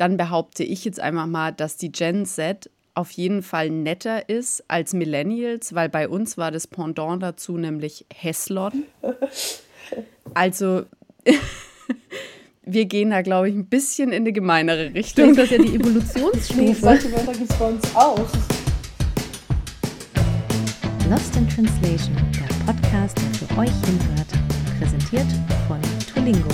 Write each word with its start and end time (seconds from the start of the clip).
dann 0.00 0.16
behaupte 0.16 0.64
ich 0.64 0.86
jetzt 0.86 0.98
einfach 0.98 1.26
mal, 1.26 1.52
dass 1.52 1.76
die 1.76 1.92
Gen 1.92 2.24
Z 2.24 2.70
auf 2.94 3.10
jeden 3.10 3.42
Fall 3.42 3.68
netter 3.68 4.28
ist 4.30 4.64
als 4.66 4.94
Millennials, 4.94 5.74
weil 5.74 5.90
bei 5.90 6.08
uns 6.08 6.38
war 6.38 6.50
das 6.50 6.66
Pendant 6.66 7.22
dazu 7.22 7.58
nämlich 7.58 8.06
Heslon. 8.12 8.84
Also 10.32 10.84
wir 12.62 12.86
gehen 12.86 13.10
da, 13.10 13.20
glaube 13.20 13.50
ich, 13.50 13.54
ein 13.54 13.66
bisschen 13.66 14.10
in 14.12 14.22
eine 14.22 14.32
gemeinere 14.32 14.94
Richtung. 14.94 15.34
Das 15.34 15.50
ist 15.50 15.58
ja 15.58 15.58
die 15.58 15.74
Evolutionsstufe. 15.74 16.60
nee, 16.60 16.72
solche 16.72 17.12
Wörter 17.12 17.32
gibt 17.32 17.50
es 17.50 17.58
bei 17.58 17.66
uns 17.66 17.94
auch. 17.94 18.26
Lost 21.10 21.36
in 21.36 21.48
Translation, 21.48 22.16
der 22.32 22.72
Podcast, 22.72 23.18
der 23.18 23.34
für 23.34 23.58
euch 23.58 23.70
hinhört, 23.84 24.28
präsentiert 24.78 25.26
von 25.68 25.80
Tulingo. 26.14 26.48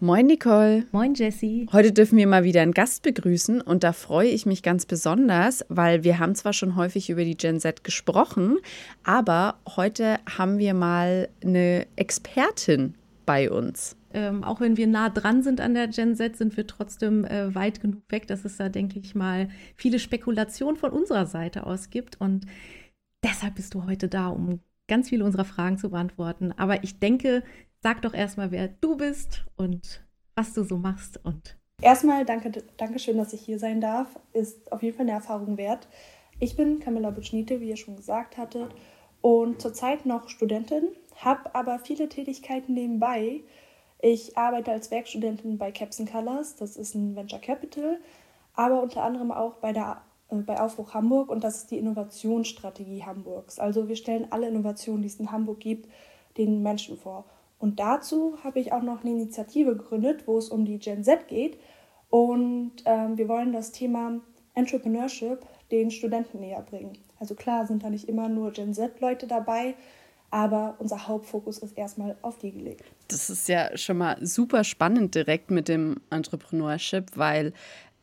Moin 0.00 0.26
Nicole. 0.26 0.86
Moin 0.92 1.14
Jessie. 1.14 1.66
Heute 1.72 1.92
dürfen 1.92 2.18
wir 2.18 2.28
mal 2.28 2.44
wieder 2.44 2.62
einen 2.62 2.72
Gast 2.72 3.02
begrüßen 3.02 3.60
und 3.60 3.82
da 3.82 3.92
freue 3.92 4.28
ich 4.28 4.46
mich 4.46 4.62
ganz 4.62 4.86
besonders, 4.86 5.64
weil 5.68 6.04
wir 6.04 6.20
haben 6.20 6.36
zwar 6.36 6.52
schon 6.52 6.76
häufig 6.76 7.10
über 7.10 7.24
die 7.24 7.36
Gen 7.36 7.58
Z 7.58 7.82
gesprochen, 7.82 8.58
aber 9.02 9.56
heute 9.66 10.20
haben 10.38 10.58
wir 10.58 10.72
mal 10.72 11.28
eine 11.42 11.84
Expertin 11.96 12.94
bei 13.26 13.50
uns. 13.50 13.96
Ähm, 14.14 14.44
auch 14.44 14.60
wenn 14.60 14.76
wir 14.76 14.86
nah 14.86 15.10
dran 15.10 15.42
sind 15.42 15.60
an 15.60 15.74
der 15.74 15.88
Gen 15.88 16.14
Z, 16.14 16.36
sind 16.36 16.56
wir 16.56 16.68
trotzdem 16.68 17.24
äh, 17.24 17.52
weit 17.56 17.80
genug 17.80 18.02
weg, 18.08 18.28
dass 18.28 18.44
es 18.44 18.56
da, 18.56 18.68
denke 18.68 19.00
ich 19.00 19.16
mal, 19.16 19.48
viele 19.74 19.98
Spekulationen 19.98 20.76
von 20.76 20.92
unserer 20.92 21.26
Seite 21.26 21.66
aus 21.66 21.90
gibt. 21.90 22.20
Und 22.20 22.46
deshalb 23.24 23.56
bist 23.56 23.74
du 23.74 23.84
heute 23.84 24.06
da, 24.06 24.28
um 24.28 24.60
ganz 24.86 25.10
viele 25.10 25.24
unserer 25.24 25.44
Fragen 25.44 25.76
zu 25.76 25.90
beantworten. 25.90 26.52
Aber 26.56 26.82
ich 26.82 26.98
denke, 26.98 27.42
Sag 27.80 28.02
doch 28.02 28.14
erstmal, 28.14 28.50
wer 28.50 28.66
du 28.68 28.96
bist 28.96 29.44
und 29.56 30.04
was 30.34 30.52
du 30.52 30.64
so 30.64 30.78
machst. 30.78 31.24
Und 31.24 31.56
erstmal 31.80 32.24
danke, 32.24 32.64
danke 32.76 32.98
schön, 32.98 33.18
dass 33.18 33.32
ich 33.32 33.40
hier 33.40 33.60
sein 33.60 33.80
darf. 33.80 34.08
Ist 34.32 34.72
auf 34.72 34.82
jeden 34.82 34.96
Fall 34.96 35.06
eine 35.06 35.12
Erfahrung 35.12 35.56
wert. 35.56 35.86
Ich 36.40 36.56
bin 36.56 36.80
Camilla 36.80 37.10
Butschnite, 37.10 37.60
wie 37.60 37.68
ihr 37.68 37.76
schon 37.76 37.96
gesagt 37.96 38.36
hattet, 38.36 38.74
und 39.20 39.60
zurzeit 39.60 40.06
noch 40.06 40.28
Studentin, 40.28 40.88
habe 41.16 41.54
aber 41.54 41.78
viele 41.78 42.08
Tätigkeiten 42.08 42.74
nebenbei. 42.74 43.42
Ich 44.00 44.36
arbeite 44.36 44.70
als 44.70 44.90
Werkstudentin 44.90 45.58
bei 45.58 45.72
Caps 45.72 46.00
Colors, 46.10 46.54
das 46.54 46.76
ist 46.76 46.94
ein 46.94 47.16
Venture 47.16 47.40
Capital, 47.40 47.98
aber 48.54 48.80
unter 48.80 49.02
anderem 49.02 49.32
auch 49.32 49.54
bei, 49.56 49.72
der, 49.72 50.02
äh, 50.30 50.36
bei 50.36 50.60
Aufbruch 50.60 50.94
Hamburg 50.94 51.30
und 51.30 51.42
das 51.42 51.58
ist 51.58 51.70
die 51.72 51.78
Innovationsstrategie 51.78 53.04
Hamburgs. 53.04 53.58
Also 53.58 53.88
wir 53.88 53.96
stellen 53.96 54.28
alle 54.30 54.48
Innovationen, 54.48 55.02
die 55.02 55.08
es 55.08 55.18
in 55.18 55.32
Hamburg 55.32 55.58
gibt, 55.58 55.88
den 56.36 56.62
Menschen 56.62 56.96
vor. 56.96 57.24
Und 57.58 57.80
dazu 57.80 58.38
habe 58.44 58.60
ich 58.60 58.72
auch 58.72 58.82
noch 58.82 59.02
eine 59.02 59.10
Initiative 59.10 59.76
gegründet, 59.76 60.26
wo 60.26 60.38
es 60.38 60.48
um 60.48 60.64
die 60.64 60.78
Gen 60.78 61.02
Z 61.02 61.28
geht. 61.28 61.58
Und 62.08 62.72
ähm, 62.84 63.18
wir 63.18 63.28
wollen 63.28 63.52
das 63.52 63.72
Thema 63.72 64.20
Entrepreneurship 64.54 65.44
den 65.70 65.90
Studenten 65.90 66.40
näher 66.40 66.62
bringen. 66.62 66.96
Also 67.18 67.34
klar 67.34 67.66
sind 67.66 67.82
da 67.82 67.90
nicht 67.90 68.08
immer 68.08 68.28
nur 68.28 68.52
Gen 68.52 68.74
Z-Leute 68.74 69.26
dabei, 69.26 69.74
aber 70.30 70.76
unser 70.78 71.08
Hauptfokus 71.08 71.58
ist 71.58 71.76
erstmal 71.76 72.16
auf 72.22 72.38
die 72.38 72.52
gelegt. 72.52 72.84
Das 73.08 73.30
ist 73.30 73.48
ja 73.48 73.76
schon 73.76 73.98
mal 73.98 74.16
super 74.24 74.62
spannend 74.62 75.14
direkt 75.14 75.50
mit 75.50 75.68
dem 75.68 75.96
Entrepreneurship, 76.10 77.16
weil 77.16 77.52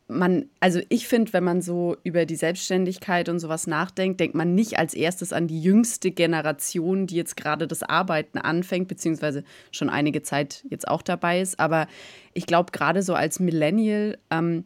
man, 0.08 0.48
also 0.60 0.80
ich 0.88 1.08
finde, 1.08 1.32
wenn 1.32 1.42
man 1.42 1.62
so 1.62 1.96
über 2.04 2.26
die 2.26 2.36
Selbstständigkeit 2.36 3.28
und 3.28 3.40
sowas 3.40 3.66
nachdenkt, 3.66 4.20
denkt 4.20 4.36
man 4.36 4.54
nicht 4.54 4.78
als 4.78 4.94
erstes 4.94 5.32
an 5.32 5.48
die 5.48 5.60
jüngste 5.60 6.12
Generation, 6.12 7.06
die 7.06 7.16
jetzt 7.16 7.36
gerade 7.36 7.66
das 7.66 7.82
Arbeiten 7.82 8.38
anfängt, 8.38 8.86
beziehungsweise 8.88 9.42
schon 9.72 9.90
einige 9.90 10.22
Zeit 10.22 10.64
jetzt 10.70 10.86
auch 10.86 11.02
dabei 11.02 11.40
ist. 11.40 11.58
Aber 11.58 11.88
ich 12.34 12.46
glaube, 12.46 12.70
gerade 12.70 13.02
so 13.02 13.14
als 13.14 13.40
Millennial 13.40 14.18
ähm, 14.30 14.64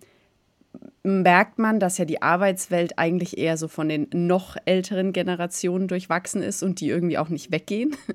merkt 1.02 1.58
man, 1.58 1.80
dass 1.80 1.98
ja 1.98 2.04
die 2.04 2.22
Arbeitswelt 2.22 2.98
eigentlich 2.98 3.38
eher 3.38 3.56
so 3.56 3.68
von 3.68 3.88
den 3.88 4.08
noch 4.12 4.56
älteren 4.66 5.12
Generationen 5.12 5.88
durchwachsen 5.88 6.42
ist 6.42 6.62
und 6.62 6.80
die 6.80 6.89
irgendwie 6.89 7.18
auch 7.18 7.28
nicht 7.28 7.50
weggehen. 7.50 7.96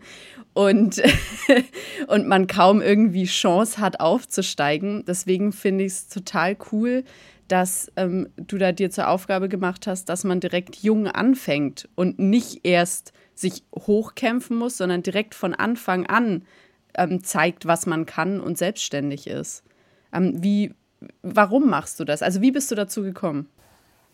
Und, 0.53 1.03
und 2.07 2.27
man 2.29 2.47
kaum 2.47 2.81
irgendwie 2.81 3.25
Chance 3.25 3.81
hat, 3.81 3.99
aufzusteigen. 3.99 5.03
Deswegen 5.05 5.51
finde 5.51 5.83
ich 5.83 5.91
es 5.91 6.07
total 6.07 6.55
cool, 6.71 7.03
dass 7.49 7.91
ähm, 7.97 8.29
du 8.37 8.57
da 8.57 8.71
dir 8.71 8.89
zur 8.89 9.09
Aufgabe 9.09 9.49
gemacht 9.49 9.85
hast, 9.85 10.05
dass 10.07 10.23
man 10.23 10.39
direkt 10.39 10.77
jung 10.77 11.07
anfängt 11.07 11.89
und 11.95 12.19
nicht 12.19 12.65
erst 12.65 13.11
sich 13.33 13.65
hochkämpfen 13.75 14.55
muss, 14.55 14.77
sondern 14.77 15.03
direkt 15.03 15.35
von 15.35 15.53
Anfang 15.53 16.05
an 16.05 16.45
ähm, 16.97 17.21
zeigt, 17.21 17.65
was 17.65 17.85
man 17.85 18.05
kann 18.05 18.39
und 18.39 18.57
selbstständig 18.57 19.27
ist. 19.27 19.63
Ähm, 20.13 20.41
wie, 20.41 20.73
warum 21.21 21.69
machst 21.69 21.99
du 21.99 22.05
das? 22.05 22.21
Also 22.21 22.41
wie 22.41 22.51
bist 22.51 22.71
du 22.71 22.75
dazu 22.75 23.01
gekommen? 23.01 23.49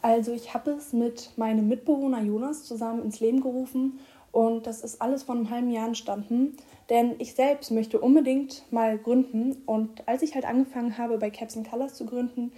Also 0.01 0.31
ich 0.33 0.53
habe 0.53 0.71
es 0.71 0.93
mit 0.93 1.31
meinem 1.37 1.67
Mitbewohner 1.67 2.21
Jonas 2.21 2.63
zusammen 2.63 3.03
ins 3.03 3.19
Leben 3.19 3.41
gerufen 3.41 3.99
und 4.31 4.65
das 4.65 4.81
ist 4.81 5.01
alles 5.01 5.23
vor 5.23 5.35
einem 5.35 5.49
halben 5.49 5.69
Jahr 5.69 5.87
entstanden, 5.87 6.55
denn 6.89 7.15
ich 7.19 7.35
selbst 7.35 7.69
möchte 7.71 7.99
unbedingt 7.99 8.63
mal 8.71 8.97
gründen 8.97 9.61
und 9.65 10.07
als 10.07 10.23
ich 10.23 10.33
halt 10.33 10.45
angefangen 10.45 10.97
habe 10.97 11.17
bei 11.17 11.29
Caps 11.29 11.57
Colors 11.69 11.93
zu 11.93 12.05
gründen, 12.05 12.51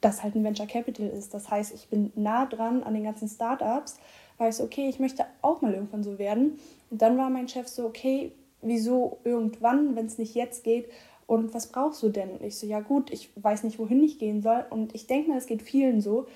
das 0.00 0.22
halt 0.22 0.34
ein 0.34 0.44
Venture 0.44 0.66
Capital 0.66 1.08
ist, 1.08 1.32
das 1.32 1.50
heißt, 1.50 1.72
ich 1.74 1.88
bin 1.88 2.12
nah 2.16 2.44
dran 2.44 2.82
an 2.82 2.92
den 2.92 3.04
ganzen 3.04 3.28
Startups, 3.28 3.98
war 4.36 4.48
ich 4.48 4.56
so, 4.56 4.64
okay, 4.64 4.88
ich 4.88 4.98
möchte 4.98 5.24
auch 5.40 5.62
mal 5.62 5.72
irgendwann 5.72 6.02
so 6.02 6.18
werden 6.18 6.58
und 6.90 7.00
dann 7.00 7.16
war 7.16 7.30
mein 7.30 7.48
Chef 7.48 7.68
so, 7.68 7.86
okay, 7.86 8.32
wieso 8.60 9.18
irgendwann, 9.24 9.96
wenn 9.96 10.06
es 10.06 10.18
nicht 10.18 10.34
jetzt 10.34 10.64
geht 10.64 10.90
und 11.26 11.54
was 11.54 11.68
brauchst 11.68 12.02
du 12.02 12.08
denn? 12.08 12.30
Und 12.30 12.42
ich 12.42 12.58
so, 12.58 12.66
ja 12.66 12.80
gut, 12.80 13.10
ich 13.12 13.30
weiß 13.36 13.64
nicht, 13.64 13.78
wohin 13.78 14.02
ich 14.02 14.18
gehen 14.18 14.42
soll. 14.42 14.64
Und 14.70 14.94
ich 14.94 15.06
denke 15.06 15.30
mal, 15.30 15.38
es 15.38 15.46
geht 15.46 15.62
vielen 15.62 16.00
so. 16.00 16.26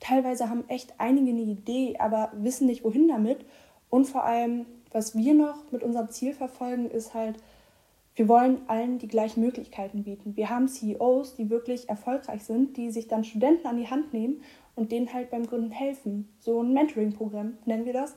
Teilweise 0.00 0.48
haben 0.48 0.64
echt 0.68 0.94
einige 0.98 1.30
eine 1.30 1.42
Idee, 1.42 1.96
aber 1.98 2.32
wissen 2.34 2.66
nicht, 2.66 2.84
wohin 2.84 3.08
damit. 3.08 3.44
Und 3.90 4.06
vor 4.06 4.24
allem, 4.24 4.66
was 4.90 5.16
wir 5.16 5.34
noch 5.34 5.70
mit 5.70 5.82
unserem 5.82 6.08
Ziel 6.10 6.32
verfolgen, 6.32 6.90
ist 6.90 7.14
halt, 7.14 7.36
wir 8.14 8.28
wollen 8.28 8.62
allen 8.66 8.98
die 8.98 9.08
gleichen 9.08 9.40
Möglichkeiten 9.40 10.02
bieten. 10.02 10.36
Wir 10.36 10.50
haben 10.50 10.68
CEOs, 10.68 11.36
die 11.36 11.50
wirklich 11.50 11.88
erfolgreich 11.88 12.44
sind, 12.44 12.76
die 12.76 12.90
sich 12.90 13.06
dann 13.06 13.24
Studenten 13.24 13.66
an 13.66 13.76
die 13.76 13.88
Hand 13.88 14.12
nehmen 14.12 14.42
und 14.74 14.92
denen 14.92 15.12
halt 15.12 15.30
beim 15.30 15.46
Gründen 15.46 15.70
helfen. 15.70 16.28
So 16.40 16.62
ein 16.62 16.72
Mentoring-Programm 16.72 17.58
nennen 17.64 17.84
wir 17.84 17.92
das. 17.92 18.16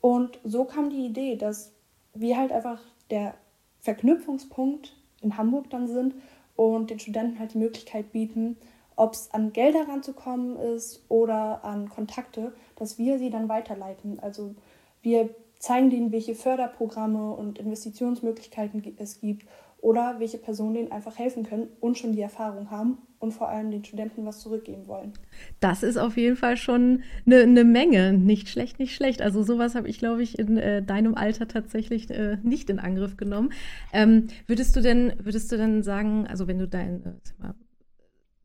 Und 0.00 0.38
so 0.44 0.64
kam 0.64 0.90
die 0.90 1.06
Idee, 1.06 1.36
dass 1.36 1.72
wir 2.14 2.36
halt 2.36 2.52
einfach 2.52 2.80
der 3.10 3.34
Verknüpfungspunkt 3.80 4.96
in 5.22 5.36
Hamburg 5.36 5.70
dann 5.70 5.86
sind 5.86 6.14
und 6.56 6.90
den 6.90 6.98
Studenten 6.98 7.38
halt 7.38 7.54
die 7.54 7.58
Möglichkeit 7.58 8.12
bieten, 8.12 8.56
ob 8.96 9.14
es 9.14 9.32
an 9.32 9.52
Gelder 9.52 9.88
ranzukommen 9.88 10.56
ist 10.56 11.04
oder 11.08 11.64
an 11.64 11.88
Kontakte, 11.88 12.52
dass 12.76 12.98
wir 12.98 13.18
sie 13.18 13.30
dann 13.30 13.48
weiterleiten. 13.48 14.20
Also 14.20 14.54
wir 15.00 15.30
zeigen 15.58 15.90
denen, 15.90 16.12
welche 16.12 16.34
Förderprogramme 16.34 17.32
und 17.32 17.58
Investitionsmöglichkeiten 17.58 18.96
es 18.98 19.20
gibt 19.20 19.46
oder 19.80 20.16
welche 20.18 20.38
Personen 20.38 20.74
denen 20.74 20.92
einfach 20.92 21.18
helfen 21.18 21.44
können 21.44 21.68
und 21.80 21.98
schon 21.98 22.12
die 22.12 22.20
Erfahrung 22.20 22.70
haben 22.70 22.98
und 23.22 23.30
vor 23.30 23.48
allem 23.48 23.70
den 23.70 23.84
Studenten 23.84 24.26
was 24.26 24.40
zurückgeben 24.40 24.88
wollen. 24.88 25.12
Das 25.60 25.84
ist 25.84 25.96
auf 25.96 26.16
jeden 26.16 26.34
Fall 26.36 26.56
schon 26.56 27.04
eine, 27.24 27.42
eine 27.42 27.62
Menge. 27.62 28.12
Nicht 28.12 28.48
schlecht, 28.48 28.80
nicht 28.80 28.96
schlecht. 28.96 29.22
Also 29.22 29.44
sowas 29.44 29.76
habe 29.76 29.88
ich, 29.88 29.98
glaube 29.98 30.24
ich, 30.24 30.40
in 30.40 30.58
äh, 30.58 30.82
deinem 30.82 31.14
Alter 31.14 31.46
tatsächlich 31.46 32.10
äh, 32.10 32.38
nicht 32.42 32.68
in 32.68 32.80
Angriff 32.80 33.16
genommen. 33.16 33.52
Ähm, 33.92 34.26
würdest 34.48 34.74
du 34.74 34.80
denn, 34.80 35.12
würdest 35.22 35.52
du 35.52 35.56
denn 35.56 35.84
sagen, 35.84 36.26
also 36.26 36.48
wenn 36.48 36.58
du 36.58 36.66
dein, 36.66 37.20
äh, 37.40 37.52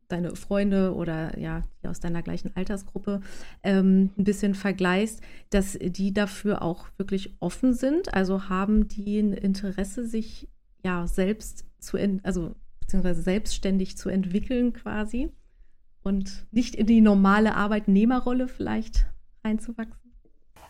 deine 0.06 0.36
Freunde 0.36 0.94
oder 0.94 1.36
ja, 1.36 1.64
die 1.82 1.88
aus 1.88 1.98
deiner 1.98 2.22
gleichen 2.22 2.54
Altersgruppe 2.54 3.20
ähm, 3.64 4.10
ein 4.16 4.22
bisschen 4.22 4.54
vergleichst, 4.54 5.20
dass 5.50 5.76
die 5.76 6.14
dafür 6.14 6.62
auch 6.62 6.86
wirklich 6.98 7.34
offen 7.40 7.74
sind? 7.74 8.14
Also 8.14 8.48
haben 8.48 8.86
die 8.86 9.18
ein 9.18 9.32
Interesse, 9.32 10.06
sich 10.06 10.48
ja 10.84 11.08
selbst 11.08 11.64
zu, 11.80 11.98
also 12.22 12.54
beziehungsweise 12.88 13.20
selbstständig 13.20 13.98
zu 13.98 14.08
entwickeln 14.08 14.72
quasi 14.72 15.30
und 16.02 16.46
nicht 16.50 16.74
in 16.74 16.86
die 16.86 17.02
normale 17.02 17.54
Arbeitnehmerrolle 17.54 18.48
vielleicht 18.48 19.04
reinzuwachsen? 19.44 20.14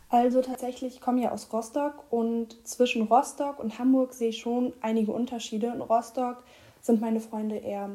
Also 0.08 0.42
tatsächlich, 0.42 0.96
ich 0.96 1.00
komme 1.00 1.22
ja 1.22 1.30
aus 1.30 1.52
Rostock 1.52 2.10
und 2.10 2.66
zwischen 2.66 3.02
Rostock 3.02 3.60
und 3.60 3.78
Hamburg 3.78 4.14
sehe 4.14 4.30
ich 4.30 4.38
schon 4.38 4.72
einige 4.80 5.12
Unterschiede. 5.12 5.68
In 5.68 5.80
Rostock 5.80 6.42
sind 6.80 7.00
meine 7.00 7.20
Freunde 7.20 7.56
eher, 7.56 7.88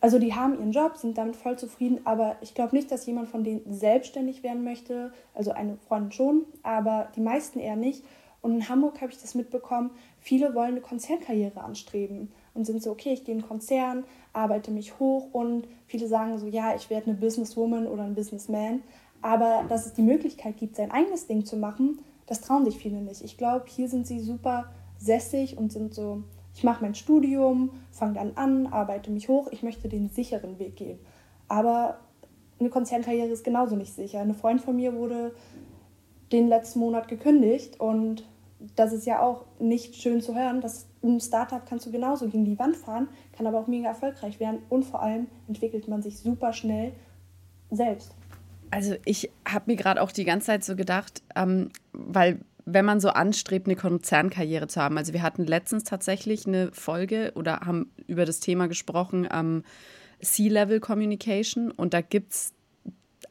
also 0.00 0.18
die 0.18 0.34
haben 0.34 0.58
ihren 0.58 0.72
Job, 0.72 0.98
sind 0.98 1.16
damit 1.16 1.36
voll 1.36 1.58
zufrieden, 1.58 2.00
aber 2.04 2.36
ich 2.42 2.52
glaube 2.52 2.76
nicht, 2.76 2.90
dass 2.90 3.06
jemand 3.06 3.30
von 3.30 3.44
denen 3.44 3.72
selbstständig 3.72 4.42
werden 4.42 4.62
möchte. 4.62 5.10
Also 5.32 5.52
eine 5.52 5.78
Freundin 5.78 6.12
schon, 6.12 6.44
aber 6.62 7.08
die 7.16 7.22
meisten 7.22 7.60
eher 7.60 7.76
nicht. 7.76 8.04
Und 8.42 8.52
in 8.52 8.68
Hamburg 8.68 9.00
habe 9.00 9.10
ich 9.10 9.20
das 9.20 9.34
mitbekommen, 9.34 9.90
viele 10.20 10.54
wollen 10.54 10.72
eine 10.72 10.80
Konzernkarriere 10.82 11.62
anstreben 11.62 12.30
und 12.54 12.64
sind 12.64 12.82
so, 12.82 12.90
okay, 12.90 13.12
ich 13.12 13.24
gehe 13.24 13.34
in 13.34 13.40
einen 13.40 13.48
Konzern, 13.48 14.04
arbeite 14.32 14.70
mich 14.70 14.98
hoch 14.98 15.28
und 15.32 15.66
viele 15.86 16.08
sagen 16.08 16.38
so, 16.38 16.46
ja, 16.46 16.74
ich 16.74 16.90
werde 16.90 17.06
eine 17.10 17.18
Businesswoman 17.18 17.86
oder 17.86 18.04
ein 18.04 18.14
Businessman. 18.14 18.82
Aber 19.22 19.64
dass 19.68 19.86
es 19.86 19.94
die 19.94 20.02
Möglichkeit 20.02 20.56
gibt, 20.56 20.76
sein 20.76 20.90
eigenes 20.90 21.26
Ding 21.26 21.44
zu 21.44 21.56
machen, 21.56 21.98
das 22.26 22.40
trauen 22.40 22.64
sich 22.64 22.78
viele 22.78 23.00
nicht. 23.00 23.22
Ich 23.22 23.36
glaube, 23.36 23.64
hier 23.68 23.88
sind 23.88 24.06
sie 24.06 24.20
super 24.20 24.70
sässig 24.98 25.56
und 25.56 25.72
sind 25.72 25.94
so, 25.94 26.22
ich 26.54 26.64
mache 26.64 26.82
mein 26.82 26.94
Studium, 26.94 27.70
fange 27.90 28.14
dann 28.14 28.32
an, 28.36 28.66
arbeite 28.66 29.10
mich 29.10 29.28
hoch, 29.28 29.48
ich 29.50 29.62
möchte 29.62 29.88
den 29.88 30.08
sicheren 30.08 30.58
Weg 30.58 30.76
gehen. 30.76 30.98
Aber 31.48 31.98
eine 32.60 32.70
Konzernkarriere 32.70 33.28
ist 33.28 33.44
genauso 33.44 33.76
nicht 33.76 33.94
sicher. 33.94 34.20
Eine 34.20 34.34
Freundin 34.34 34.64
von 34.64 34.76
mir 34.76 34.94
wurde 34.94 35.34
den 36.32 36.48
letzten 36.48 36.80
Monat 36.80 37.08
gekündigt 37.08 37.80
und 37.80 38.24
das 38.76 38.92
ist 38.92 39.06
ja 39.06 39.20
auch 39.20 39.44
nicht 39.60 39.94
schön 39.96 40.20
zu 40.20 40.34
hören, 40.34 40.60
dass 40.60 40.86
ein 41.02 41.20
Startup 41.20 41.64
kannst 41.64 41.86
du 41.86 41.92
genauso 41.92 42.28
gegen 42.28 42.44
die 42.44 42.58
Wand 42.58 42.76
fahren, 42.76 43.08
kann 43.32 43.46
aber 43.46 43.58
auch 43.58 43.66
mega 43.68 43.88
erfolgreich 43.88 44.40
werden 44.40 44.60
und 44.68 44.84
vor 44.84 45.02
allem 45.02 45.28
entwickelt 45.46 45.88
man 45.88 46.02
sich 46.02 46.18
super 46.18 46.52
schnell 46.52 46.92
selbst. 47.70 48.12
Also 48.70 48.96
ich 49.04 49.30
habe 49.46 49.70
mir 49.70 49.76
gerade 49.76 50.02
auch 50.02 50.12
die 50.12 50.24
ganze 50.24 50.48
Zeit 50.48 50.64
so 50.64 50.76
gedacht, 50.76 51.22
ähm, 51.36 51.70
weil 51.92 52.40
wenn 52.70 52.84
man 52.84 53.00
so 53.00 53.08
anstrebt, 53.08 53.66
eine 53.66 53.76
Konzernkarriere 53.76 54.66
zu 54.66 54.82
haben. 54.82 54.98
Also 54.98 55.14
wir 55.14 55.22
hatten 55.22 55.46
letztens 55.46 55.84
tatsächlich 55.84 56.46
eine 56.46 56.70
Folge 56.72 57.32
oder 57.34 57.60
haben 57.60 57.90
über 58.06 58.26
das 58.26 58.40
Thema 58.40 58.68
gesprochen, 58.68 59.26
ähm, 59.32 59.64
C-Level 60.20 60.80
Communication. 60.80 61.70
Und 61.70 61.94
da 61.94 62.02
gibt 62.02 62.32
es 62.32 62.52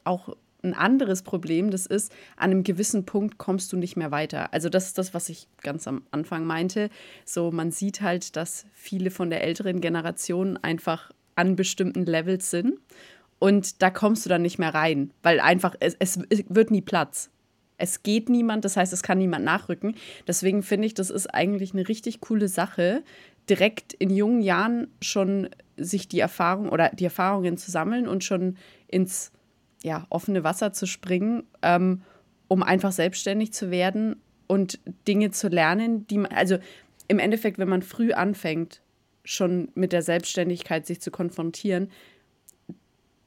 auch 0.02 0.34
ein 0.62 0.74
anderes 0.74 1.22
Problem, 1.22 1.70
das 1.70 1.86
ist, 1.86 2.12
an 2.36 2.50
einem 2.50 2.64
gewissen 2.64 3.06
Punkt 3.06 3.38
kommst 3.38 3.72
du 3.72 3.76
nicht 3.76 3.96
mehr 3.96 4.10
weiter. 4.10 4.52
Also 4.52 4.68
das 4.68 4.86
ist 4.86 4.98
das, 4.98 5.14
was 5.14 5.28
ich 5.28 5.46
ganz 5.62 5.86
am 5.86 6.02
Anfang 6.10 6.44
meinte. 6.44 6.90
So, 7.24 7.50
man 7.50 7.70
sieht 7.70 8.00
halt, 8.00 8.36
dass 8.36 8.66
viele 8.72 9.10
von 9.10 9.30
der 9.30 9.42
älteren 9.44 9.80
Generation 9.80 10.56
einfach 10.56 11.10
an 11.36 11.54
bestimmten 11.54 12.04
Levels 12.04 12.50
sind. 12.50 12.74
Und 13.38 13.82
da 13.82 13.90
kommst 13.90 14.24
du 14.24 14.28
dann 14.28 14.42
nicht 14.42 14.58
mehr 14.58 14.74
rein, 14.74 15.12
weil 15.22 15.38
einfach, 15.38 15.76
es, 15.78 15.96
es 16.00 16.18
wird 16.48 16.72
nie 16.72 16.80
Platz. 16.80 17.30
Es 17.76 18.02
geht 18.02 18.28
niemand, 18.28 18.64
das 18.64 18.76
heißt, 18.76 18.92
es 18.92 19.04
kann 19.04 19.18
niemand 19.18 19.44
nachrücken. 19.44 19.94
Deswegen 20.26 20.64
finde 20.64 20.88
ich, 20.88 20.94
das 20.94 21.10
ist 21.10 21.32
eigentlich 21.32 21.72
eine 21.72 21.88
richtig 21.88 22.20
coole 22.20 22.48
Sache, 22.48 23.04
direkt 23.48 23.94
in 23.94 24.10
jungen 24.10 24.42
Jahren 24.42 24.88
schon 25.00 25.48
sich 25.76 26.08
die 26.08 26.18
Erfahrung 26.18 26.68
oder 26.68 26.90
die 26.90 27.04
Erfahrungen 27.04 27.56
zu 27.56 27.70
sammeln 27.70 28.08
und 28.08 28.24
schon 28.24 28.56
ins 28.88 29.30
ja, 29.82 30.06
offene 30.10 30.44
Wasser 30.44 30.72
zu 30.72 30.86
springen, 30.86 31.44
ähm, 31.62 32.02
um 32.48 32.62
einfach 32.62 32.92
selbstständig 32.92 33.52
zu 33.52 33.70
werden 33.70 34.16
und 34.46 34.80
Dinge 35.06 35.30
zu 35.30 35.48
lernen, 35.48 36.06
die 36.06 36.18
man, 36.18 36.32
also 36.32 36.58
im 37.06 37.18
Endeffekt, 37.18 37.58
wenn 37.58 37.68
man 37.68 37.82
früh 37.82 38.12
anfängt, 38.12 38.80
schon 39.24 39.70
mit 39.74 39.92
der 39.92 40.02
Selbstständigkeit 40.02 40.86
sich 40.86 41.00
zu 41.00 41.10
konfrontieren, 41.10 41.90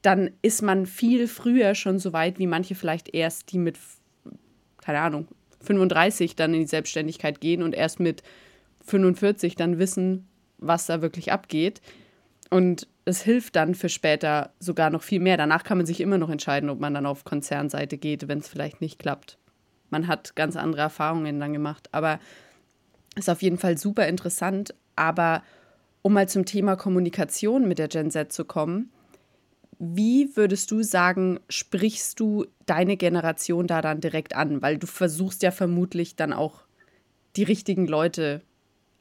dann 0.02 0.32
ist 0.42 0.62
man 0.62 0.86
viel 0.86 1.28
früher 1.28 1.74
schon 1.74 1.98
so 1.98 2.12
weit, 2.12 2.38
wie 2.38 2.48
manche 2.48 2.74
vielleicht 2.74 3.14
erst, 3.14 3.52
die 3.52 3.58
mit, 3.58 3.78
keine 4.78 5.00
Ahnung, 5.00 5.28
35 5.60 6.34
dann 6.34 6.54
in 6.54 6.60
die 6.60 6.66
Selbstständigkeit 6.66 7.40
gehen 7.40 7.62
und 7.62 7.74
erst 7.74 8.00
mit 8.00 8.24
45 8.84 9.54
dann 9.54 9.78
wissen, 9.78 10.26
was 10.58 10.86
da 10.86 11.02
wirklich 11.02 11.30
abgeht. 11.30 11.80
Und 12.52 12.86
es 13.06 13.22
hilft 13.22 13.56
dann 13.56 13.74
für 13.74 13.88
später 13.88 14.52
sogar 14.58 14.90
noch 14.90 15.02
viel 15.02 15.20
mehr. 15.20 15.38
Danach 15.38 15.64
kann 15.64 15.78
man 15.78 15.86
sich 15.86 16.02
immer 16.02 16.18
noch 16.18 16.28
entscheiden, 16.28 16.68
ob 16.68 16.80
man 16.80 16.92
dann 16.92 17.06
auf 17.06 17.24
Konzernseite 17.24 17.96
geht, 17.96 18.28
wenn 18.28 18.40
es 18.40 18.48
vielleicht 18.48 18.82
nicht 18.82 18.98
klappt. 18.98 19.38
Man 19.88 20.06
hat 20.06 20.36
ganz 20.36 20.56
andere 20.56 20.82
Erfahrungen 20.82 21.40
dann 21.40 21.54
gemacht. 21.54 21.88
Aber 21.92 22.20
ist 23.16 23.30
auf 23.30 23.40
jeden 23.40 23.56
Fall 23.56 23.78
super 23.78 24.06
interessant. 24.06 24.74
Aber 24.96 25.42
um 26.02 26.12
mal 26.12 26.28
zum 26.28 26.44
Thema 26.44 26.76
Kommunikation 26.76 27.66
mit 27.66 27.78
der 27.78 27.88
Gen 27.88 28.10
Z 28.10 28.34
zu 28.34 28.44
kommen, 28.44 28.90
wie 29.78 30.36
würdest 30.36 30.70
du 30.72 30.82
sagen, 30.82 31.40
sprichst 31.48 32.20
du 32.20 32.44
deine 32.66 32.98
Generation 32.98 33.66
da 33.66 33.80
dann 33.80 34.02
direkt 34.02 34.36
an? 34.36 34.60
Weil 34.60 34.76
du 34.76 34.86
versuchst 34.86 35.42
ja 35.42 35.52
vermutlich 35.52 36.16
dann 36.16 36.34
auch 36.34 36.64
die 37.34 37.44
richtigen 37.44 37.86
Leute 37.86 38.42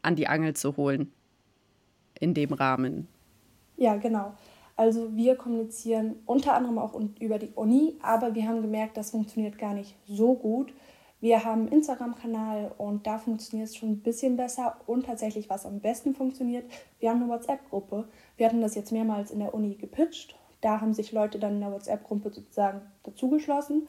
an 0.03 0.15
die 0.15 0.27
Angel 0.27 0.55
zu 0.55 0.77
holen 0.77 1.11
in 2.17 2.33
dem 2.33 2.53
Rahmen. 2.53 3.09
Ja, 3.81 3.95
genau. 3.95 4.33
Also 4.75 5.15
wir 5.15 5.35
kommunizieren 5.35 6.17
unter 6.27 6.53
anderem 6.53 6.77
auch 6.77 6.93
über 7.19 7.39
die 7.39 7.49
Uni, 7.55 7.97
aber 8.03 8.35
wir 8.35 8.47
haben 8.47 8.61
gemerkt, 8.61 8.95
das 8.95 9.09
funktioniert 9.09 9.57
gar 9.57 9.73
nicht 9.73 9.95
so 10.05 10.35
gut. 10.35 10.71
Wir 11.19 11.43
haben 11.43 11.61
einen 11.61 11.71
Instagram-Kanal 11.71 12.73
und 12.77 13.07
da 13.07 13.17
funktioniert 13.17 13.69
es 13.69 13.75
schon 13.75 13.93
ein 13.93 14.01
bisschen 14.01 14.37
besser 14.37 14.77
und 14.85 15.07
tatsächlich, 15.07 15.49
was 15.49 15.65
am 15.65 15.79
besten 15.79 16.13
funktioniert, 16.13 16.71
wir 16.99 17.09
haben 17.09 17.23
eine 17.23 17.31
WhatsApp-Gruppe. 17.31 18.07
Wir 18.37 18.45
hatten 18.45 18.61
das 18.61 18.75
jetzt 18.75 18.91
mehrmals 18.91 19.31
in 19.31 19.39
der 19.39 19.55
Uni 19.55 19.73
gepitcht. 19.73 20.35
Da 20.61 20.79
haben 20.79 20.93
sich 20.93 21.11
Leute 21.11 21.39
dann 21.39 21.55
in 21.55 21.61
der 21.61 21.71
WhatsApp-Gruppe 21.71 22.29
sozusagen 22.31 22.81
dazugeschlossen 23.01 23.87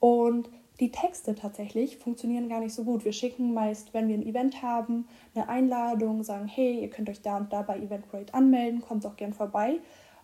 und 0.00 0.48
die 0.80 0.90
Texte 0.90 1.34
tatsächlich 1.34 1.98
funktionieren 1.98 2.48
gar 2.48 2.60
nicht 2.60 2.74
so 2.74 2.84
gut. 2.84 3.04
Wir 3.04 3.12
schicken 3.12 3.54
meist, 3.54 3.94
wenn 3.94 4.08
wir 4.08 4.16
ein 4.16 4.26
Event 4.26 4.62
haben, 4.62 5.06
eine 5.34 5.48
Einladung, 5.48 6.24
sagen, 6.24 6.48
hey, 6.48 6.80
ihr 6.80 6.90
könnt 6.90 7.08
euch 7.08 7.22
da 7.22 7.36
und 7.36 7.52
da 7.52 7.62
bei 7.62 7.78
Eventbrite 7.78 8.34
anmelden, 8.34 8.80
kommt 8.80 9.06
auch 9.06 9.16
gern 9.16 9.32
vorbei. 9.32 9.78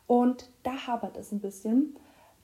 Und 0.09 0.51
da 0.65 0.89
hapert 0.89 1.17
es 1.17 1.31
ein 1.31 1.41
bisschen. 1.41 1.95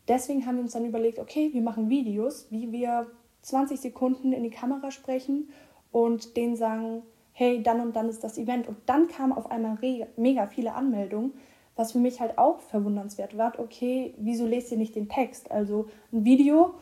Deswegen 0.07 0.47
haben 0.47 0.57
wir 0.57 0.63
uns 0.63 0.73
dann 0.73 0.85
überlegt, 0.85 1.19
okay, 1.19 1.51
wir 1.53 1.63
machen 1.63 1.91
Videos, 1.91 2.47
wie 2.51 2.71
wir 2.71 3.11
20 3.43 3.81
Sekunden 3.81 4.33
in 4.33 4.45
die 4.45 4.51
Kamera 4.51 4.93
sprechen 4.93 5.49
und 5.91 6.37
denen 6.37 6.55
sagen, 6.55 7.03
hey, 7.33 7.61
dann 7.63 7.81
und 7.81 7.97
dann 7.97 8.09
ist 8.09 8.23
das 8.23 8.39
Event. 8.39 8.69
Und 8.69 8.77
dann 8.87 9.09
kamen 9.09 9.33
auf 9.33 9.51
einmal 9.51 9.79
mega 10.17 10.47
viele 10.47 10.75
Anmeldungen, 10.75 11.33
was 11.75 11.93
für 11.93 11.99
mich 11.99 12.21
halt 12.21 12.39
auch 12.39 12.61
verwundernswert 12.61 13.37
war. 13.37 13.59
Okay, 13.59 14.15
wieso 14.17 14.47
lest 14.47 14.71
ihr 14.71 14.79
nicht 14.79 14.95
den 14.95 15.09
Text? 15.09 15.51
Also 15.51 15.89
ein 16.13 16.25
Video 16.25 16.75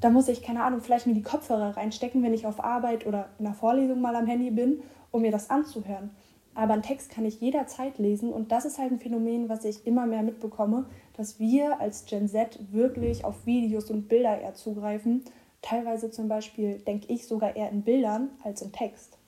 da 0.00 0.10
muss 0.10 0.28
ich, 0.28 0.42
keine 0.42 0.62
Ahnung, 0.62 0.80
vielleicht 0.80 1.06
mir 1.06 1.14
die 1.14 1.22
Kopfhörer 1.22 1.76
reinstecken, 1.76 2.22
wenn 2.22 2.34
ich 2.34 2.46
auf 2.46 2.62
Arbeit 2.62 3.06
oder 3.06 3.30
in 3.38 3.46
einer 3.46 3.54
Vorlesung 3.54 4.00
mal 4.00 4.16
am 4.16 4.26
Handy 4.26 4.50
bin, 4.50 4.80
um 5.10 5.22
mir 5.22 5.30
das 5.30 5.50
anzuhören. 5.50 6.10
Aber 6.54 6.72
einen 6.72 6.82
Text 6.82 7.10
kann 7.10 7.26
ich 7.26 7.40
jederzeit 7.40 7.98
lesen 7.98 8.32
und 8.32 8.50
das 8.50 8.64
ist 8.64 8.78
halt 8.78 8.90
ein 8.90 8.98
Phänomen, 8.98 9.48
was 9.48 9.64
ich 9.64 9.86
immer 9.86 10.06
mehr 10.06 10.22
mitbekomme, 10.22 10.86
dass 11.14 11.38
wir 11.38 11.80
als 11.80 12.06
Gen 12.06 12.28
Z 12.28 12.58
wirklich 12.72 13.24
auf 13.24 13.44
Videos 13.44 13.90
und 13.90 14.08
Bilder 14.08 14.40
eher 14.40 14.54
zugreifen. 14.54 15.22
Teilweise 15.60 16.10
zum 16.10 16.28
Beispiel 16.28 16.78
denke 16.78 17.12
ich 17.12 17.26
sogar 17.26 17.56
eher 17.56 17.70
in 17.70 17.82
Bildern 17.82 18.30
als 18.42 18.62
in 18.62 18.72
Text. 18.72 19.18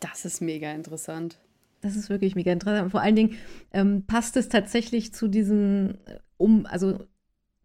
Das 0.00 0.24
ist 0.24 0.40
mega 0.40 0.72
interessant. 0.72 1.38
Das 1.80 1.96
ist 1.96 2.08
wirklich 2.08 2.34
mega 2.34 2.50
interessant. 2.50 2.90
Vor 2.90 3.00
allen 3.00 3.16
Dingen 3.16 3.36
ähm, 3.72 4.04
passt 4.06 4.36
es 4.36 4.48
tatsächlich 4.48 5.12
zu 5.12 5.28
diesem 5.28 5.98
äh, 6.06 6.18
um, 6.38 6.66
also 6.66 6.98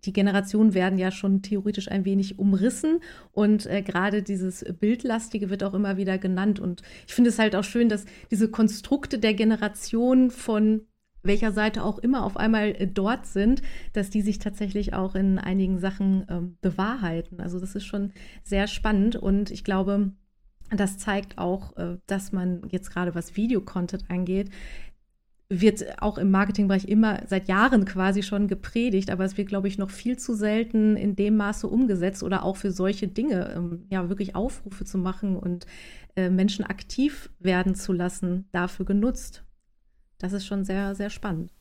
die 0.06 0.14
Generationen 0.14 0.74
werden 0.74 0.98
ja 0.98 1.12
schon 1.12 1.42
theoretisch 1.42 1.90
ein 1.90 2.06
wenig 2.06 2.40
umrissen 2.40 3.00
und 3.32 3.66
äh, 3.66 3.82
gerade 3.82 4.24
dieses 4.24 4.66
Bildlastige 4.80 5.50
wird 5.50 5.64
auch 5.64 5.74
immer 5.74 5.98
wieder 5.98 6.18
genannt. 6.18 6.60
Und 6.60 6.82
ich 7.08 7.14
finde 7.14 7.30
es 7.30 7.40
halt 7.40 7.56
auch 7.56 7.64
schön, 7.64 7.90
dass 7.90 8.06
diese 8.32 8.50
Konstrukte 8.50 9.20
der 9.20 9.34
Generation 9.34 10.32
von 10.32 10.82
welcher 11.22 11.52
Seite 11.52 11.84
auch 11.84 12.00
immer 12.00 12.24
auf 12.24 12.38
einmal 12.38 12.70
äh, 12.70 12.88
dort 12.88 13.26
sind, 13.26 13.62
dass 13.94 14.10
die 14.10 14.22
sich 14.22 14.40
tatsächlich 14.40 14.94
auch 14.94 15.16
in 15.16 15.38
einigen 15.38 15.80
Sachen 15.80 16.26
ähm, 16.30 16.58
bewahrheiten. 16.62 17.42
Also 17.42 17.60
das 17.60 17.76
ist 17.76 17.86
schon 17.86 18.14
sehr 18.44 18.68
spannend 18.68 19.16
und 19.16 19.52
ich 19.52 19.64
glaube, 19.64 20.12
das 20.72 20.98
zeigt 20.98 21.38
auch, 21.38 21.76
äh, 21.78 21.98
dass 22.08 22.32
man 22.32 22.62
jetzt 22.70 22.92
gerade 22.92 23.16
was 23.16 23.36
Videocontent 23.36 24.10
angeht, 24.10 24.50
wird 25.50 26.00
auch 26.00 26.20
im 26.20 26.30
Marketingbereich 26.30 26.88
immer 26.88 27.24
seit 27.28 27.48
Jahren 27.48 27.86
quasi 27.86 28.22
schon 28.22 28.48
gepredigt, 28.48 29.10
aber 29.10 29.26
es 29.26 29.36
wird, 29.36 29.48
glaube 29.48 29.68
ich, 29.68 29.80
noch 29.80 29.90
viel 29.90 30.18
zu 30.18 30.36
selten 30.36 30.96
in 30.96 31.16
dem 31.16 31.38
Maße 31.38 31.68
umgesetzt 31.68 32.22
oder 32.22 32.44
auch 32.44 32.56
für 32.56 32.72
solche 32.72 33.08
Dinge, 33.08 33.52
ähm, 33.56 33.86
ja, 33.90 34.10
wirklich 34.10 34.36
Aufrufe 34.36 34.86
zu 34.86 35.00
machen 35.00 35.36
und 35.36 35.66
äh, 36.16 36.30
Menschen 36.30 36.66
aktiv 36.66 37.32
werden 37.40 37.74
zu 37.74 37.94
lassen, 37.94 38.48
dafür 38.52 38.86
genutzt. 38.86 39.44
Das 40.20 40.34
ist 40.34 40.46
schon 40.46 40.66
sehr, 40.66 40.94
sehr 40.94 41.10
spannend. 41.10 41.52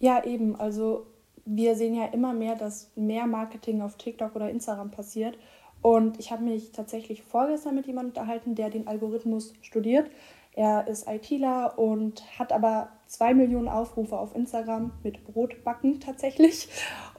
Ja, 0.00 0.24
eben. 0.24 0.56
Also 0.56 1.06
wir 1.44 1.76
sehen 1.76 1.94
ja 1.94 2.06
immer 2.06 2.32
mehr, 2.32 2.56
dass 2.56 2.92
mehr 2.96 3.26
Marketing 3.26 3.82
auf 3.82 3.98
TikTok 3.98 4.34
oder 4.34 4.48
Instagram 4.48 4.90
passiert. 4.90 5.36
Und 5.82 6.18
ich 6.18 6.32
habe 6.32 6.42
mich 6.42 6.72
tatsächlich 6.72 7.22
vorgestern 7.22 7.74
mit 7.74 7.86
jemandem 7.86 8.10
unterhalten, 8.10 8.54
der 8.54 8.70
den 8.70 8.86
Algorithmus 8.86 9.52
studiert. 9.60 10.10
Er 10.54 10.86
ist 10.86 11.08
ITler 11.08 11.78
und 11.78 12.22
hat 12.38 12.52
aber 12.52 12.88
zwei 13.06 13.34
Millionen 13.34 13.68
Aufrufe 13.68 14.16
auf 14.16 14.34
Instagram 14.34 14.92
mit 15.02 15.24
Brotbacken 15.24 16.00
tatsächlich. 16.00 16.68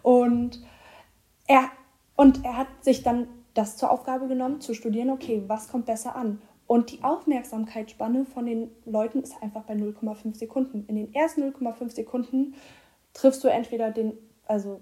Und 0.04 0.62
er, 1.48 1.70
und 2.15 2.46
er 2.46 2.58
hat 2.58 2.68
sich 2.82 3.04
dann 3.04 3.27
das 3.54 3.77
zur 3.77 3.92
Aufgabe 3.92 4.27
genommen, 4.27 4.62
zu 4.62 4.74
studieren, 4.74 5.10
okay, 5.10 5.44
was 5.48 5.70
kommt 5.70 5.86
besser 5.86 6.15
an? 6.15 6.42
Und 6.68 6.92
die 6.92 7.04
Aufmerksamkeitsspanne 7.04 8.25
von 8.25 8.46
den 8.46 8.72
Leuten 8.86 9.22
ist 9.22 9.42
einfach 9.42 9.63
bei 9.63 9.74
0,5 9.75 10.36
Sekunden. 10.36 10.86
In 10.88 10.96
den 10.96 11.13
ersten 11.13 11.44
0,5 11.44 11.92
Sekunden 11.92 12.56
triffst 13.13 13.44
du 13.44 13.50
entweder 13.50 13.92
den, 13.92 14.13
also 14.48 14.82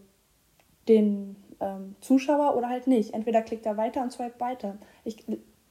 den 0.88 1.36
ähm, 1.60 1.95
Zuschauer 2.01 2.55
oder 2.55 2.69
halt 2.69 2.88
nicht. 2.88 3.13
Entweder 3.13 3.41
klickt 3.41 3.65
er 3.65 3.77
weiter 3.77 4.01
und 4.01 4.12
swipe 4.12 4.39
weiter. 4.39 4.77
Ich 5.03 5.25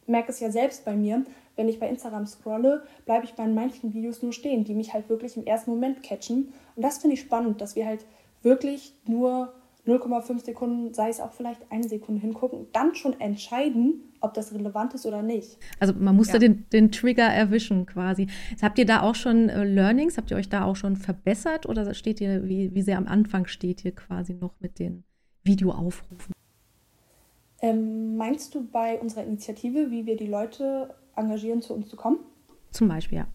merke 0.06 0.30
es 0.30 0.40
ja 0.40 0.50
selbst 0.50 0.84
bei 0.84 0.94
mir, 0.94 1.24
wenn 1.56 1.68
ich 1.68 1.78
bei 1.78 1.88
Instagram 1.88 2.26
scrolle, 2.26 2.82
bleibe 3.04 3.25
ich 3.25 3.35
bei 3.35 3.47
manchen 3.47 3.94
Videos 3.94 4.23
nur 4.23 4.32
stehen, 4.32 4.64
die 4.64 4.75
mich 4.75 4.94
halt 4.94 5.09
wirklich 5.09 5.37
im 5.37 5.44
ersten 5.44 5.71
Moment 5.71 6.02
catchen. 6.02 6.52
Und 6.76 6.82
das 6.82 6.99
finde 6.99 7.14
ich 7.14 7.21
spannend, 7.21 7.61
dass 7.61 7.76
wir 7.76 7.87
halt 7.87 8.04
wirklich 8.42 8.94
nur 9.06 9.52
0,5 9.87 10.44
Sekunden, 10.44 10.94
sei 10.94 11.09
es 11.09 11.21
auch 11.21 11.32
vielleicht 11.32 11.61
eine 11.71 11.88
Sekunde 11.88 12.21
hingucken, 12.21 12.66
dann 12.73 12.94
schon 12.94 13.21
entscheiden, 13.21 14.12
ob 14.21 14.32
das 14.35 14.54
relevant 14.54 14.94
ist 14.94 15.06
oder 15.06 15.23
nicht. 15.23 15.59
Also 15.80 15.92
man 15.94 16.14
muss 16.14 16.28
ja. 16.28 16.35
da 16.35 16.38
den, 16.38 16.66
den 16.73 16.92
Trigger 16.92 17.26
erwischen 17.26 17.87
quasi. 17.87 18.28
Habt 18.61 18.78
ihr 18.78 18.87
da 18.87 19.02
auch 19.02 19.16
schon 19.16 19.49
äh, 19.49 19.64
Learnings? 19.64 20.16
Habt 20.16 20.30
ihr 20.30 20.37
euch 20.37 20.49
da 20.49 20.64
auch 20.64 20.76
schon 20.76 20.97
verbessert 20.97 21.66
oder 21.66 21.92
steht 21.94 22.21
ihr, 22.21 22.49
wie, 22.49 22.73
wie 22.75 22.82
sehr 22.82 22.97
am 22.97 23.09
Anfang 23.09 23.47
steht 23.47 23.85
ihr 23.85 23.92
quasi 23.92 24.35
noch 24.35 24.54
mit 24.61 24.78
den 24.78 25.02
Videoaufrufen? 25.42 26.32
Ähm, 27.61 28.16
meinst 28.16 28.54
du 28.54 28.64
bei 28.64 29.00
unserer 29.00 29.25
Initiative, 29.25 29.90
wie 29.90 30.06
wir 30.06 30.16
die 30.16 30.26
Leute 30.26 30.94
engagieren, 31.16 31.62
zu 31.62 31.75
uns 31.75 31.88
zu 31.88 31.97
kommen? 31.97 32.19
Zum 32.71 32.88
Beispiel, 32.88 33.19
ja. 33.19 33.26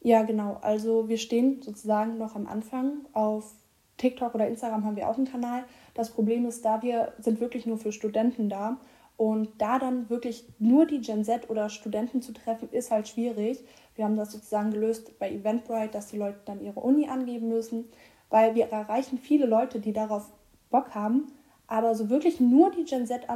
Ja, 0.00 0.22
genau. 0.22 0.58
Also 0.62 1.08
wir 1.08 1.18
stehen 1.18 1.60
sozusagen 1.62 2.18
noch 2.18 2.36
am 2.36 2.46
Anfang. 2.46 3.06
Auf 3.12 3.54
TikTok 3.96 4.34
oder 4.34 4.48
Instagram 4.48 4.84
haben 4.84 4.96
wir 4.96 5.08
auch 5.08 5.16
einen 5.16 5.26
Kanal. 5.26 5.64
Das 5.94 6.10
Problem 6.10 6.46
ist, 6.46 6.64
da 6.64 6.82
wir 6.82 7.12
sind 7.18 7.40
wirklich 7.40 7.66
nur 7.66 7.78
für 7.78 7.92
Studenten 7.92 8.48
da 8.48 8.78
und 9.16 9.48
da 9.58 9.80
dann 9.80 10.08
wirklich 10.08 10.46
nur 10.60 10.86
die 10.86 11.00
Gen 11.00 11.24
Z 11.24 11.50
oder 11.50 11.68
Studenten 11.68 12.22
zu 12.22 12.32
treffen, 12.32 12.68
ist 12.70 12.90
halt 12.92 13.08
schwierig. 13.08 13.58
Wir 13.96 14.04
haben 14.04 14.16
das 14.16 14.30
sozusagen 14.30 14.70
gelöst 14.70 15.18
bei 15.18 15.32
Eventbrite, 15.32 15.90
dass 15.90 16.06
die 16.06 16.18
Leute 16.18 16.38
dann 16.44 16.62
ihre 16.62 16.78
Uni 16.78 17.08
angeben 17.08 17.48
müssen, 17.48 17.86
weil 18.30 18.54
wir 18.54 18.66
erreichen 18.66 19.18
viele 19.18 19.46
Leute, 19.46 19.80
die 19.80 19.92
darauf 19.92 20.30
Bock 20.70 20.94
haben, 20.94 21.32
aber 21.66 21.94
so 21.94 22.08
wirklich 22.08 22.38
nur 22.38 22.70
die 22.70 22.84
Gen 22.84 23.06
Z 23.06 23.28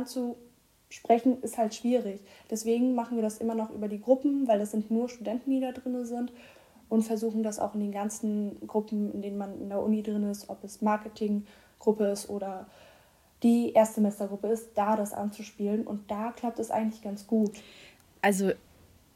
anzusprechen, 0.93 1.43
ist 1.43 1.59
halt 1.59 1.75
schwierig. 1.75 2.21
Deswegen 2.51 2.95
machen 2.95 3.17
wir 3.17 3.23
das 3.23 3.39
immer 3.39 3.55
noch 3.55 3.71
über 3.71 3.89
die 3.89 4.01
Gruppen, 4.01 4.47
weil 4.47 4.59
das 4.59 4.73
sind 4.73 4.91
nur 4.91 5.09
Studenten, 5.09 5.51
die 5.51 5.61
da 5.61 5.73
drin 5.73 6.05
sind 6.05 6.33
und 6.89 7.03
versuchen 7.03 7.43
das 7.43 7.59
auch 7.59 7.75
in 7.75 7.81
den 7.81 7.93
ganzen 7.93 8.67
Gruppen, 8.67 9.13
in 9.13 9.23
denen 9.23 9.39
man 9.39 9.61
in 9.61 9.69
der 9.71 9.83
Uni 9.83 10.03
drin 10.03 10.25
ist, 10.31 10.51
ob 10.51 10.63
es 10.65 10.83
Marketinggruppe 10.83 12.07
ist 12.07 12.29
oder 12.29 12.67
die 13.43 13.73
Erstsemestergruppe 13.73 14.49
ist, 14.49 14.71
da 14.75 14.97
das 14.97 15.13
anzuspielen. 15.13 15.87
Und 15.87 16.11
da 16.11 16.33
klappt 16.33 16.59
es 16.59 16.71
eigentlich 16.71 17.03
ganz 17.03 17.27
gut. 17.27 17.53
Also 18.21 18.53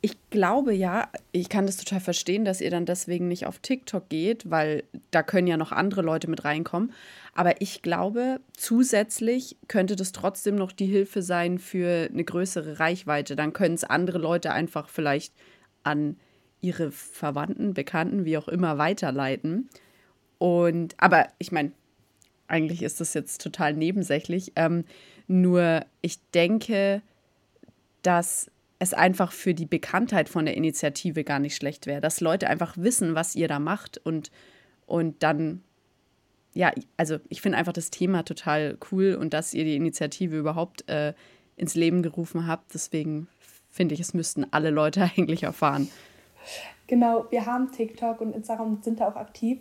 ich 0.00 0.16
glaube 0.30 0.72
ja, 0.72 1.08
ich 1.32 1.48
kann 1.48 1.66
das 1.66 1.78
total 1.78 2.00
verstehen, 2.00 2.44
dass 2.44 2.60
ihr 2.60 2.70
dann 2.70 2.86
deswegen 2.86 3.28
nicht 3.28 3.46
auf 3.46 3.58
TikTok 3.58 4.08
geht, 4.08 4.50
weil 4.50 4.84
da 5.10 5.22
können 5.22 5.46
ja 5.46 5.56
noch 5.56 5.72
andere 5.72 6.02
Leute 6.02 6.28
mit 6.28 6.44
reinkommen. 6.44 6.92
Aber 7.34 7.60
ich 7.60 7.82
glaube, 7.82 8.40
zusätzlich 8.56 9.56
könnte 9.68 9.96
das 9.96 10.12
trotzdem 10.12 10.56
noch 10.56 10.72
die 10.72 10.86
Hilfe 10.86 11.22
sein 11.22 11.58
für 11.58 12.08
eine 12.10 12.24
größere 12.24 12.78
Reichweite. 12.78 13.36
Dann 13.36 13.52
können 13.52 13.74
es 13.74 13.84
andere 13.84 14.18
Leute 14.18 14.52
einfach 14.52 14.88
vielleicht 14.88 15.32
an 15.82 16.16
ihre 16.60 16.90
Verwandten, 16.90 17.74
Bekannten, 17.74 18.24
wie 18.24 18.38
auch 18.38 18.48
immer, 18.48 18.78
weiterleiten. 18.78 19.68
Und, 20.38 20.94
aber 20.98 21.28
ich 21.38 21.52
meine, 21.52 21.72
eigentlich 22.48 22.82
ist 22.82 23.00
das 23.00 23.14
jetzt 23.14 23.42
total 23.42 23.74
nebensächlich. 23.74 24.52
Ähm, 24.56 24.84
nur 25.26 25.84
ich 26.00 26.18
denke, 26.32 27.02
dass 28.02 28.50
es 28.78 28.92
einfach 28.94 29.32
für 29.32 29.54
die 29.54 29.66
Bekanntheit 29.66 30.28
von 30.28 30.44
der 30.44 30.56
Initiative 30.56 31.24
gar 31.24 31.38
nicht 31.38 31.56
schlecht 31.56 31.86
wäre, 31.86 32.00
dass 32.00 32.20
Leute 32.20 32.48
einfach 32.48 32.76
wissen, 32.76 33.14
was 33.14 33.34
ihr 33.34 33.48
da 33.48 33.58
macht 33.58 33.98
und, 33.98 34.30
und 34.86 35.22
dann, 35.22 35.62
ja, 36.52 36.72
also 36.96 37.18
ich 37.28 37.40
finde 37.40 37.58
einfach 37.58 37.72
das 37.72 37.90
Thema 37.90 38.22
total 38.22 38.76
cool 38.90 39.14
und 39.14 39.32
dass 39.32 39.54
ihr 39.54 39.64
die 39.64 39.76
Initiative 39.76 40.36
überhaupt 40.36 40.88
äh, 40.88 41.14
ins 41.56 41.74
Leben 41.74 42.02
gerufen 42.02 42.46
habt. 42.46 42.74
Deswegen 42.74 43.28
finde 43.70 43.94
ich, 43.94 44.00
es 44.00 44.14
müssten 44.14 44.46
alle 44.50 44.70
Leute 44.70 45.02
eigentlich 45.16 45.44
erfahren. 45.44 45.88
Genau, 46.86 47.26
wir 47.30 47.46
haben 47.46 47.72
TikTok 47.72 48.20
und 48.20 48.34
Instagram 48.34 48.80
sind 48.82 49.00
da 49.00 49.08
auch 49.08 49.16
aktiv. 49.16 49.58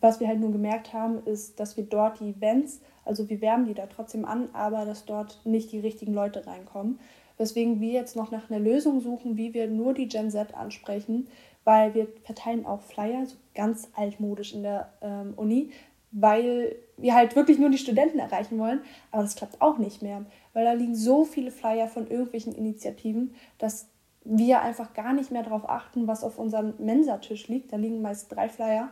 Was 0.00 0.18
wir 0.18 0.26
halt 0.26 0.40
nur 0.40 0.50
gemerkt 0.50 0.92
haben, 0.92 1.24
ist, 1.26 1.60
dass 1.60 1.76
wir 1.76 1.84
dort 1.84 2.18
die 2.18 2.30
Events, 2.30 2.80
also 3.04 3.30
wir 3.30 3.40
werben 3.40 3.66
die 3.66 3.74
da 3.74 3.86
trotzdem 3.86 4.24
an, 4.24 4.48
aber 4.52 4.84
dass 4.84 5.04
dort 5.04 5.40
nicht 5.44 5.70
die 5.70 5.78
richtigen 5.78 6.12
Leute 6.12 6.44
reinkommen. 6.44 6.98
Weswegen 7.38 7.80
wir 7.80 7.92
jetzt 7.92 8.16
noch 8.16 8.30
nach 8.30 8.50
einer 8.50 8.60
Lösung 8.60 9.00
suchen, 9.00 9.36
wie 9.36 9.54
wir 9.54 9.68
nur 9.68 9.94
die 9.94 10.08
Gen 10.08 10.30
Z 10.30 10.54
ansprechen, 10.54 11.28
weil 11.64 11.94
wir 11.94 12.08
verteilen 12.24 12.66
auch 12.66 12.82
Flyer, 12.82 13.26
so 13.26 13.36
ganz 13.54 13.88
altmodisch 13.94 14.52
in 14.52 14.62
der 14.62 14.92
ähm, 15.00 15.34
Uni, 15.36 15.70
weil 16.10 16.76
wir 16.96 17.14
halt 17.14 17.34
wirklich 17.36 17.58
nur 17.58 17.70
die 17.70 17.78
Studenten 17.78 18.18
erreichen 18.18 18.58
wollen. 18.58 18.80
Aber 19.10 19.22
das 19.22 19.34
klappt 19.34 19.60
auch 19.60 19.78
nicht 19.78 20.02
mehr, 20.02 20.24
weil 20.52 20.64
da 20.64 20.72
liegen 20.72 20.94
so 20.94 21.24
viele 21.24 21.50
Flyer 21.50 21.88
von 21.88 22.06
irgendwelchen 22.08 22.54
Initiativen, 22.54 23.34
dass 23.58 23.88
wir 24.24 24.62
einfach 24.62 24.94
gar 24.94 25.12
nicht 25.12 25.32
mehr 25.32 25.42
darauf 25.42 25.68
achten, 25.68 26.06
was 26.06 26.22
auf 26.22 26.38
unserem 26.38 26.74
Mensatisch 26.78 27.48
liegt. 27.48 27.72
Da 27.72 27.76
liegen 27.76 28.02
meist 28.02 28.30
drei 28.30 28.48
Flyer. 28.48 28.90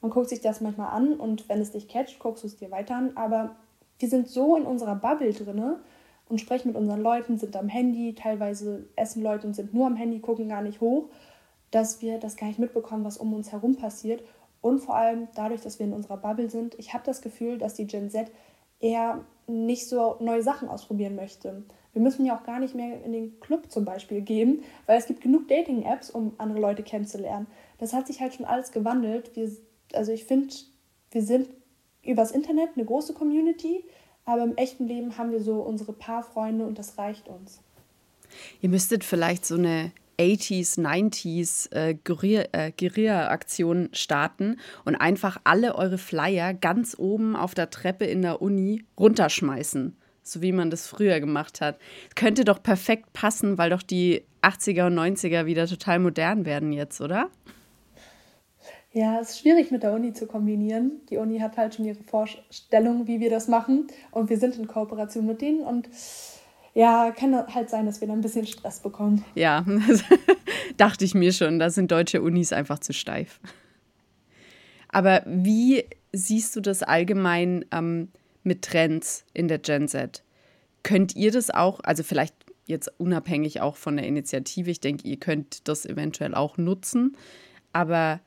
Man 0.00 0.10
guckt 0.10 0.28
sich 0.28 0.40
das 0.40 0.60
manchmal 0.60 0.92
an 0.92 1.14
und 1.14 1.48
wenn 1.48 1.60
es 1.60 1.72
dich 1.72 1.88
catcht, 1.88 2.18
guckst 2.18 2.42
du 2.42 2.48
es 2.48 2.56
dir 2.56 2.70
weiter 2.70 2.96
an. 2.96 3.16
Aber 3.16 3.56
wir 3.98 4.08
sind 4.08 4.28
so 4.28 4.56
in 4.56 4.64
unserer 4.64 4.96
Bubble 4.96 5.32
drin 5.32 5.76
und 6.32 6.38
sprechen 6.38 6.68
mit 6.68 6.76
unseren 6.78 7.02
Leuten, 7.02 7.36
sind 7.36 7.54
am 7.56 7.68
Handy, 7.68 8.14
teilweise 8.14 8.86
essen 8.96 9.22
Leute 9.22 9.46
und 9.46 9.54
sind 9.54 9.74
nur 9.74 9.86
am 9.86 9.96
Handy, 9.96 10.18
gucken 10.18 10.48
gar 10.48 10.62
nicht 10.62 10.80
hoch, 10.80 11.10
dass 11.70 12.00
wir 12.00 12.18
das 12.18 12.36
gar 12.36 12.46
nicht 12.46 12.58
mitbekommen, 12.58 13.04
was 13.04 13.18
um 13.18 13.34
uns 13.34 13.52
herum 13.52 13.76
passiert. 13.76 14.24
Und 14.62 14.80
vor 14.80 14.96
allem 14.96 15.28
dadurch, 15.34 15.60
dass 15.60 15.78
wir 15.78 15.84
in 15.84 15.92
unserer 15.92 16.16
Bubble 16.16 16.48
sind, 16.48 16.74
ich 16.78 16.94
habe 16.94 17.04
das 17.04 17.20
Gefühl, 17.20 17.58
dass 17.58 17.74
die 17.74 17.86
Gen 17.86 18.08
Z 18.08 18.30
eher 18.80 19.24
nicht 19.46 19.88
so 19.88 20.16
neue 20.20 20.42
Sachen 20.42 20.68
ausprobieren 20.68 21.16
möchte. 21.16 21.64
Wir 21.92 22.00
müssen 22.00 22.24
ja 22.24 22.34
auch 22.38 22.44
gar 22.44 22.60
nicht 22.60 22.74
mehr 22.74 23.04
in 23.04 23.12
den 23.12 23.38
Club 23.40 23.70
zum 23.70 23.84
Beispiel 23.84 24.22
gehen, 24.22 24.62
weil 24.86 24.98
es 24.98 25.06
gibt 25.06 25.20
genug 25.20 25.48
Dating-Apps, 25.48 26.10
um 26.10 26.32
andere 26.38 26.60
Leute 26.60 26.82
kennenzulernen. 26.82 27.46
Das 27.76 27.92
hat 27.92 28.06
sich 28.06 28.22
halt 28.22 28.32
schon 28.32 28.46
alles 28.46 28.72
gewandelt. 28.72 29.36
Wir, 29.36 29.50
also 29.92 30.12
ich 30.12 30.24
finde, 30.24 30.54
wir 31.10 31.22
sind 31.22 31.50
übers 32.02 32.30
Internet 32.30 32.70
eine 32.74 32.86
große 32.86 33.12
Community, 33.12 33.84
aber 34.24 34.44
im 34.44 34.56
echten 34.56 34.86
Leben 34.86 35.16
haben 35.18 35.32
wir 35.32 35.40
so 35.40 35.56
unsere 35.56 35.92
paar 35.92 36.22
Freunde 36.22 36.64
und 36.64 36.78
das 36.78 36.98
reicht 36.98 37.28
uns. 37.28 37.60
Ihr 38.60 38.68
müsstet 38.68 39.04
vielleicht 39.04 39.44
so 39.44 39.56
eine 39.56 39.92
80s, 40.18 40.78
90s 40.78 41.72
äh, 41.72 41.94
Guerilla-Aktion 41.94 43.86
äh, 43.86 43.96
starten 43.96 44.58
und 44.84 44.94
einfach 44.96 45.40
alle 45.44 45.74
eure 45.74 45.98
Flyer 45.98 46.54
ganz 46.54 46.96
oben 46.98 47.36
auf 47.36 47.54
der 47.54 47.70
Treppe 47.70 48.04
in 48.04 48.22
der 48.22 48.40
Uni 48.40 48.84
runterschmeißen 48.98 49.96
so 50.22 50.40
wie 50.42 50.52
man 50.52 50.70
das 50.70 50.86
früher 50.86 51.20
gemacht 51.20 51.60
hat. 51.60 51.78
Könnte 52.14 52.44
doch 52.44 52.62
perfekt 52.62 53.12
passen, 53.12 53.58
weil 53.58 53.70
doch 53.70 53.82
die 53.82 54.22
80er 54.42 54.86
und 54.86 54.98
90er 54.98 55.46
wieder 55.46 55.66
total 55.66 55.98
modern 55.98 56.44
werden 56.44 56.72
jetzt, 56.72 57.00
oder? 57.00 57.28
Ja, 58.92 59.20
es 59.20 59.30
ist 59.30 59.40
schwierig 59.40 59.70
mit 59.70 59.82
der 59.82 59.92
Uni 59.92 60.12
zu 60.12 60.26
kombinieren. 60.26 61.00
Die 61.08 61.16
Uni 61.16 61.38
hat 61.38 61.56
halt 61.56 61.74
schon 61.74 61.84
ihre 61.84 62.02
Vorstellung, 62.02 63.06
wie 63.06 63.20
wir 63.20 63.30
das 63.30 63.48
machen. 63.48 63.86
Und 64.10 64.28
wir 64.28 64.38
sind 64.38 64.56
in 64.56 64.66
Kooperation 64.66 65.26
mit 65.26 65.40
denen. 65.40 65.60
Und 65.60 65.88
ja, 66.74 67.10
kann 67.10 67.34
halt 67.54 67.70
sein, 67.70 67.86
dass 67.86 68.00
wir 68.00 68.08
da 68.08 68.14
ein 68.14 68.20
bisschen 68.20 68.46
Stress 68.46 68.80
bekommen. 68.80 69.24
Ja, 69.34 69.64
dachte 70.76 71.04
ich 71.04 71.14
mir 71.14 71.32
schon. 71.32 71.58
Da 71.58 71.70
sind 71.70 71.90
deutsche 71.90 72.20
Unis 72.20 72.52
einfach 72.52 72.78
zu 72.80 72.92
steif. 72.92 73.40
Aber 74.88 75.22
wie 75.26 75.84
siehst 76.12 76.54
du 76.54 76.60
das 76.60 76.82
allgemein? 76.82 77.64
Ähm, 77.72 78.08
mit 78.42 78.62
Trends 78.62 79.24
in 79.34 79.48
der 79.48 79.58
Gen 79.58 79.88
Z. 79.88 80.22
Könnt 80.82 81.14
ihr 81.14 81.30
das 81.30 81.50
auch, 81.50 81.80
also 81.80 82.02
vielleicht 82.02 82.34
jetzt 82.66 82.90
unabhängig 82.98 83.60
auch 83.60 83.76
von 83.76 83.96
der 83.96 84.06
Initiative, 84.06 84.70
ich 84.70 84.80
denke, 84.80 85.06
ihr 85.06 85.18
könnt 85.18 85.68
das 85.68 85.86
eventuell 85.86 86.34
auch 86.34 86.58
nutzen, 86.58 87.16
aber 87.72 88.20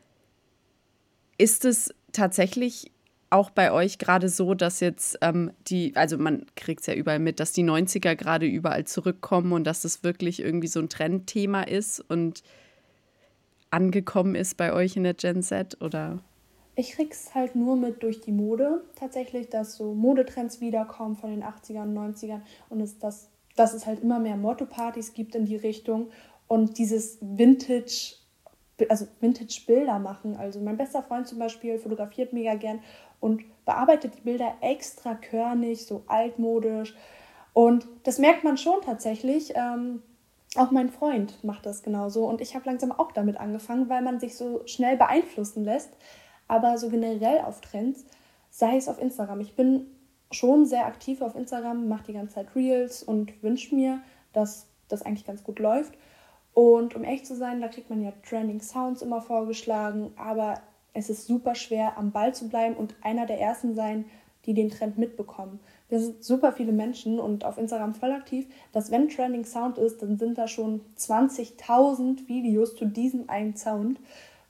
ist 1.37 1.65
es 1.65 1.93
tatsächlich 2.11 2.91
auch 3.29 3.49
bei 3.49 3.71
euch 3.71 3.97
gerade 3.97 4.29
so, 4.29 4.53
dass 4.53 4.79
jetzt 4.79 5.17
ähm, 5.21 5.51
die, 5.67 5.95
also 5.95 6.17
man 6.17 6.45
kriegt 6.55 6.81
es 6.81 6.87
ja 6.87 6.93
überall 6.93 7.19
mit, 7.19 7.39
dass 7.39 7.51
die 7.51 7.63
90er 7.63 8.15
gerade 8.15 8.45
überall 8.45 8.85
zurückkommen 8.85 9.51
und 9.51 9.65
dass 9.65 9.81
das 9.81 10.03
wirklich 10.03 10.39
irgendwie 10.39 10.67
so 10.67 10.79
ein 10.79 10.89
Trendthema 10.89 11.63
ist 11.63 11.99
und 11.99 12.43
angekommen 13.71 14.35
ist 14.35 14.55
bei 14.55 14.71
euch 14.71 14.95
in 14.95 15.03
der 15.03 15.15
Gen 15.15 15.41
Z 15.41 15.81
oder? 15.81 16.19
Ich 16.77 16.91
krieg's 16.91 17.33
halt 17.33 17.55
nur 17.55 17.75
mit 17.75 18.03
durch 18.03 18.21
die 18.21 18.31
Mode 18.31 18.83
tatsächlich, 18.95 19.49
dass 19.49 19.75
so 19.75 19.93
Modetrends 19.93 20.61
wiederkommen 20.61 21.15
von 21.15 21.31
den 21.31 21.43
80ern, 21.43 21.93
90ern 21.93 22.41
und 22.69 22.81
es, 22.81 22.99
dass, 22.99 23.29
dass 23.55 23.73
es 23.73 23.85
halt 23.85 24.01
immer 24.01 24.19
mehr 24.19 24.37
Motto-Partys 24.37 25.13
gibt 25.13 25.35
in 25.35 25.45
die 25.45 25.55
Richtung 25.55 26.09
und 26.47 26.77
dieses 26.77 27.17
Vintage, 27.21 28.15
also 28.89 29.07
Vintage-Bilder 29.19 29.99
machen. 29.99 30.35
Also 30.37 30.59
mein 30.59 30.77
bester 30.77 31.01
Freund 31.01 31.27
zum 31.27 31.39
Beispiel 31.39 31.79
fotografiert 31.79 32.33
mega 32.33 32.55
gern 32.55 32.79
und 33.19 33.43
bearbeitet 33.65 34.15
die 34.15 34.21
Bilder 34.21 34.53
extra 34.61 35.15
körnig, 35.15 35.85
so 35.85 36.03
altmodisch. 36.07 36.95
Und 37.53 37.87
das 38.03 38.19
merkt 38.19 38.43
man 38.43 38.57
schon 38.57 38.81
tatsächlich. 38.81 39.53
Ähm, 39.55 40.01
auch 40.57 40.71
mein 40.71 40.89
Freund 40.89 41.43
macht 41.43 41.65
das 41.65 41.83
genauso 41.83 42.27
und 42.29 42.39
ich 42.39 42.55
habe 42.55 42.65
langsam 42.65 42.91
auch 42.91 43.11
damit 43.11 43.37
angefangen, 43.37 43.89
weil 43.89 44.01
man 44.01 44.21
sich 44.21 44.37
so 44.37 44.61
schnell 44.65 44.95
beeinflussen 44.95 45.65
lässt 45.65 45.91
aber 46.47 46.77
so 46.77 46.89
generell 46.89 47.39
auf 47.39 47.61
Trends, 47.61 48.05
sei 48.49 48.77
es 48.77 48.87
auf 48.87 49.01
Instagram. 49.01 49.41
Ich 49.41 49.55
bin 49.55 49.87
schon 50.31 50.65
sehr 50.65 50.85
aktiv 50.85 51.21
auf 51.21 51.35
Instagram, 51.35 51.87
mache 51.87 52.05
die 52.07 52.13
ganze 52.13 52.35
Zeit 52.35 52.55
Reels 52.55 53.03
und 53.03 53.41
wünsche 53.43 53.73
mir, 53.75 54.01
dass 54.33 54.67
das 54.87 55.01
eigentlich 55.03 55.25
ganz 55.25 55.43
gut 55.43 55.59
läuft. 55.59 55.93
Und 56.55 56.95
um 56.95 57.03
echt 57.03 57.27
zu 57.27 57.35
sein, 57.35 57.59
da 57.59 57.67
kriegt 57.67 57.89
man 57.89 58.01
ja 58.01 58.13
Trending 58.27 58.61
Sounds 58.61 59.01
immer 59.01 59.21
vorgeschlagen, 59.21 60.13
aber 60.15 60.55
es 60.93 61.09
ist 61.09 61.27
super 61.27 61.53
schwer, 61.53 61.97
am 61.97 62.11
Ball 62.11 62.33
zu 62.33 62.47
bleiben 62.47 62.75
und 62.75 62.95
einer 63.01 63.25
der 63.25 63.41
ersten 63.41 63.75
sein, 63.75 64.05
die 64.45 64.53
den 64.53 64.69
Trend 64.69 64.97
mitbekommen. 64.97 65.59
Wir 65.89 65.99
sind 65.99 66.23
super 66.23 66.53
viele 66.53 66.71
Menschen 66.71 67.19
und 67.19 67.43
auf 67.43 67.57
Instagram 67.57 67.93
voll 67.93 68.13
aktiv, 68.13 68.47
dass 68.71 68.89
wenn 68.89 69.09
Trending 69.09 69.43
Sound 69.43 69.77
ist, 69.77 70.01
dann 70.01 70.17
sind 70.17 70.37
da 70.37 70.47
schon 70.47 70.79
20.000 70.97 72.29
Videos 72.29 72.75
zu 72.75 72.85
diesem 72.85 73.29
einen 73.29 73.57
Sound, 73.57 73.99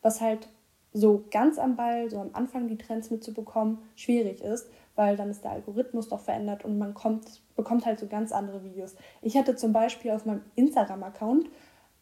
was 0.03 0.21
halt 0.21 0.47
so 0.93 1.23
ganz 1.31 1.57
am 1.57 1.75
Ball, 1.75 2.09
so 2.11 2.19
am 2.19 2.29
Anfang 2.33 2.67
die 2.67 2.77
Trends 2.77 3.09
mitzubekommen, 3.09 3.79
schwierig 3.95 4.41
ist, 4.41 4.67
weil 4.95 5.17
dann 5.17 5.31
ist 5.31 5.43
der 5.43 5.51
Algorithmus 5.51 6.09
doch 6.09 6.21
verändert 6.21 6.63
und 6.63 6.77
man 6.77 6.93
kommt, 6.93 7.41
bekommt 7.55 7.85
halt 7.87 7.99
so 7.99 8.05
ganz 8.05 8.31
andere 8.31 8.63
Videos. 8.63 8.95
Ich 9.23 9.35
hatte 9.35 9.55
zum 9.55 9.73
Beispiel 9.73 10.11
auf 10.11 10.25
meinem 10.25 10.43
Instagram-Account, 10.55 11.49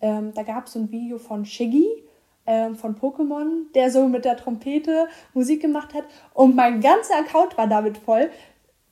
ähm, 0.03 0.33
da 0.35 0.43
gab 0.43 0.67
es 0.67 0.73
so 0.73 0.79
ein 0.79 0.91
Video 0.91 1.17
von 1.17 1.45
Shiggy, 1.45 1.87
ähm, 2.45 2.75
von 2.75 2.95
Pokémon, 2.95 3.71
der 3.73 3.89
so 3.89 4.07
mit 4.07 4.25
der 4.25 4.37
Trompete 4.37 5.07
Musik 5.33 5.61
gemacht 5.61 5.95
hat 5.95 6.03
und 6.35 6.55
mein 6.55 6.81
ganzer 6.81 7.15
Account 7.15 7.57
war 7.57 7.67
damit 7.67 7.97
voll. 7.97 8.29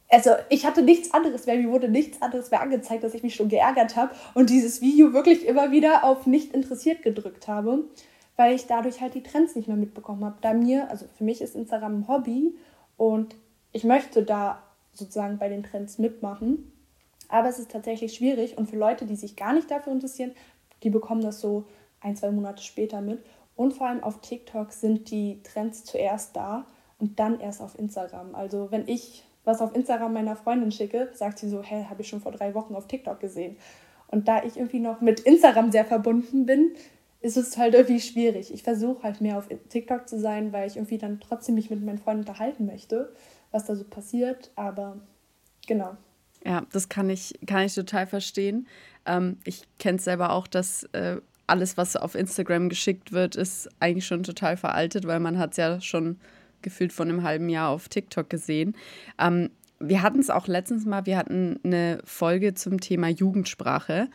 Also 0.09 0.31
ich 0.49 0.65
hatte 0.65 0.81
nichts 0.81 1.13
anderes 1.13 1.45
mehr, 1.45 1.57
mir 1.57 1.69
wurde 1.69 1.89
nichts 1.89 2.21
anderes 2.21 2.49
mehr 2.49 2.61
angezeigt, 2.61 3.03
dass 3.03 3.13
ich 3.13 3.23
mich 3.23 3.35
schon 3.35 3.49
geärgert 3.49 3.95
habe 3.95 4.15
und 4.33 4.49
dieses 4.49 4.81
Video 4.81 5.13
wirklich 5.13 5.45
immer 5.45 5.71
wieder 5.71 6.03
auf 6.03 6.25
nicht 6.25 6.53
interessiert 6.53 7.03
gedrückt 7.03 7.47
habe 7.47 7.83
weil 8.41 8.55
ich 8.55 8.65
dadurch 8.65 9.01
halt 9.01 9.13
die 9.13 9.21
Trends 9.21 9.55
nicht 9.55 9.67
mehr 9.67 9.77
mitbekommen 9.77 10.25
habe. 10.25 10.37
Da 10.41 10.53
mir, 10.53 10.89
also 10.89 11.05
für 11.15 11.23
mich 11.23 11.41
ist 11.41 11.55
Instagram 11.55 11.99
ein 11.99 12.07
Hobby 12.07 12.55
und 12.97 13.35
ich 13.71 13.83
möchte 13.83 14.23
da 14.23 14.63
sozusagen 14.93 15.37
bei 15.37 15.47
den 15.47 15.61
Trends 15.61 15.99
mitmachen. 15.99 16.71
Aber 17.29 17.49
es 17.49 17.59
ist 17.59 17.69
tatsächlich 17.69 18.15
schwierig 18.15 18.57
und 18.57 18.67
für 18.67 18.77
Leute, 18.77 19.05
die 19.05 19.15
sich 19.15 19.35
gar 19.35 19.53
nicht 19.53 19.69
dafür 19.69 19.93
interessieren, 19.93 20.31
die 20.83 20.89
bekommen 20.89 21.21
das 21.21 21.39
so 21.39 21.65
ein, 22.00 22.15
zwei 22.15 22.31
Monate 22.31 22.63
später 22.63 23.01
mit. 23.01 23.23
Und 23.55 23.73
vor 23.73 23.88
allem 23.88 24.03
auf 24.03 24.21
TikTok 24.21 24.71
sind 24.71 25.11
die 25.11 25.41
Trends 25.43 25.83
zuerst 25.83 26.35
da 26.35 26.65
und 27.00 27.19
dann 27.19 27.39
erst 27.39 27.61
auf 27.61 27.77
Instagram. 27.77 28.35
Also 28.35 28.71
wenn 28.71 28.88
ich 28.88 29.23
was 29.43 29.61
auf 29.61 29.75
Instagram 29.75 30.13
meiner 30.13 30.35
Freundin 30.35 30.71
schicke, 30.71 31.09
sagt 31.13 31.39
sie 31.39 31.50
so, 31.50 31.63
hey, 31.63 31.85
habe 31.89 32.01
ich 32.01 32.07
schon 32.07 32.21
vor 32.21 32.31
drei 32.31 32.53
Wochen 32.53 32.75
auf 32.75 32.88
TikTok 32.88 33.19
gesehen. 33.19 33.57
Und 34.07 34.27
da 34.27 34.43
ich 34.43 34.57
irgendwie 34.57 34.79
noch 34.79 35.01
mit 35.01 35.21
Instagram 35.21 35.71
sehr 35.71 35.85
verbunden 35.85 36.45
bin, 36.45 36.71
ist 37.21 37.38
es 37.38 37.57
halt 37.57 37.73
irgendwie 37.73 38.01
schwierig. 38.01 38.53
Ich 38.53 38.63
versuche 38.63 39.03
halt 39.03 39.21
mehr 39.21 39.38
auf 39.38 39.47
TikTok 39.69 40.07
zu 40.07 40.19
sein, 40.19 40.51
weil 40.51 40.67
ich 40.67 40.75
irgendwie 40.75 40.97
dann 40.97 41.19
trotzdem 41.19 41.55
mich 41.55 41.69
mit 41.69 41.83
meinen 41.83 42.00
Freunden 42.00 42.21
unterhalten 42.21 42.65
möchte, 42.65 43.13
was 43.51 43.65
da 43.65 43.75
so 43.75 43.83
passiert. 43.83 44.51
Aber 44.55 44.97
genau. 45.67 45.95
Ja, 46.45 46.65
das 46.71 46.89
kann 46.89 47.10
ich, 47.10 47.33
kann 47.45 47.65
ich 47.65 47.75
total 47.75 48.07
verstehen. 48.07 48.67
Ähm, 49.05 49.38
ich 49.43 49.63
kenne 49.79 49.98
es 49.98 50.03
selber 50.03 50.31
auch, 50.31 50.48
dass 50.48 50.83
äh, 50.93 51.17
alles, 51.48 51.77
was 51.77 51.95
auf 51.95 52.15
Instagram 52.15 52.69
geschickt 52.69 53.12
wird, 53.12 53.36
ist 53.36 53.69
eigentlich 53.79 54.05
schon 54.05 54.24
total 54.24 54.57
veraltet, 54.57 55.05
weil 55.05 55.19
man 55.19 55.38
hat 55.38 55.51
es 55.51 55.57
ja 55.57 55.81
schon 55.81 56.19
gefühlt 56.62 56.93
von 56.93 57.10
einem 57.10 57.24
halben 57.24 57.50
Jahr 57.50 57.69
auf 57.69 57.89
TikTok 57.89 58.29
gesehen. 58.29 58.75
Ähm, 59.19 59.50
wir 59.79 60.01
hatten 60.01 60.19
es 60.19 60.29
auch 60.29 60.48
letztens 60.48 60.86
mal, 60.86 61.05
wir 61.05 61.17
hatten 61.17 61.60
eine 61.63 62.00
Folge 62.05 62.53
zum 62.53 62.79
Thema 62.79 63.10
Jugendsprache. 63.10 64.10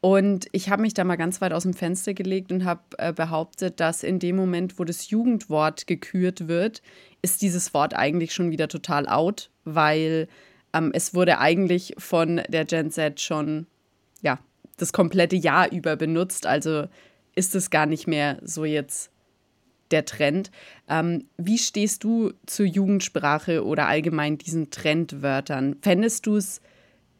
Und 0.00 0.46
ich 0.52 0.70
habe 0.70 0.82
mich 0.82 0.94
da 0.94 1.02
mal 1.02 1.16
ganz 1.16 1.40
weit 1.40 1.52
aus 1.52 1.64
dem 1.64 1.74
Fenster 1.74 2.14
gelegt 2.14 2.52
und 2.52 2.64
habe 2.64 2.82
äh, 2.98 3.12
behauptet, 3.12 3.80
dass 3.80 4.04
in 4.04 4.20
dem 4.20 4.36
Moment, 4.36 4.78
wo 4.78 4.84
das 4.84 5.10
Jugendwort 5.10 5.88
gekürt 5.88 6.46
wird, 6.46 6.82
ist 7.20 7.42
dieses 7.42 7.74
Wort 7.74 7.94
eigentlich 7.94 8.32
schon 8.32 8.52
wieder 8.52 8.68
total 8.68 9.08
out, 9.08 9.50
weil 9.64 10.28
ähm, 10.72 10.90
es 10.94 11.14
wurde 11.14 11.38
eigentlich 11.38 11.94
von 11.98 12.42
der 12.48 12.64
Gen 12.64 12.90
Z 12.90 13.20
schon 13.20 13.66
ja 14.22 14.38
das 14.76 14.92
komplette 14.92 15.36
Jahr 15.36 15.70
über 15.72 15.96
benutzt. 15.96 16.46
Also 16.46 16.86
ist 17.34 17.54
es 17.54 17.70
gar 17.70 17.86
nicht 17.86 18.06
mehr 18.06 18.38
so 18.42 18.64
jetzt 18.64 19.10
der 19.90 20.04
Trend. 20.04 20.50
Ähm, 20.88 21.24
wie 21.36 21.58
stehst 21.58 22.04
du 22.04 22.32
zur 22.46 22.66
Jugendsprache 22.66 23.64
oder 23.64 23.86
allgemein 23.86 24.38
diesen 24.38 24.70
Trendwörtern? 24.70 25.76
Fändest 25.82 26.26
du 26.26 26.36
es, 26.36 26.60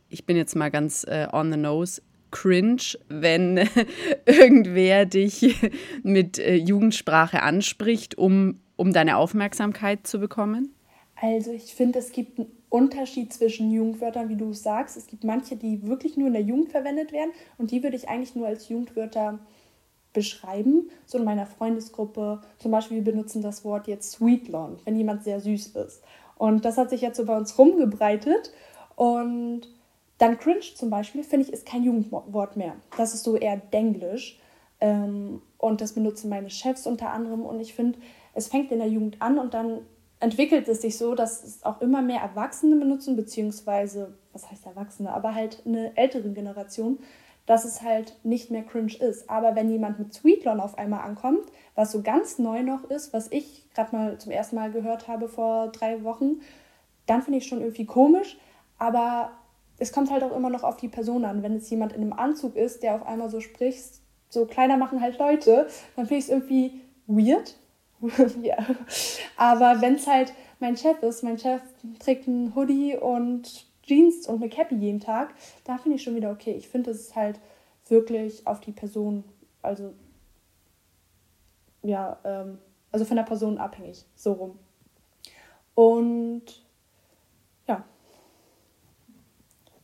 ich 0.09 0.27
bin 0.27 0.37
jetzt 0.37 0.55
mal 0.55 0.71
ganz 0.71 1.05
äh, 1.05 1.29
on 1.33 1.51
the 1.51 1.59
nose, 1.59 2.03
cringe, 2.31 2.99
wenn 3.09 3.69
irgendwer 4.27 5.07
dich 5.07 5.57
mit 6.03 6.39
äh, 6.39 6.57
Jugendsprache 6.57 7.43
anspricht, 7.43 8.17
um, 8.19 8.61
um 8.77 8.93
deine 8.93 9.17
Aufmerksamkeit 9.17 10.07
zu 10.07 10.19
bekommen? 10.19 10.75
Also 11.21 11.53
ich 11.53 11.75
finde, 11.75 11.99
es 11.99 12.13
gibt 12.13 12.39
einen 12.39 12.58
Unterschied 12.71 13.33
zwischen 13.33 13.71
Jugendwörtern, 13.71 14.29
wie 14.29 14.37
du 14.37 14.51
es 14.51 14.63
sagst. 14.63 14.97
Es 14.97 15.07
gibt 15.07 15.25
manche, 15.25 15.57
die 15.57 15.87
wirklich 15.87 16.17
nur 16.17 16.29
in 16.29 16.35
der 16.35 16.43
Jugend 16.43 16.71
verwendet 16.71 17.13
werden 17.13 17.33
und 17.57 17.71
die 17.71 17.83
würde 17.83 17.97
ich 17.97 18.09
eigentlich 18.09 18.35
nur 18.35 18.47
als 18.47 18.69
Jugendwörter 18.69 19.39
beschreiben. 20.13 20.91
So 21.07 21.19
in 21.19 21.25
meiner 21.25 21.47
Freundesgruppe, 21.47 22.41
zum 22.59 22.71
Beispiel, 22.71 22.99
wir 22.99 23.13
benutzen 23.13 23.43
das 23.43 23.65
Wort 23.65 23.87
jetzt 23.87 24.13
Sweetlon, 24.13 24.79
wenn 24.85 24.97
jemand 24.97 25.25
sehr 25.25 25.41
süß 25.41 25.69
ist. 25.69 26.03
Und 26.37 26.65
das 26.65 26.77
hat 26.77 26.91
sich 26.91 27.01
jetzt 27.01 27.17
so 27.17 27.25
bei 27.25 27.37
uns 27.37 27.59
rumgebreitet 27.59 28.53
und 28.97 29.69
dann 30.19 30.39
cringe 30.39 30.61
zum 30.75 30.91
Beispiel, 30.91 31.23
finde 31.23 31.47
ich, 31.47 31.53
ist 31.53 31.67
kein 31.67 31.85
Jugendwort 31.85 32.57
mehr. 32.57 32.75
Das 32.97 33.15
ist 33.15 33.23
so 33.23 33.37
eher 33.37 33.57
Denglisch. 33.57 34.39
Ähm, 34.81 35.43
und 35.59 35.81
das 35.81 35.93
benutzen 35.93 36.29
meine 36.29 36.51
Chefs 36.51 36.87
unter 36.87 37.11
anderem. 37.11 37.43
Und 37.43 37.61
ich 37.61 37.75
finde, 37.75 37.99
es 38.35 38.49
fängt 38.49 38.71
in 38.73 38.79
der 38.79 38.89
Jugend 38.89 39.23
an 39.23 39.39
und 39.39 39.55
dann 39.55 39.81
entwickelt 40.21 40.69
es 40.69 40.83
sich 40.83 40.99
so, 40.99 41.15
dass 41.15 41.45
es 41.45 41.65
auch 41.65 41.81
immer 41.81 42.03
mehr 42.03 42.21
Erwachsene 42.21 42.77
benutzen, 42.77 43.17
beziehungsweise, 43.17 44.15
was 44.33 44.51
heißt 44.51 44.67
Erwachsene, 44.67 45.13
aber 45.13 45.35
halt 45.35 45.63
eine 45.65 45.97
ältere 45.97 46.31
Generation, 46.31 46.99
dass 47.47 47.65
es 47.65 47.83
halt 47.83 48.15
nicht 48.25 48.51
mehr 48.51 48.63
cringe 48.63 48.95
ist. 49.01 49.31
Aber 49.31 49.57
wenn 49.57 49.71
jemand 49.71 49.99
mit 49.99 50.13
Sweetlon 50.13 50.61
auf 50.61 50.77
einmal 50.77 51.01
ankommt, 51.01 51.51
was 51.75 51.93
so 51.93 52.03
ganz 52.03 52.39
neu 52.39 52.63
noch 52.63 52.85
ist, 52.91 53.13
was 53.15 53.33
ich 53.33 53.65
gerade 53.75 53.97
mal 53.97 54.19
zum 54.19 54.33
ersten 54.33 54.57
Mal 54.57 54.71
gehört 54.71 55.09
habe 55.09 55.29
vor 55.29 55.69
drei 55.69 56.05
Wochen, 56.05 56.43
dann 57.07 57.23
finde 57.23 57.39
ich 57.39 57.47
schon 57.47 57.61
irgendwie 57.61 57.87
komisch. 57.87 58.37
Aber 58.79 59.31
es 59.79 59.93
kommt 59.93 60.11
halt 60.11 60.23
auch 60.23 60.37
immer 60.37 60.51
noch 60.51 60.63
auf 60.63 60.77
die 60.77 60.89
Person 60.89 61.25
an. 61.25 61.43
Wenn 61.43 61.57
es 61.57 61.71
jemand 61.71 61.93
in 61.93 62.03
einem 62.03 62.13
Anzug 62.13 62.55
ist, 62.55 62.83
der 62.83 62.97
auf 62.97 63.07
einmal 63.07 63.31
so 63.31 63.41
spricht, 63.41 64.01
so 64.29 64.45
kleiner 64.45 64.77
machen 64.77 65.01
halt 65.01 65.19
Leute, 65.19 65.69
dann 65.97 66.07
finde 66.07 66.19
ich 66.19 66.25
es 66.25 66.31
irgendwie 66.31 66.83
weird. 67.07 67.55
ja. 68.43 68.57
Aber 69.37 69.81
wenn 69.81 69.95
es 69.95 70.07
halt 70.07 70.33
mein 70.61 70.77
Chef 70.77 71.03
ist, 71.03 71.23
mein 71.23 71.39
Chef 71.39 71.63
trägt 71.99 72.29
einen 72.29 72.55
Hoodie 72.55 72.97
und 72.97 73.67
Jeans 73.83 74.27
und 74.27 74.43
eine 74.43 74.49
Cappy 74.51 74.77
jeden 74.77 75.01
Tag, 75.01 75.35
da 75.65 75.79
finde 75.79 75.97
ich 75.97 76.03
schon 76.03 76.15
wieder 76.15 76.31
okay. 76.31 76.53
Ich 76.53 76.69
finde, 76.69 76.91
es 76.91 77.01
ist 77.01 77.17
halt 77.17 77.41
wirklich 77.89 78.47
auf 78.47 78.61
die 78.61 78.73
Person, 78.73 79.25
also 79.63 79.95
ja, 81.83 82.19
ähm, 82.25 82.59
also 82.93 83.05
von 83.05 83.17
der 83.17 83.25
Person 83.25 83.59
abhängig, 83.59 84.05
so 84.15 84.33
rum. 84.33 84.59
Und 85.75 86.43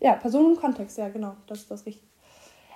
Ja, 0.04 0.16
Person 0.16 0.44
und 0.44 0.60
Kontext, 0.60 0.98
ja, 0.98 1.08
genau, 1.08 1.34
das 1.46 1.60
ist 1.60 1.70
das 1.70 1.86
richtig. 1.86 2.06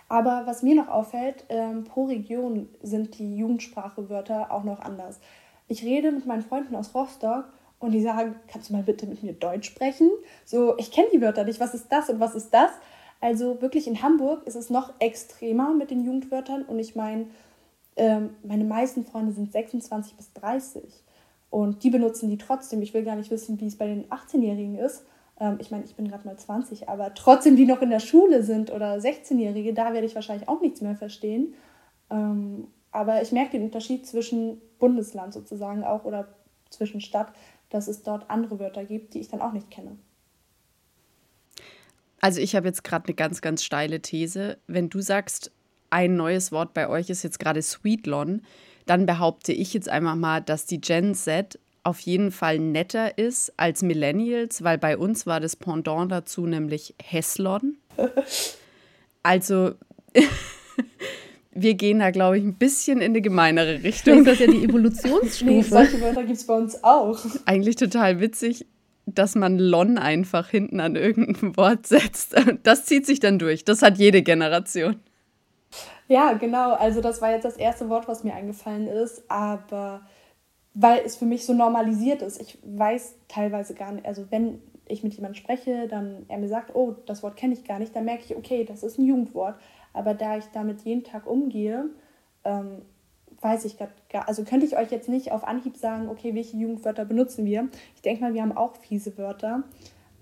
Aber 0.09 0.42
was 0.47 0.62
mir 0.62 0.75
noch 0.75 0.88
auffällt, 0.88 1.44
ähm, 1.49 1.85
pro 1.85 2.05
Region 2.07 2.68
sind 2.83 3.18
die 3.18 3.37
Jugendsprachewörter 3.37 4.51
auch 4.51 4.64
noch 4.64 4.81
anders. 4.81 5.21
Ich 5.68 5.83
rede 5.85 6.11
mit 6.11 6.25
meinen 6.25 6.42
Freunden 6.42 6.75
aus 6.75 6.94
Rostock 6.94 7.44
und 7.79 7.92
die 7.92 8.03
sagen, 8.03 8.37
kannst 8.49 8.71
du 8.71 8.73
mal 8.73 8.83
bitte 8.83 9.07
mit 9.07 9.23
mir 9.23 9.35
Deutsch 9.35 9.68
sprechen? 9.68 10.11
So, 10.44 10.77
ich 10.79 10.90
kenne 10.90 11.09
die 11.12 11.21
Wörter 11.21 11.44
nicht, 11.44 11.61
was 11.61 11.75
ist 11.75 11.92
das 11.92 12.09
und 12.09 12.21
was 12.21 12.35
ist 12.35 12.53
das? 12.53 12.71
Also 13.21 13.61
wirklich 13.61 13.87
in 13.87 14.03
Hamburg 14.03 14.47
ist 14.47 14.55
es 14.55 14.71
noch 14.71 14.94
extremer 15.01 15.75
mit 15.75 15.90
den 15.90 16.05
Jugendwörtern 16.05 16.62
und 16.62 16.79
ich 16.79 16.97
meine, 16.97 17.27
ähm, 17.97 18.31
meine 18.42 18.64
meisten 18.64 19.05
Freunde 19.05 19.33
sind 19.33 19.53
26 19.53 20.14
bis 20.14 20.33
30 20.33 21.05
und 21.51 21.83
die 21.83 21.90
benutzen 21.90 22.31
die 22.31 22.38
trotzdem. 22.38 22.81
Ich 22.81 22.94
will 22.94 23.05
gar 23.05 23.16
nicht 23.16 23.31
wissen, 23.31 23.61
wie 23.61 23.66
es 23.66 23.77
bei 23.77 23.87
den 23.87 24.09
18-Jährigen 24.09 24.79
ist. 24.79 25.05
Ähm, 25.40 25.59
ich 25.61 25.70
meine, 25.70 25.85
ich 25.85 25.94
bin 25.94 26.09
gerade 26.09 26.27
mal 26.27 26.37
20, 26.37 26.88
aber 26.88 27.14
trotzdem, 27.14 27.57
die 27.57 27.66
noch 27.66 27.83
in 27.83 27.90
der 27.90 28.01
Schule 28.01 28.42
sind 28.42 28.72
oder 28.72 28.96
16-Jährige, 28.96 29.74
da 29.74 29.92
werde 29.92 30.07
ich 30.07 30.14
wahrscheinlich 30.14 30.48
auch 30.48 30.61
nichts 30.61 30.81
mehr 30.81 30.96
verstehen. 30.96 31.55
Ähm, 32.11 32.68
aber 32.90 33.22
ich 33.22 33.33
merke 33.33 33.53
den 33.53 33.64
Unterschied 33.64 34.07
zwischen 34.07 34.61
Bundesland 34.79 35.33
sozusagen 35.33 35.85
auch 35.85 36.05
oder 36.05 36.29
zwischen 36.70 37.01
Stadt, 37.01 37.33
dass 37.70 37.88
es 37.88 38.03
dort 38.03 38.31
andere 38.31 38.59
Wörter 38.59 38.85
gibt, 38.85 39.14
die 39.14 39.20
ich 39.20 39.29
dann 39.29 39.40
auch 39.40 39.53
nicht 39.53 39.70
kenne. 39.70 39.98
Also 42.20 42.40
ich 42.40 42.57
habe 42.57 42.66
jetzt 42.66 42.83
gerade 42.83 43.07
eine 43.07 43.14
ganz, 43.14 43.40
ganz 43.40 43.62
steile 43.62 44.01
These. 44.01 44.59
Wenn 44.66 44.88
du 44.88 45.01
sagst, 45.01 45.53
ein 45.90 46.16
neues 46.16 46.51
Wort 46.51 46.74
bei 46.74 46.88
euch 46.88 47.11
ist 47.11 47.22
jetzt 47.22 47.38
gerade 47.38 47.62
Sweetlon, 47.62 48.42
dann 48.87 49.07
behaupte 49.07 49.53
ich 49.53 49.74
jetzt 49.74 49.88
einfach 49.88 50.16
mal, 50.16 50.40
dass 50.40 50.66
die 50.66 50.81
Gen 50.81 51.14
Z 51.14 51.59
auf 51.88 52.01
jeden 52.01 52.31
Fall 52.31 52.59
netter 52.59 53.16
ist 53.16 53.55
als 53.57 53.83
Millennials, 53.83 54.62
weil 54.62 54.77
bei 54.77 54.98
uns 54.98 55.27
war 55.27 55.40
das 55.40 55.57
Pendant 55.57 56.12
dazu 56.12 56.46
nämlich 56.46 56.94
Heslon. 57.03 57.79
Also 59.22 59.72
wir 61.51 61.74
gehen 61.74 62.01
da, 62.01 62.11
glaube 62.11 62.37
ich, 62.38 62.44
ein 62.44 62.57
bisschen 62.57 63.01
in 63.01 63.14
die 63.14 63.22
gemeinere 63.22 63.83
Richtung. 63.83 64.24
Das 64.24 64.35
ist 64.35 64.40
ja 64.40 64.53
die 64.53 64.64
Evolutionsstufe. 64.64 65.51
nee, 65.51 65.62
solche 65.62 65.98
Wörter 66.03 66.24
gibt 66.24 66.37
es 66.37 66.46
bei 66.46 66.55
uns 66.55 66.85
auch. 66.85 67.18
Eigentlich 67.46 67.77
total 67.77 68.20
witzig, 68.20 68.66
dass 69.07 69.35
man 69.35 69.59
Lon 69.59 69.96
einfach 69.96 70.51
hinten 70.51 70.81
an 70.81 70.94
irgendein 70.94 71.57
Wort 71.57 71.87
setzt. 71.87 72.37
Das 72.64 72.85
zieht 72.85 73.07
sich 73.07 73.18
dann 73.18 73.38
durch. 73.38 73.64
Das 73.64 73.81
hat 73.81 73.96
jede 73.96 74.22
Generation. 74.22 74.96
Ja, 76.07 76.35
genau. 76.35 76.74
Also 76.74 77.01
das 77.01 77.22
war 77.22 77.31
jetzt 77.31 77.44
das 77.44 77.57
erste 77.57 77.88
Wort, 77.88 78.09
was 78.09 78.24
mir 78.24 78.35
eingefallen 78.35 78.87
ist. 78.87 79.22
Aber 79.31 80.03
weil 80.74 81.02
es 81.04 81.16
für 81.16 81.26
mich 81.26 81.44
so 81.44 81.52
normalisiert 81.52 82.22
ist. 82.22 82.40
Ich 82.40 82.59
weiß 82.62 83.16
teilweise 83.28 83.74
gar 83.74 83.92
nicht, 83.92 84.07
also 84.07 84.26
wenn 84.31 84.61
ich 84.87 85.02
mit 85.02 85.14
jemandem 85.14 85.35
spreche, 85.35 85.88
dann 85.88 86.24
er 86.28 86.38
mir 86.38 86.48
sagt, 86.48 86.74
oh, 86.74 86.94
das 87.07 87.22
Wort 87.22 87.37
kenne 87.37 87.54
ich 87.54 87.64
gar 87.64 87.78
nicht, 87.78 87.94
dann 87.94 88.04
merke 88.04 88.24
ich, 88.24 88.37
okay, 88.37 88.64
das 88.64 88.83
ist 88.83 88.98
ein 88.98 89.04
Jugendwort. 89.07 89.57
Aber 89.92 90.14
da 90.14 90.37
ich 90.37 90.44
damit 90.52 90.83
jeden 90.83 91.04
Tag 91.04 91.26
umgehe, 91.26 91.90
ähm, 92.44 92.83
weiß 93.40 93.64
ich 93.64 93.76
gar, 93.78 93.88
also 94.26 94.44
könnte 94.44 94.66
ich 94.66 94.76
euch 94.76 94.90
jetzt 94.90 95.09
nicht 95.09 95.33
auf 95.33 95.46
Anhieb 95.46 95.76
sagen, 95.76 96.09
okay, 96.09 96.35
welche 96.35 96.57
Jugendwörter 96.57 97.04
benutzen 97.04 97.44
wir. 97.44 97.68
Ich 97.94 98.02
denke 98.02 98.22
mal, 98.22 98.35
wir 98.35 98.42
haben 98.42 98.57
auch 98.57 98.76
fiese 98.76 99.16
Wörter. 99.16 99.64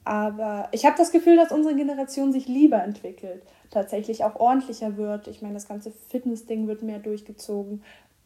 Aber 0.04 0.68
ich 0.70 0.86
habe 0.86 0.96
das 0.96 1.10
Gefühl, 1.10 1.34
dass 1.34 1.50
unsere 1.50 1.74
Generation 1.74 2.32
sich 2.32 2.46
lieber 2.46 2.80
entwickelt, 2.80 3.42
tatsächlich 3.70 4.22
auch 4.22 4.36
ordentlicher 4.36 4.96
wird. 4.96 5.26
Ich 5.26 5.42
meine, 5.42 5.54
das 5.54 5.66
ganze 5.66 5.90
Fitness-Ding 5.90 6.68
wird 6.68 6.82
mehr 6.82 7.00
durchgezogen. 7.00 7.82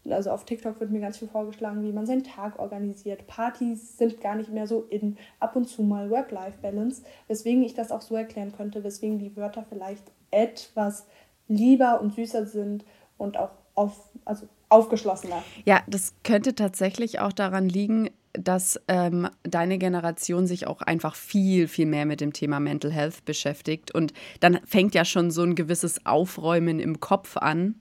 Also 0.08 0.30
auf 0.30 0.44
TikTok 0.44 0.80
wird 0.80 0.90
mir 0.90 1.00
ganz 1.00 1.18
viel 1.18 1.28
vorgeschlagen, 1.28 1.82
wie 1.82 1.92
man 1.92 2.06
seinen 2.06 2.24
Tag 2.24 2.58
organisiert. 2.58 3.26
Partys 3.26 3.98
sind 3.98 4.20
gar 4.20 4.34
nicht 4.34 4.50
mehr 4.50 4.66
so 4.66 4.86
in. 4.88 5.16
Ab 5.40 5.56
und 5.56 5.66
zu 5.68 5.82
mal 5.82 6.10
Work-Life-Balance. 6.10 7.02
Weswegen 7.28 7.62
ich 7.62 7.74
das 7.74 7.92
auch 7.92 8.00
so 8.00 8.16
erklären 8.16 8.52
könnte, 8.56 8.82
weswegen 8.82 9.18
die 9.18 9.36
Wörter 9.36 9.64
vielleicht 9.68 10.04
etwas 10.30 11.06
lieber 11.48 12.00
und 12.00 12.14
süßer 12.14 12.46
sind 12.46 12.84
und 13.18 13.36
auch 13.36 13.50
auf, 13.74 14.08
also 14.24 14.46
aufgeschlossener. 14.68 15.42
Ja, 15.64 15.82
das 15.86 16.14
könnte 16.22 16.54
tatsächlich 16.54 17.18
auch 17.20 17.32
daran 17.32 17.68
liegen, 17.68 18.10
dass 18.32 18.80
ähm, 18.86 19.28
deine 19.42 19.78
Generation 19.78 20.46
sich 20.46 20.66
auch 20.66 20.82
einfach 20.82 21.16
viel, 21.16 21.66
viel 21.66 21.86
mehr 21.86 22.06
mit 22.06 22.20
dem 22.20 22.32
Thema 22.32 22.60
Mental 22.60 22.92
Health 22.92 23.24
beschäftigt. 23.24 23.92
Und 23.92 24.12
dann 24.38 24.60
fängt 24.64 24.94
ja 24.94 25.04
schon 25.04 25.30
so 25.30 25.42
ein 25.42 25.56
gewisses 25.56 26.06
Aufräumen 26.06 26.78
im 26.78 27.00
Kopf 27.00 27.36
an. 27.36 27.74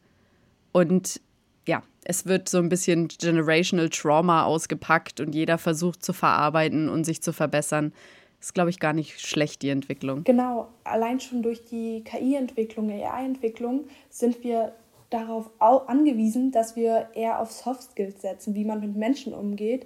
Und 0.71 1.21
es 2.10 2.26
wird 2.26 2.50
so 2.50 2.58
ein 2.58 2.69
bisschen 2.69 3.08
generational 3.08 3.89
Trauma 3.89 4.43
ausgepackt 4.43 5.19
und 5.19 5.36
jeder 5.36 5.60
versucht 5.60 6.04
zu 6.04 6.12
verarbeiten 6.12 6.89
und 6.89 7.04
sich 7.04 7.22
zu 7.22 7.34
verbessern. 7.34 7.93
Ist, 8.41 8.56
glaube 8.56 8.72
ich, 8.72 8.80
gar 8.80 8.93
nicht 8.93 9.22
schlecht, 9.22 9.62
die 9.62 9.69
Entwicklung. 9.69 10.24
Genau, 10.24 10.69
allein 10.84 11.19
schon 11.19 11.43
durch 11.43 11.65
die 11.65 12.04
KI-Entwicklung, 12.04 12.89
AI-Entwicklung 12.89 13.84
sind 14.10 14.43
wir 14.43 14.74
darauf 15.12 15.52
angewiesen, 15.60 16.52
dass 16.52 16.76
wir 16.76 17.10
eher 17.13 17.39
auf 17.39 17.52
Soft 17.52 17.91
Skills 17.91 18.24
setzen, 18.24 18.56
wie 18.56 18.65
man 18.65 18.80
mit 18.80 18.95
Menschen 18.95 19.36
umgeht. 19.36 19.86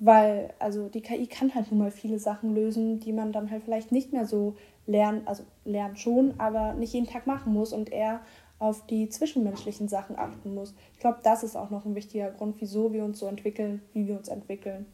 Weil, 0.00 0.52
also 0.58 0.88
die 0.88 1.02
KI 1.02 1.28
kann 1.28 1.54
halt 1.54 1.70
nun 1.70 1.78
mal 1.78 1.92
viele 1.92 2.18
Sachen 2.18 2.52
lösen, 2.52 2.98
die 2.98 3.12
man 3.12 3.30
dann 3.30 3.48
halt 3.52 3.62
vielleicht 3.62 3.92
nicht 3.92 4.12
mehr 4.12 4.26
so 4.26 4.56
lernen, 4.86 5.22
also 5.24 5.44
lernen 5.64 5.96
schon, 5.96 6.34
aber 6.38 6.74
nicht 6.74 6.94
jeden 6.94 7.06
Tag 7.06 7.28
machen 7.28 7.52
muss 7.52 7.72
und 7.72 7.92
eher 7.92 8.22
auf 8.58 8.86
die 8.86 9.08
zwischenmenschlichen 9.08 9.88
Sachen 9.88 10.18
achten 10.18 10.54
muss. 10.54 10.74
Ich 10.92 10.98
glaube, 10.98 11.18
das 11.22 11.42
ist 11.42 11.56
auch 11.56 11.70
noch 11.70 11.84
ein 11.84 11.94
wichtiger 11.94 12.30
Grund, 12.30 12.56
wieso 12.58 12.92
wir 12.92 13.04
uns 13.04 13.18
so 13.18 13.26
entwickeln, 13.26 13.82
wie 13.92 14.06
wir 14.06 14.16
uns 14.16 14.28
entwickeln. 14.28 14.86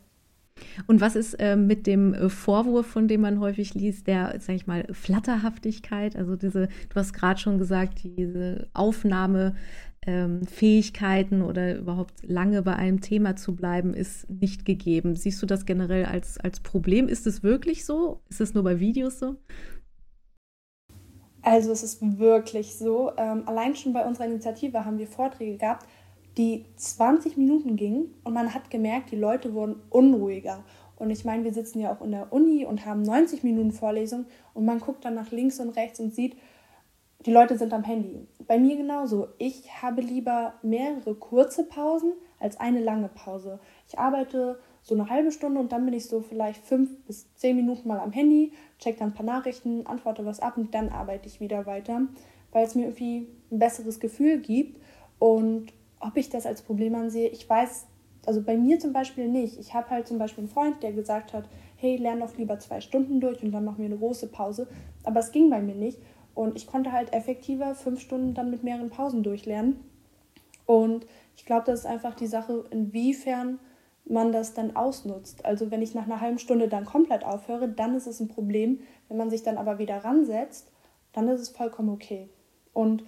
Und 0.87 1.01
was 1.01 1.17
ist 1.17 1.35
äh, 1.35 1.57
mit 1.57 1.87
dem 1.87 2.15
äh, 2.15 2.29
Vorwurf, 2.29 2.87
von 2.87 3.09
dem 3.09 3.23
man 3.23 3.41
häufig 3.41 3.75
liest, 3.75 4.07
der, 4.07 4.37
sag 4.39 4.55
ich 4.55 4.67
mal, 4.67 4.87
Flatterhaftigkeit? 4.93 6.17
Also 6.17 6.37
diese, 6.37 6.69
du 6.89 6.95
hast 6.95 7.13
gerade 7.13 7.41
schon 7.41 7.59
gesagt, 7.59 8.05
diese 8.05 8.69
Aufnahmefähigkeiten 8.73 11.41
ähm, 11.41 11.47
oder 11.47 11.77
überhaupt 11.77 12.23
lange 12.23 12.63
bei 12.63 12.77
einem 12.77 13.01
Thema 13.01 13.35
zu 13.37 13.57
bleiben, 13.57 13.95
ist 13.95 14.31
nicht 14.31 14.65
gegeben. 14.65 15.17
Siehst 15.17 15.43
du 15.43 15.47
das 15.47 15.67
generell 15.67 16.05
als, 16.05 16.39
als 16.39 16.61
Problem? 16.61 17.09
Ist 17.09 17.27
es 17.27 17.43
wirklich 17.43 17.85
so? 17.85 18.21
Ist 18.29 18.41
es 18.41 18.55
nur 18.55 18.63
bei 18.63 18.79
Videos 18.79 19.19
so? 19.19 19.35
Also 21.45 21.73
es 21.73 21.83
ist 21.83 22.19
wirklich 22.19 22.77
so. 22.77 23.13
Ähm, 23.19 23.43
allein 23.47 23.77
schon 23.77 23.93
bei 23.93 24.07
unserer 24.07 24.25
Initiative 24.25 24.85
haben 24.87 24.99
wir 24.99 25.07
Vorträge 25.07 25.59
gehabt, 25.59 25.87
die 26.39 26.65
20 26.77 27.37
Minuten 27.37 27.77
gingen 27.77 28.15
und 28.25 28.33
man 28.33 28.55
hat 28.55 28.71
gemerkt, 28.71 29.13
die 29.13 29.17
Leute 29.17 29.53
wurden 29.53 29.77
unruhiger. 29.91 30.65
Und 30.97 31.11
ich 31.11 31.25
meine, 31.25 31.45
wir 31.45 31.53
sitzen 31.53 31.81
ja 31.81 31.93
auch 31.93 32.01
in 32.01 32.13
der 32.13 32.33
Uni 32.33 32.65
und 32.65 32.87
haben 32.87 33.03
90 33.03 33.43
Minuten 33.43 33.73
Vorlesung 33.73 34.25
und 34.55 34.65
man 34.65 34.81
guckt 34.81 35.05
dann 35.05 35.15
nach 35.15 35.33
links 35.33 35.61
und 35.61 35.71
rechts 35.71 36.01
und 36.01 36.15
sieht, 36.15 36.35
die 37.27 37.33
Leute 37.33 37.59
sind 37.59 37.73
am 37.75 37.85
Handy. 37.85 38.27
Bei 38.47 38.59
mir 38.59 38.77
genauso. 38.77 39.29
Ich 39.39 39.83
habe 39.83 40.01
lieber 40.01 40.55
mehrere 40.63 41.15
kurze 41.15 41.65
Pausen 41.65 42.13
als 42.39 42.59
eine 42.59 42.81
lange 42.81 43.09
Pause. 43.09 43.61
Ich 43.89 43.99
arbeite 43.99 44.59
so 44.85 44.95
eine 44.95 45.09
halbe 45.09 45.33
Stunde 45.33 45.59
und 45.59 45.73
dann 45.73 45.87
bin 45.87 45.95
ich 45.95 46.07
so 46.07 46.21
vielleicht 46.21 46.65
fünf 46.65 46.91
bis 47.07 47.35
zehn 47.35 47.57
Minuten 47.57 47.89
mal 47.89 47.99
am 47.99 48.13
Handy, 48.13 48.53
check 48.79 48.99
dann 48.99 49.09
ein 49.09 49.15
paar 49.15 49.25
Nachrichten, 49.25 49.87
antworte 49.87 50.27
was 50.27 50.41
ab 50.41 50.59
und 50.59 50.75
dann 50.75 50.91
arbeite 50.91 51.27
ich 51.27 51.41
wieder 51.41 51.65
weiter, 51.65 52.03
weil 52.53 52.67
es 52.67 52.75
mir 52.75 52.83
irgendwie 52.83 53.27
ein 53.51 53.59
besseres 53.59 53.99
Gefühl 53.99 54.39
gibt. 54.41 54.79
Und 55.19 55.73
ob 56.01 56.19
ich 56.19 56.29
das 56.29 56.45
als 56.45 56.61
Problem 56.61 56.95
ansehe, 56.95 57.29
ich 57.29 57.49
weiß, 57.49 57.87
also 58.27 58.43
bei 58.43 58.59
mir 58.59 58.79
zum 58.79 58.93
Beispiel 58.93 59.27
nicht. 59.27 59.59
Ich 59.59 59.73
habe 59.73 59.89
halt 59.89 60.07
zum 60.07 60.19
Beispiel 60.19 60.43
einen 60.43 60.53
Freund, 60.53 60.83
der 60.83 60.93
gesagt 60.93 61.33
hat, 61.33 61.49
hey, 61.77 61.97
lerne 61.97 62.21
doch 62.21 62.37
lieber 62.37 62.59
zwei 62.59 62.83
Stunden 62.83 63.21
durch 63.21 63.43
und 63.43 63.53
dann 63.53 63.65
machen 63.65 63.79
wir 63.79 63.87
eine 63.87 63.97
große 63.99 64.29
Pause. 64.29 64.69
Aber 65.03 65.21
es 65.21 65.33
ging 65.33 65.49
bei 65.49 65.63
mir 65.63 65.75
nicht. 65.75 65.99
Und 66.35 66.57
ich 66.57 66.67
konnte 66.67 66.93
halt 66.93 67.15
effektiver 67.15 67.75
fünf 67.75 68.01
Stunden 68.01 68.35
dann 68.35 68.51
mit 68.51 68.65
mehreren 68.65 68.91
Pausen 68.91 69.23
durchlernen. 69.23 69.81
Und 70.67 71.07
ich 71.37 71.47
glaube, 71.47 71.65
das 71.67 71.81
ist 71.81 71.87
einfach 71.87 72.15
die 72.15 72.27
Sache, 72.27 72.65
inwiefern 72.71 73.59
man 74.07 74.33
das 74.33 74.55
dann 74.55 74.77
ausnutzt. 74.77 75.45
Also 75.45 75.71
wenn 75.71 75.83
ich 75.83 75.95
nach 75.95 76.05
einer 76.05 76.21
halben 76.21 76.39
Stunde 76.39 76.69
dann 76.69 76.85
komplett 76.85 77.25
aufhöre, 77.25 77.69
dann 77.69 77.95
ist 77.95 78.07
es 78.07 78.21
ein 78.21 78.29
Problem. 78.29 78.81
Wenn 79.09 79.17
man 79.17 79.31
sich 79.31 79.43
dann 79.43 79.57
aber 79.57 79.79
wieder 79.79 80.05
ransetzt, 80.05 80.71
dann 81.13 81.29
ist 81.29 81.41
es 81.41 81.49
vollkommen 81.49 81.89
okay. 81.89 82.29
Und 82.73 83.05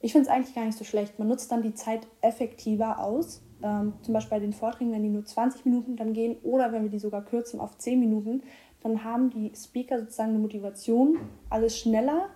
ich 0.00 0.12
finde 0.12 0.28
es 0.28 0.32
eigentlich 0.32 0.54
gar 0.54 0.64
nicht 0.64 0.78
so 0.78 0.84
schlecht. 0.84 1.18
Man 1.18 1.28
nutzt 1.28 1.52
dann 1.52 1.62
die 1.62 1.74
Zeit 1.74 2.06
effektiver 2.22 3.00
aus. 3.00 3.42
Ähm, 3.62 3.92
zum 4.00 4.14
Beispiel 4.14 4.38
bei 4.38 4.40
den 4.40 4.54
Vorträgen, 4.54 4.92
wenn 4.92 5.02
die 5.02 5.10
nur 5.10 5.24
20 5.24 5.66
Minuten 5.66 5.96
dann 5.96 6.14
gehen 6.14 6.36
oder 6.42 6.72
wenn 6.72 6.84
wir 6.84 6.90
die 6.90 6.98
sogar 6.98 7.22
kürzen 7.22 7.60
auf 7.60 7.76
10 7.76 8.00
Minuten, 8.00 8.42
dann 8.82 9.04
haben 9.04 9.28
die 9.28 9.52
Speaker 9.54 9.98
sozusagen 9.98 10.30
eine 10.30 10.38
Motivation, 10.38 11.18
alles 11.50 11.78
schneller 11.78 12.30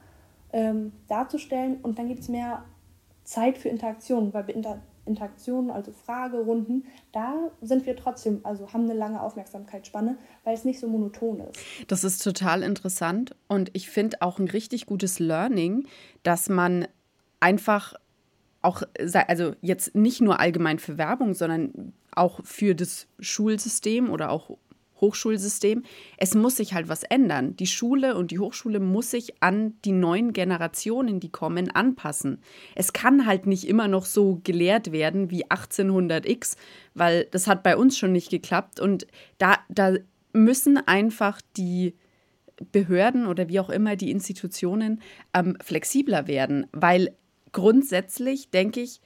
ähm, 0.53 0.93
darzustellen 1.09 1.79
und 1.83 1.99
dann 1.99 2.09
gibt 2.09 2.21
es 2.21 2.29
mehr 2.29 2.65
Zeit 3.25 3.57
für 3.57 3.71
Interaktion, 3.71 4.35
weil 4.35 4.45
Interaktionen, 5.07 5.71
also 5.71 5.93
Fragerunden, 5.93 6.85
da 7.13 7.51
sind 7.61 7.87
wir 7.87 7.97
trotzdem, 7.97 8.41
also 8.43 8.73
haben 8.73 8.85
eine 8.85 8.95
lange 8.95 9.21
Aufmerksamkeitsspanne, 9.21 10.17
weil 10.45 10.55
es 10.55 10.65
nicht 10.65 10.81
so 10.81 10.89
monoton 10.89 11.41
ist. 11.41 11.59
Das 11.89 12.05
ist 12.05 12.23
total 12.23 12.63
interessant 12.63 13.35
und 13.49 13.71
ich 13.75 13.91
finde 13.91 14.23
auch 14.23 14.39
ein 14.39 14.49
richtig 14.49 14.87
gutes 14.87 15.19
Learning, 15.19 15.87
dass 16.23 16.49
man 16.49 16.87
einfach 17.41 17.95
auch, 18.63 18.83
also 19.29 19.55
jetzt 19.61 19.95
nicht 19.95 20.23
nur 20.23 20.41
allgemein 20.41 20.79
für 20.79 20.97
Werbung, 20.97 21.35
sondern 21.35 21.93
auch 22.13 22.41
für 22.45 22.75
das 22.75 23.07
Schulsystem 23.19 24.11
oder 24.11 24.31
auch 24.31 24.57
Hochschulsystem. 25.01 25.83
Es 26.17 26.35
muss 26.35 26.57
sich 26.57 26.75
halt 26.75 26.89
was 26.89 27.03
ändern. 27.03 27.57
Die 27.57 27.67
Schule 27.67 28.17
und 28.17 28.31
die 28.31 28.39
Hochschule 28.39 28.81
muss 28.81 29.11
sich 29.11 29.43
an 29.43 29.75
die 29.85 29.93
neuen 29.93 30.33
Generationen, 30.33 31.21
die 31.21 31.31
kommen, 31.31 31.71
anpassen. 31.71 32.41
Es 32.75 32.93
kann 32.93 33.27
halt 33.27 33.47
nicht 33.47 33.67
immer 33.67 33.89
noch 33.89 34.07
so 34.07 34.41
gelehrt 34.45 34.93
werden 34.93 35.31
wie 35.31 35.47
1800x, 35.47 36.57
weil 36.95 37.27
das 37.31 37.47
hat 37.47 37.63
bei 37.63 37.77
uns 37.77 37.99
schon 37.99 38.13
nicht 38.13 38.31
geklappt. 38.31 38.81
Und 38.81 39.07
da, 39.39 39.59
da 39.69 39.95
müssen 40.33 40.77
einfach 40.77 41.41
die 41.57 41.95
Behörden 42.73 43.27
oder 43.27 43.49
wie 43.49 43.61
auch 43.61 43.71
immer 43.71 43.97
die 43.97 44.11
Institutionen 44.11 45.01
ähm, 45.33 45.57
flexibler 45.63 46.27
werden, 46.29 46.67
weil 46.73 47.17
grundsätzlich 47.53 48.51
denke 48.51 48.81
ich, 48.81 49.01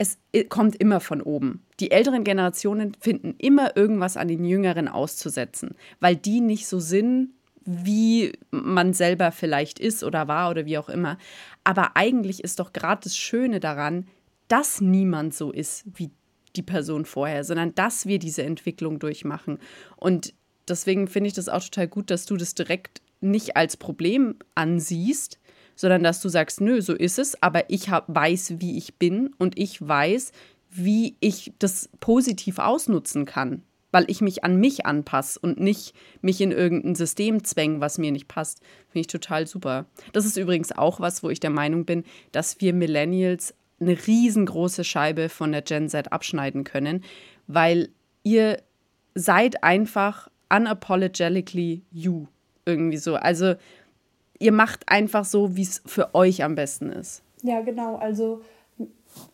es 0.00 0.16
kommt 0.48 0.76
immer 0.76 0.98
von 1.00 1.20
oben. 1.20 1.62
Die 1.78 1.90
älteren 1.90 2.24
Generationen 2.24 2.94
finden 2.98 3.34
immer 3.36 3.76
irgendwas 3.76 4.16
an 4.16 4.28
den 4.28 4.46
Jüngeren 4.46 4.88
auszusetzen, 4.88 5.74
weil 6.00 6.16
die 6.16 6.40
nicht 6.40 6.68
so 6.68 6.80
sind, 6.80 7.34
wie 7.66 8.32
man 8.50 8.94
selber 8.94 9.30
vielleicht 9.30 9.78
ist 9.78 10.02
oder 10.02 10.26
war 10.26 10.48
oder 10.50 10.64
wie 10.64 10.78
auch 10.78 10.88
immer. 10.88 11.18
Aber 11.64 11.98
eigentlich 11.98 12.42
ist 12.42 12.60
doch 12.60 12.72
gerade 12.72 13.02
das 13.04 13.14
Schöne 13.14 13.60
daran, 13.60 14.06
dass 14.48 14.80
niemand 14.80 15.34
so 15.34 15.52
ist 15.52 15.84
wie 15.92 16.10
die 16.56 16.62
Person 16.62 17.04
vorher, 17.04 17.44
sondern 17.44 17.74
dass 17.74 18.06
wir 18.06 18.18
diese 18.18 18.42
Entwicklung 18.42 19.00
durchmachen. 19.00 19.58
Und 19.96 20.32
deswegen 20.66 21.08
finde 21.08 21.28
ich 21.28 21.34
das 21.34 21.50
auch 21.50 21.62
total 21.62 21.88
gut, 21.88 22.10
dass 22.10 22.24
du 22.24 22.38
das 22.38 22.54
direkt 22.54 23.02
nicht 23.20 23.54
als 23.54 23.76
Problem 23.76 24.36
ansiehst, 24.54 25.38
sondern 25.80 26.02
dass 26.02 26.20
du 26.20 26.28
sagst, 26.28 26.60
nö, 26.60 26.82
so 26.82 26.92
ist 26.92 27.18
es, 27.18 27.42
aber 27.42 27.70
ich 27.70 27.88
hab, 27.88 28.04
weiß, 28.14 28.56
wie 28.58 28.76
ich 28.76 28.96
bin 28.96 29.30
und 29.38 29.58
ich 29.58 29.80
weiß, 29.80 30.32
wie 30.68 31.16
ich 31.20 31.54
das 31.58 31.88
positiv 32.00 32.58
ausnutzen 32.58 33.24
kann, 33.24 33.62
weil 33.90 34.04
ich 34.08 34.20
mich 34.20 34.44
an 34.44 34.56
mich 34.56 34.84
anpasse 34.84 35.40
und 35.40 35.58
nicht 35.58 35.94
mich 36.20 36.42
in 36.42 36.52
irgendein 36.52 36.96
System 36.96 37.44
zwängen, 37.44 37.80
was 37.80 37.96
mir 37.96 38.12
nicht 38.12 38.28
passt. 38.28 38.60
Finde 38.88 39.00
ich 39.00 39.06
total 39.06 39.46
super. 39.46 39.86
Das 40.12 40.26
ist 40.26 40.36
übrigens 40.36 40.70
auch 40.70 41.00
was, 41.00 41.22
wo 41.22 41.30
ich 41.30 41.40
der 41.40 41.48
Meinung 41.48 41.86
bin, 41.86 42.04
dass 42.30 42.60
wir 42.60 42.74
Millennials 42.74 43.54
eine 43.80 43.96
riesengroße 44.06 44.84
Scheibe 44.84 45.30
von 45.30 45.50
der 45.50 45.62
Gen 45.62 45.88
Z 45.88 46.12
abschneiden 46.12 46.64
können, 46.64 47.04
weil 47.46 47.88
ihr 48.22 48.58
seid 49.14 49.64
einfach 49.64 50.28
unapologetically 50.50 51.84
you 51.90 52.26
irgendwie 52.66 52.98
so. 52.98 53.16
Also 53.16 53.54
ihr 54.40 54.52
macht 54.52 54.88
einfach 54.88 55.24
so, 55.24 55.54
wie 55.54 55.62
es 55.62 55.82
für 55.86 56.14
euch 56.14 56.42
am 56.42 56.56
besten 56.56 56.90
ist. 56.90 57.22
Ja, 57.42 57.60
genau. 57.60 57.96
Also 57.96 58.42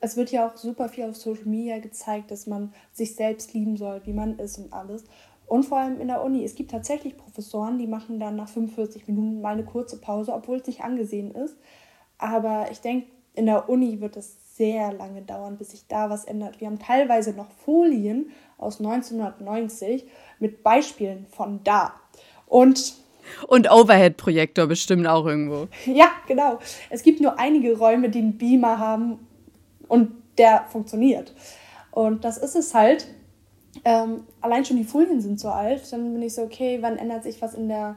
es 0.01 0.17
wird 0.17 0.31
ja 0.31 0.49
auch 0.49 0.57
super 0.57 0.89
viel 0.89 1.05
auf 1.05 1.17
Social 1.17 1.47
Media 1.47 1.79
gezeigt, 1.79 2.31
dass 2.31 2.47
man 2.47 2.73
sich 2.93 3.15
selbst 3.15 3.55
lieben 3.55 3.77
soll, 3.77 4.03
wie 4.05 4.13
man 4.13 4.39
ist 4.39 4.59
und 4.59 4.73
alles. 4.73 5.05
Und 5.47 5.65
vor 5.65 5.79
allem 5.79 6.01
in 6.01 6.09
der 6.09 6.25
Uni. 6.25 6.45
Es 6.45 6.57
gibt 6.57 6.73
tatsächlich 6.73 7.17
Professoren, 7.17 7.79
die 7.79 7.87
machen 7.87 8.19
dann 8.19 8.37
nach 8.37 8.49
45 8.49 9.07
Minuten 9.07 9.41
mal 9.41 9.53
eine 9.53 9.65
kurze 9.65 9.99
Pause, 10.01 10.35
obwohl 10.35 10.59
es 10.59 10.67
nicht 10.67 10.83
angesehen 10.83 11.31
ist. 11.31 11.57
Aber 12.19 12.67
ich 12.73 12.81
denke, 12.81 13.07
in 13.35 13.47
der 13.47 13.69
Uni 13.69 14.01
wird 14.01 14.17
es 14.17 14.57
sehr 14.57 14.93
lange 14.93 15.23
dauern, 15.23 15.57
bis 15.57 15.71
sich 15.71 15.87
da 15.87 16.11
was 16.11 16.25
ändert. 16.25 16.61
Wir 16.61 16.67
haben 16.67 16.79
teilweise 16.79 17.33
noch 17.33 17.51
Folien 17.51 18.31
aus 18.59 18.81
1990 18.81 20.07
mit 20.41 20.65
Beispielen 20.65 21.27
von 21.27 21.61
da. 21.63 21.95
Und 22.47 22.97
und 23.47 23.71
Overhead-Projektor 23.71 24.67
bestimmt 24.67 25.07
auch 25.07 25.27
irgendwo. 25.27 25.69
Ja, 25.87 26.11
genau. 26.27 26.59
Es 26.91 27.03
gibt 27.03 27.21
nur 27.21 27.39
einige 27.39 27.77
Räume, 27.77 28.11
die 28.11 28.19
einen 28.19 28.39
Beamer 28.39 28.79
haben 28.79 29.19
und 29.89 30.13
der 30.39 30.65
funktioniert. 30.69 31.35
Und 31.91 32.25
das 32.25 32.39
ist 32.39 32.57
es 32.57 32.75
halt. 32.75 33.07
Ähm, 33.85 34.25
allein 34.41 34.65
schon 34.65 34.77
die 34.77 34.85
Folien 34.85 35.21
sind 35.21 35.41
so 35.41 35.49
alt. 35.49 35.93
Dann 35.93 36.13
bin 36.13 36.23
ich 36.23 36.35
so, 36.35 36.43
okay, 36.43 36.79
wann 36.81 36.99
ändert 36.99 37.23
sich 37.23 37.41
was 37.43 37.55
in 37.55 37.69
der 37.69 37.97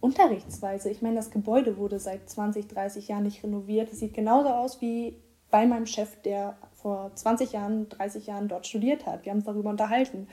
Unterrichtsweise? 0.00 0.90
Ich 0.90 1.02
meine, 1.02 1.16
das 1.16 1.30
Gebäude 1.30 1.76
wurde 1.76 1.98
seit 1.98 2.28
20, 2.28 2.68
30 2.68 3.08
Jahren 3.08 3.24
nicht 3.24 3.42
renoviert. 3.42 3.92
Es 3.92 4.00
sieht 4.00 4.14
genauso 4.14 4.48
aus 4.50 4.80
wie 4.80 5.16
bei 5.50 5.66
meinem 5.66 5.86
Chef, 5.86 6.20
der 6.22 6.56
vor 6.74 7.12
20 7.14 7.52
Jahren, 7.52 7.88
30 7.88 8.26
Jahren 8.26 8.48
dort 8.48 8.66
studiert 8.66 9.06
hat. 9.06 9.24
Wir 9.24 9.30
haben 9.30 9.38
uns 9.38 9.46
darüber 9.46 9.70
unterhalten. 9.70 10.28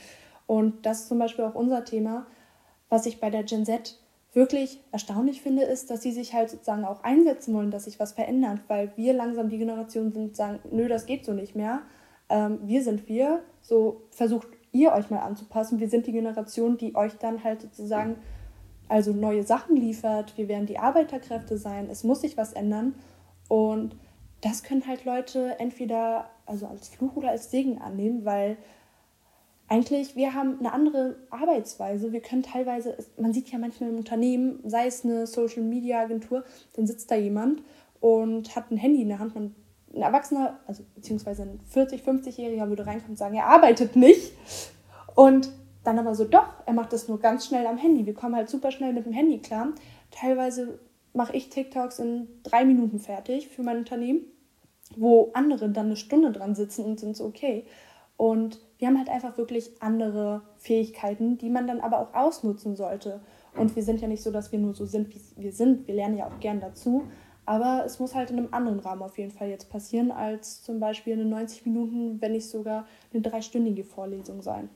Und 0.45 0.85
das 0.85 1.01
ist 1.01 1.07
zum 1.07 1.19
Beispiel 1.19 1.45
auch 1.45 1.55
unser 1.55 1.85
Thema, 1.85 2.25
was 2.89 3.05
ich 3.05 3.19
bei 3.19 3.29
der 3.29 3.43
Gen 3.43 3.65
Z 3.65 3.99
wirklich 4.33 4.83
erstaunlich 4.91 5.41
finde, 5.41 5.63
ist, 5.63 5.89
dass 5.89 6.01
sie 6.01 6.11
sich 6.11 6.33
halt 6.33 6.49
sozusagen 6.49 6.85
auch 6.85 7.03
einsetzen 7.03 7.53
wollen, 7.53 7.71
dass 7.71 7.85
sich 7.85 7.99
was 7.99 8.13
verändert, 8.13 8.61
weil 8.67 8.91
wir 8.95 9.13
langsam 9.13 9.49
die 9.49 9.59
Generation 9.59 10.11
sind, 10.11 10.35
sagen, 10.35 10.59
nö, 10.71 10.87
das 10.87 11.05
geht 11.05 11.23
so 11.23 11.33
nicht 11.33 11.55
mehr. 11.55 11.81
Ähm, 12.29 12.59
wir 12.63 12.83
sind 12.83 13.07
wir, 13.07 13.43
so 13.61 14.01
versucht 14.09 14.47
ihr 14.71 14.91
euch 14.93 15.09
mal 15.09 15.19
anzupassen. 15.19 15.79
Wir 15.79 15.89
sind 15.89 16.07
die 16.07 16.11
Generation, 16.11 16.77
die 16.77 16.95
euch 16.95 17.13
dann 17.17 17.43
halt 17.43 17.61
sozusagen 17.61 18.15
also 18.89 19.13
neue 19.13 19.43
Sachen 19.43 19.75
liefert. 19.75 20.37
Wir 20.37 20.47
werden 20.47 20.65
die 20.65 20.79
Arbeiterkräfte 20.79 21.57
sein. 21.57 21.87
Es 21.89 22.03
muss 22.03 22.21
sich 22.21 22.35
was 22.35 22.53
ändern. 22.53 22.95
Und 23.47 23.95
das 24.41 24.63
können 24.63 24.85
halt 24.87 25.05
Leute 25.05 25.59
entweder 25.59 26.29
also 26.45 26.67
als 26.67 26.89
Fluch 26.89 27.15
oder 27.15 27.29
als 27.29 27.51
Segen 27.51 27.77
annehmen, 27.77 28.25
weil 28.25 28.57
eigentlich, 29.67 30.15
wir 30.15 30.33
haben 30.33 30.59
eine 30.59 30.73
andere 30.73 31.15
Arbeitsweise. 31.29 32.11
Wir 32.11 32.21
können 32.21 32.43
teilweise, 32.43 32.97
man 33.17 33.33
sieht 33.33 33.49
ja 33.51 33.57
manchmal 33.57 33.89
im 33.89 33.97
Unternehmen, 33.97 34.59
sei 34.65 34.87
es 34.87 35.03
eine 35.03 35.25
Social 35.25 35.63
Media 35.63 36.01
Agentur, 36.01 36.43
dann 36.75 36.85
sitzt 36.85 37.09
da 37.09 37.15
jemand 37.15 37.63
und 37.99 38.55
hat 38.55 38.71
ein 38.71 38.77
Handy 38.77 39.01
in 39.01 39.09
der 39.09 39.19
Hand. 39.19 39.35
Man, 39.35 39.55
ein 39.95 40.01
Erwachsener, 40.01 40.59
also 40.67 40.83
beziehungsweise 40.95 41.43
ein 41.43 41.59
40-, 41.73 42.03
50-Jähriger 42.03 42.67
würde 42.67 42.85
reinkommen 42.85 43.11
und 43.11 43.17
sagen, 43.17 43.35
er 43.35 43.47
arbeitet 43.47 43.95
nicht. 43.95 44.33
Und 45.15 45.49
dann 45.83 45.99
aber 45.99 46.15
so, 46.15 46.25
doch, 46.25 46.47
er 46.65 46.73
macht 46.73 46.93
das 46.93 47.07
nur 47.07 47.19
ganz 47.19 47.45
schnell 47.45 47.67
am 47.67 47.77
Handy. 47.77 48.05
Wir 48.05 48.13
kommen 48.13 48.35
halt 48.35 48.49
super 48.49 48.71
schnell 48.71 48.93
mit 48.93 49.05
dem 49.05 49.13
Handy 49.13 49.39
klar. 49.39 49.69
Teilweise 50.11 50.79
mache 51.13 51.35
ich 51.35 51.49
TikToks 51.49 51.99
in 51.99 52.27
drei 52.43 52.65
Minuten 52.65 52.99
fertig 52.99 53.49
für 53.49 53.63
mein 53.63 53.77
Unternehmen, 53.77 54.21
wo 54.95 55.31
andere 55.33 55.69
dann 55.69 55.87
eine 55.87 55.95
Stunde 55.95 56.31
dran 56.31 56.55
sitzen 56.55 56.85
und 56.85 56.99
sind 56.99 57.15
so, 57.15 57.25
okay. 57.25 57.65
Und 58.17 58.59
wir 58.83 58.89
haben 58.89 58.97
halt 58.97 59.07
einfach 59.07 59.37
wirklich 59.37 59.71
andere 59.79 60.41
Fähigkeiten, 60.57 61.37
die 61.37 61.49
man 61.49 61.67
dann 61.67 61.79
aber 61.79 61.99
auch 61.99 62.13
ausnutzen 62.13 62.75
sollte. 62.75 63.21
Und 63.55 63.77
wir 63.77 63.81
sind 63.81 64.01
ja 64.01 64.09
nicht 64.09 64.21
so, 64.21 64.29
dass 64.29 64.51
wir 64.51 64.59
nur 64.59 64.73
so 64.73 64.85
sind, 64.85 65.07
wie 65.15 65.21
wir 65.41 65.53
sind. 65.53 65.87
Wir 65.87 65.95
lernen 65.95 66.17
ja 66.17 66.27
auch 66.27 66.37
gern 66.41 66.59
dazu. 66.59 67.05
Aber 67.45 67.83
es 67.85 67.99
muss 67.99 68.13
halt 68.13 68.29
in 68.29 68.39
einem 68.39 68.49
anderen 68.51 68.81
Rahmen 68.81 69.01
auf 69.01 69.17
jeden 69.17 69.31
Fall 69.31 69.47
jetzt 69.47 69.69
passieren, 69.69 70.11
als 70.11 70.63
zum 70.63 70.81
Beispiel 70.81 71.13
eine 71.13 71.23
90 71.23 71.65
Minuten, 71.65 72.19
wenn 72.19 72.33
nicht 72.33 72.49
sogar 72.49 72.85
eine 73.13 73.21
dreistündige 73.21 73.85
Vorlesung 73.85 74.41
sein. 74.41 74.67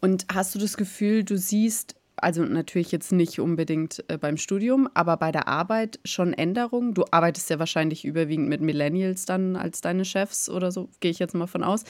Und 0.00 0.26
hast 0.34 0.52
du 0.56 0.58
das 0.58 0.76
Gefühl, 0.76 1.22
du 1.22 1.38
siehst, 1.38 1.94
also 2.16 2.42
natürlich 2.42 2.90
jetzt 2.90 3.12
nicht 3.12 3.38
unbedingt 3.38 4.04
äh, 4.08 4.18
beim 4.18 4.36
Studium, 4.36 4.88
aber 4.94 5.16
bei 5.16 5.30
der 5.30 5.46
Arbeit 5.46 6.00
schon 6.04 6.32
Änderungen? 6.32 6.92
Du 6.92 7.04
arbeitest 7.12 7.50
ja 7.50 7.60
wahrscheinlich 7.60 8.04
überwiegend 8.04 8.48
mit 8.48 8.62
Millennials 8.62 9.26
dann 9.26 9.54
als 9.54 9.80
deine 9.80 10.04
Chefs 10.04 10.50
oder 10.50 10.72
so, 10.72 10.88
gehe 10.98 11.12
ich 11.12 11.20
jetzt 11.20 11.36
mal 11.36 11.46
von 11.46 11.62
aus. 11.62 11.84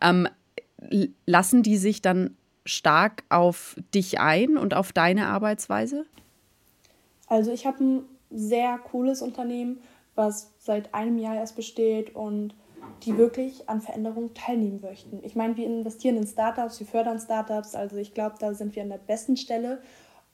Ähm, 0.00 0.26
lassen 1.26 1.62
die 1.62 1.76
sich 1.76 2.02
dann 2.02 2.36
stark 2.64 3.24
auf 3.28 3.76
dich 3.94 4.20
ein 4.20 4.56
und 4.56 4.74
auf 4.74 4.92
deine 4.92 5.26
Arbeitsweise? 5.26 6.06
Also 7.26 7.52
ich 7.52 7.66
habe 7.66 7.82
ein 7.84 8.02
sehr 8.30 8.78
cooles 8.78 9.22
Unternehmen, 9.22 9.80
was 10.14 10.52
seit 10.58 10.94
einem 10.94 11.18
Jahr 11.18 11.36
erst 11.36 11.56
besteht 11.56 12.14
und 12.14 12.54
die 13.02 13.16
wirklich 13.16 13.68
an 13.68 13.80
Veränderungen 13.80 14.34
teilnehmen 14.34 14.80
möchten. 14.80 15.20
Ich 15.22 15.34
meine, 15.34 15.56
wir 15.56 15.66
investieren 15.66 16.16
in 16.16 16.26
Startups, 16.26 16.80
wir 16.80 16.86
fördern 16.86 17.18
Startups, 17.18 17.74
also 17.74 17.96
ich 17.96 18.14
glaube, 18.14 18.36
da 18.38 18.54
sind 18.54 18.74
wir 18.74 18.82
an 18.82 18.90
der 18.90 18.98
besten 18.98 19.36
Stelle. 19.36 19.80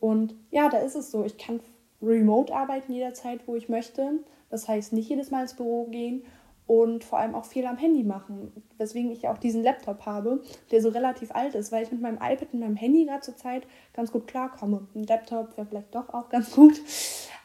Und 0.01 0.35
ja, 0.51 0.69
da 0.69 0.79
ist 0.79 0.97
es 0.97 1.11
so, 1.11 1.25
ich 1.25 1.39
kann 1.39 1.61
remote 2.03 2.55
arbeiten 2.55 2.93
jederzeit, 2.93 3.41
wo 3.47 3.57
ich 3.57 3.69
möchte. 3.69 4.21
Das 4.51 4.69
heißt, 4.69 4.93
nicht 4.93 5.09
jedes 5.09 5.31
Mal 5.31 5.43
ins 5.43 5.55
Büro 5.55 5.87
gehen 5.87 6.25
und 6.67 7.05
vor 7.05 7.19
allem 7.19 7.35
auch 7.35 7.45
viel 7.45 7.67
am 7.67 7.77
Handy 7.77 8.03
machen. 8.03 8.53
Weswegen 8.77 9.11
ich 9.11 9.29
auch 9.29 9.39
diesen 9.39 9.63
Laptop 9.63 10.05
habe, 10.05 10.43
der 10.71 10.83
so 10.83 10.89
relativ 10.89 11.35
alt 11.35 11.55
ist, 11.55 11.71
weil 11.71 11.85
ich 11.85 11.93
mit 11.93 12.01
meinem 12.01 12.17
iPad 12.17 12.49
und 12.53 12.61
meinem 12.61 12.77
Handy 12.77 13.05
gerade 13.05 13.21
zur 13.21 13.37
Zeit 13.37 13.67
ganz 13.93 14.11
gut 14.11 14.27
klarkomme. 14.27 14.87
Ein 14.95 15.05
Laptop 15.05 15.57
wäre 15.57 15.67
vielleicht 15.67 15.95
doch 15.95 16.13
auch 16.13 16.29
ganz 16.29 16.53
gut. 16.53 16.81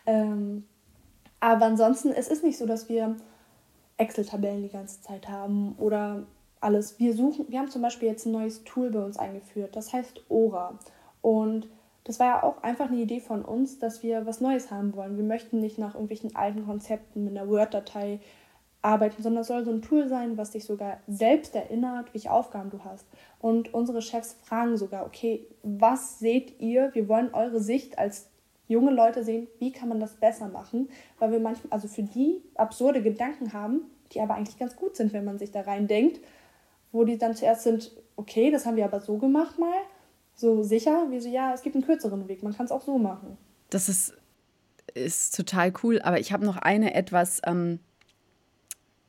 Ähm, 0.06 0.66
aber 1.40 1.66
ansonsten, 1.66 2.10
es 2.12 2.28
ist 2.28 2.44
nicht 2.44 2.58
so, 2.58 2.66
dass 2.66 2.90
wir 2.90 3.16
Excel-Tabellen 3.98 4.64
die 4.64 4.70
ganze 4.70 5.02
Zeit 5.02 5.30
haben 5.30 5.76
oder 5.78 6.26
alles. 6.60 7.00
Wir 7.00 7.14
suchen, 7.14 7.46
wir 7.50 7.60
haben 7.60 7.70
zum 7.70 7.82
Beispiel 7.82 8.08
jetzt 8.08 8.26
ein 8.26 8.32
neues 8.32 8.64
Tool 8.64 8.90
bei 8.90 9.04
uns 9.04 9.18
eingeführt, 9.18 9.76
das 9.76 9.94
heißt 9.94 10.24
Ora. 10.30 10.80
Und 11.22 11.68
das 12.04 12.20
war 12.20 12.28
ja 12.28 12.44
auch 12.44 12.64
einfach 12.64 12.90
eine 12.90 13.02
Idee 13.02 13.20
von 13.20 13.46
uns, 13.46 13.78
dass 13.78 14.02
wir 14.02 14.26
was 14.26 14.42
Neues 14.42 14.72
haben 14.72 14.96
wollen. 14.96 15.18
Wir 15.18 15.24
möchten 15.24 15.60
nicht 15.60 15.78
nach 15.78 15.94
irgendwelchen 15.94 16.36
alten 16.36 16.66
Konzepten 16.66 17.24
mit 17.24 17.38
einer 17.38 17.48
Word-Datei 17.48 18.20
arbeiten, 18.82 19.22
sondern 19.22 19.42
es 19.42 19.48
soll 19.48 19.64
so 19.64 19.72
ein 19.72 19.82
Tool 19.82 20.08
sein, 20.08 20.38
was 20.38 20.52
dich 20.52 20.66
sogar 20.66 21.00
selbst 21.08 21.56
erinnert, 21.56 22.14
welche 22.14 22.32
Aufgaben 22.32 22.70
du 22.70 22.84
hast. 22.84 23.06
Und 23.40 23.74
unsere 23.74 24.02
Chefs 24.02 24.36
fragen 24.44 24.78
sogar, 24.78 25.06
okay, 25.06 25.48
was 25.64 26.20
seht 26.20 26.60
ihr? 26.60 26.90
Wir 26.94 27.08
wollen 27.08 27.34
eure 27.34 27.60
Sicht 27.60 28.00
als 28.00 28.30
junge 28.68 28.92
Leute 28.92 29.24
sehen, 29.24 29.48
wie 29.60 29.72
kann 29.72 29.90
man 29.90 30.00
das 30.00 30.16
besser 30.16 30.48
machen, 30.48 30.90
weil 31.20 31.32
wir 31.32 31.40
manchmal, 31.40 31.74
also 31.74 31.88
für 31.88 32.04
die 32.04 32.42
absurde 32.56 33.04
Gedanken 33.04 33.54
haben, 33.54 33.82
die 34.14 34.22
aber 34.22 34.36
eigentlich 34.36 34.58
ganz 34.58 34.76
gut 34.76 34.96
sind, 34.96 35.14
wenn 35.14 35.26
man 35.26 35.38
sich 35.38 35.52
da 35.52 35.62
rein 35.62 35.88
denkt, 35.88 36.20
wo 36.92 37.04
die 37.04 37.18
dann 37.18 37.36
zuerst 37.36 37.64
sind, 37.64 37.92
okay, 38.16 38.50
das 38.52 38.66
haben 38.66 38.78
wir 38.78 38.86
aber 38.86 39.02
so 39.02 39.18
gemacht 39.18 39.60
mal, 39.60 39.74
so 40.36 40.64
sicher, 40.64 41.08
wie 41.10 41.20
so, 41.20 41.30
ja, 41.30 41.54
es 41.54 41.62
gibt 41.62 41.76
einen 41.76 41.86
kürzeren 41.86 42.28
Weg, 42.28 42.44
man 42.44 42.56
kann 42.56 42.66
es 42.66 42.72
auch 42.72 42.82
so 42.82 42.98
machen. 42.98 43.38
Das 43.70 43.90
ist, 43.90 44.14
ist 44.94 45.36
total 45.36 45.74
cool, 45.84 46.02
aber 46.02 46.20
ich 46.20 46.32
habe 46.34 46.46
noch 46.46 46.58
eine 46.58 46.94
etwas, 46.94 47.42
ähm, 47.46 47.80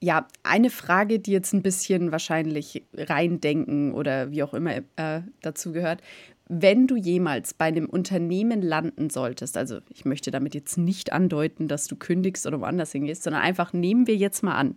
ja, 0.02 0.26
eine 0.42 0.68
Frage, 0.68 1.20
die 1.20 1.30
jetzt 1.30 1.52
ein 1.54 1.62
bisschen 1.62 2.10
wahrscheinlich 2.10 2.82
reindenken 2.92 3.92
oder 3.92 4.32
wie 4.32 4.42
auch 4.42 4.52
immer 4.52 4.78
äh, 4.96 5.20
dazu 5.42 5.70
gehört. 5.70 6.02
Wenn 6.48 6.88
du 6.88 6.96
jemals 6.96 7.54
bei 7.54 7.66
einem 7.66 7.86
Unternehmen 7.86 8.62
landen 8.62 9.10
solltest, 9.10 9.56
also 9.56 9.78
ich 9.90 10.04
möchte 10.04 10.32
damit 10.32 10.56
jetzt 10.56 10.76
nicht 10.76 11.12
andeuten, 11.12 11.68
dass 11.68 11.86
du 11.86 11.94
kündigst 11.94 12.48
oder 12.48 12.60
woanders 12.60 12.90
hingehst, 12.90 13.22
sondern 13.22 13.42
einfach 13.42 13.72
nehmen 13.72 14.08
wir 14.08 14.16
jetzt 14.16 14.42
mal 14.42 14.56
an, 14.56 14.76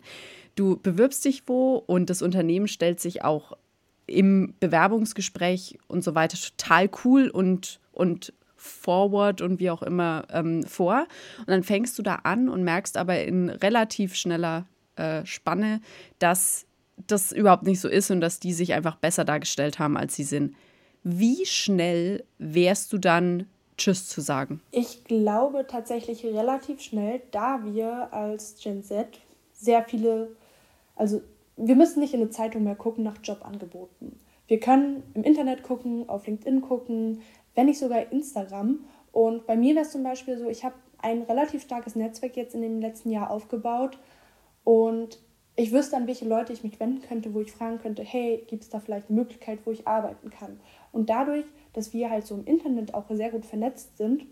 du 0.53 0.77
bewirbst 0.77 1.25
dich 1.25 1.41
wo 1.47 1.73
und 1.73 2.11
das 2.11 2.21
Unternehmen 2.21 2.67
stellt 2.67 2.99
sich 2.99 3.23
auch 3.23 3.57
im 4.05 4.53
Bewerbungsgespräch 4.59 5.79
und 5.87 6.03
so 6.03 6.13
weiter 6.13 6.37
total 6.37 6.87
cool 7.03 7.29
und, 7.29 7.79
und 7.93 8.31
forward 8.55 9.41
und 9.41 9.59
wie 9.59 9.71
auch 9.71 9.81
immer 9.81 10.27
ähm, 10.31 10.61
vor. 10.61 11.07
Und 11.39 11.49
dann 11.49 11.63
fängst 11.63 11.97
du 11.97 12.03
da 12.03 12.17
an 12.17 12.47
und 12.47 12.63
merkst 12.63 12.95
aber 12.95 13.23
in 13.23 13.49
relativ 13.49 14.13
schneller 14.13 14.67
äh, 14.95 15.25
Spanne, 15.25 15.81
dass 16.19 16.65
das 17.07 17.31
überhaupt 17.31 17.63
nicht 17.63 17.81
so 17.81 17.89
ist 17.89 18.11
und 18.11 18.21
dass 18.21 18.39
die 18.39 18.53
sich 18.53 18.73
einfach 18.73 18.95
besser 18.95 19.25
dargestellt 19.25 19.79
haben, 19.79 19.97
als 19.97 20.15
sie 20.15 20.23
sind. 20.23 20.55
Wie 21.03 21.45
schnell 21.45 22.23
wärst 22.37 22.93
du 22.93 22.97
dann 22.97 23.47
Tschüss 23.77 24.07
zu 24.07 24.21
sagen? 24.21 24.61
Ich 24.71 25.03
glaube 25.03 25.65
tatsächlich 25.67 26.25
relativ 26.25 26.81
schnell, 26.81 27.21
da 27.31 27.63
wir 27.65 28.13
als 28.13 28.55
Gen 28.61 28.83
Z 28.83 29.19
sehr 29.53 29.83
viele, 29.83 30.35
also 30.95 31.21
wir 31.57 31.75
müssen 31.75 31.99
nicht 31.99 32.13
in 32.13 32.21
eine 32.21 32.29
Zeitung 32.29 32.63
mehr 32.63 32.75
gucken 32.75 33.03
nach 33.03 33.17
Jobangeboten. 33.23 34.19
Wir 34.47 34.59
können 34.59 35.03
im 35.13 35.23
Internet 35.23 35.63
gucken, 35.63 36.07
auf 36.07 36.27
LinkedIn 36.27 36.61
gucken, 36.61 37.21
wenn 37.55 37.65
nicht 37.65 37.79
sogar 37.79 38.11
Instagram. 38.11 38.79
Und 39.11 39.47
bei 39.47 39.55
mir 39.55 39.75
wäre 39.75 39.85
es 39.85 39.91
zum 39.91 40.03
Beispiel 40.03 40.37
so, 40.37 40.49
ich 40.49 40.63
habe 40.63 40.75
ein 40.99 41.23
relativ 41.23 41.63
starkes 41.63 41.95
Netzwerk 41.95 42.35
jetzt 42.35 42.55
in 42.55 42.61
dem 42.61 42.81
letzten 42.81 43.11
Jahr 43.11 43.29
aufgebaut 43.29 43.97
und 44.65 45.19
ich 45.55 45.71
wüsste, 45.71 45.95
an 45.95 46.07
welche 46.07 46.27
Leute 46.27 46.51
ich 46.51 46.63
mich 46.63 46.77
wenden 46.81 47.01
könnte, 47.01 47.33
wo 47.33 47.39
ich 47.39 47.53
fragen 47.53 47.79
könnte, 47.79 48.03
hey, 48.03 48.43
gibt 48.47 48.63
es 48.63 48.69
da 48.69 48.81
vielleicht 48.81 49.09
eine 49.09 49.19
Möglichkeit, 49.19 49.59
wo 49.63 49.71
ich 49.71 49.87
arbeiten 49.87 50.29
kann? 50.29 50.59
Und 50.91 51.09
dadurch, 51.09 51.45
dass 51.71 51.93
wir 51.93 52.09
halt 52.09 52.27
so 52.27 52.35
im 52.35 52.45
Internet 52.45 52.93
auch 52.93 53.05
sehr 53.09 53.29
gut 53.29 53.45
vernetzt 53.45 53.95
sind, 53.97 54.25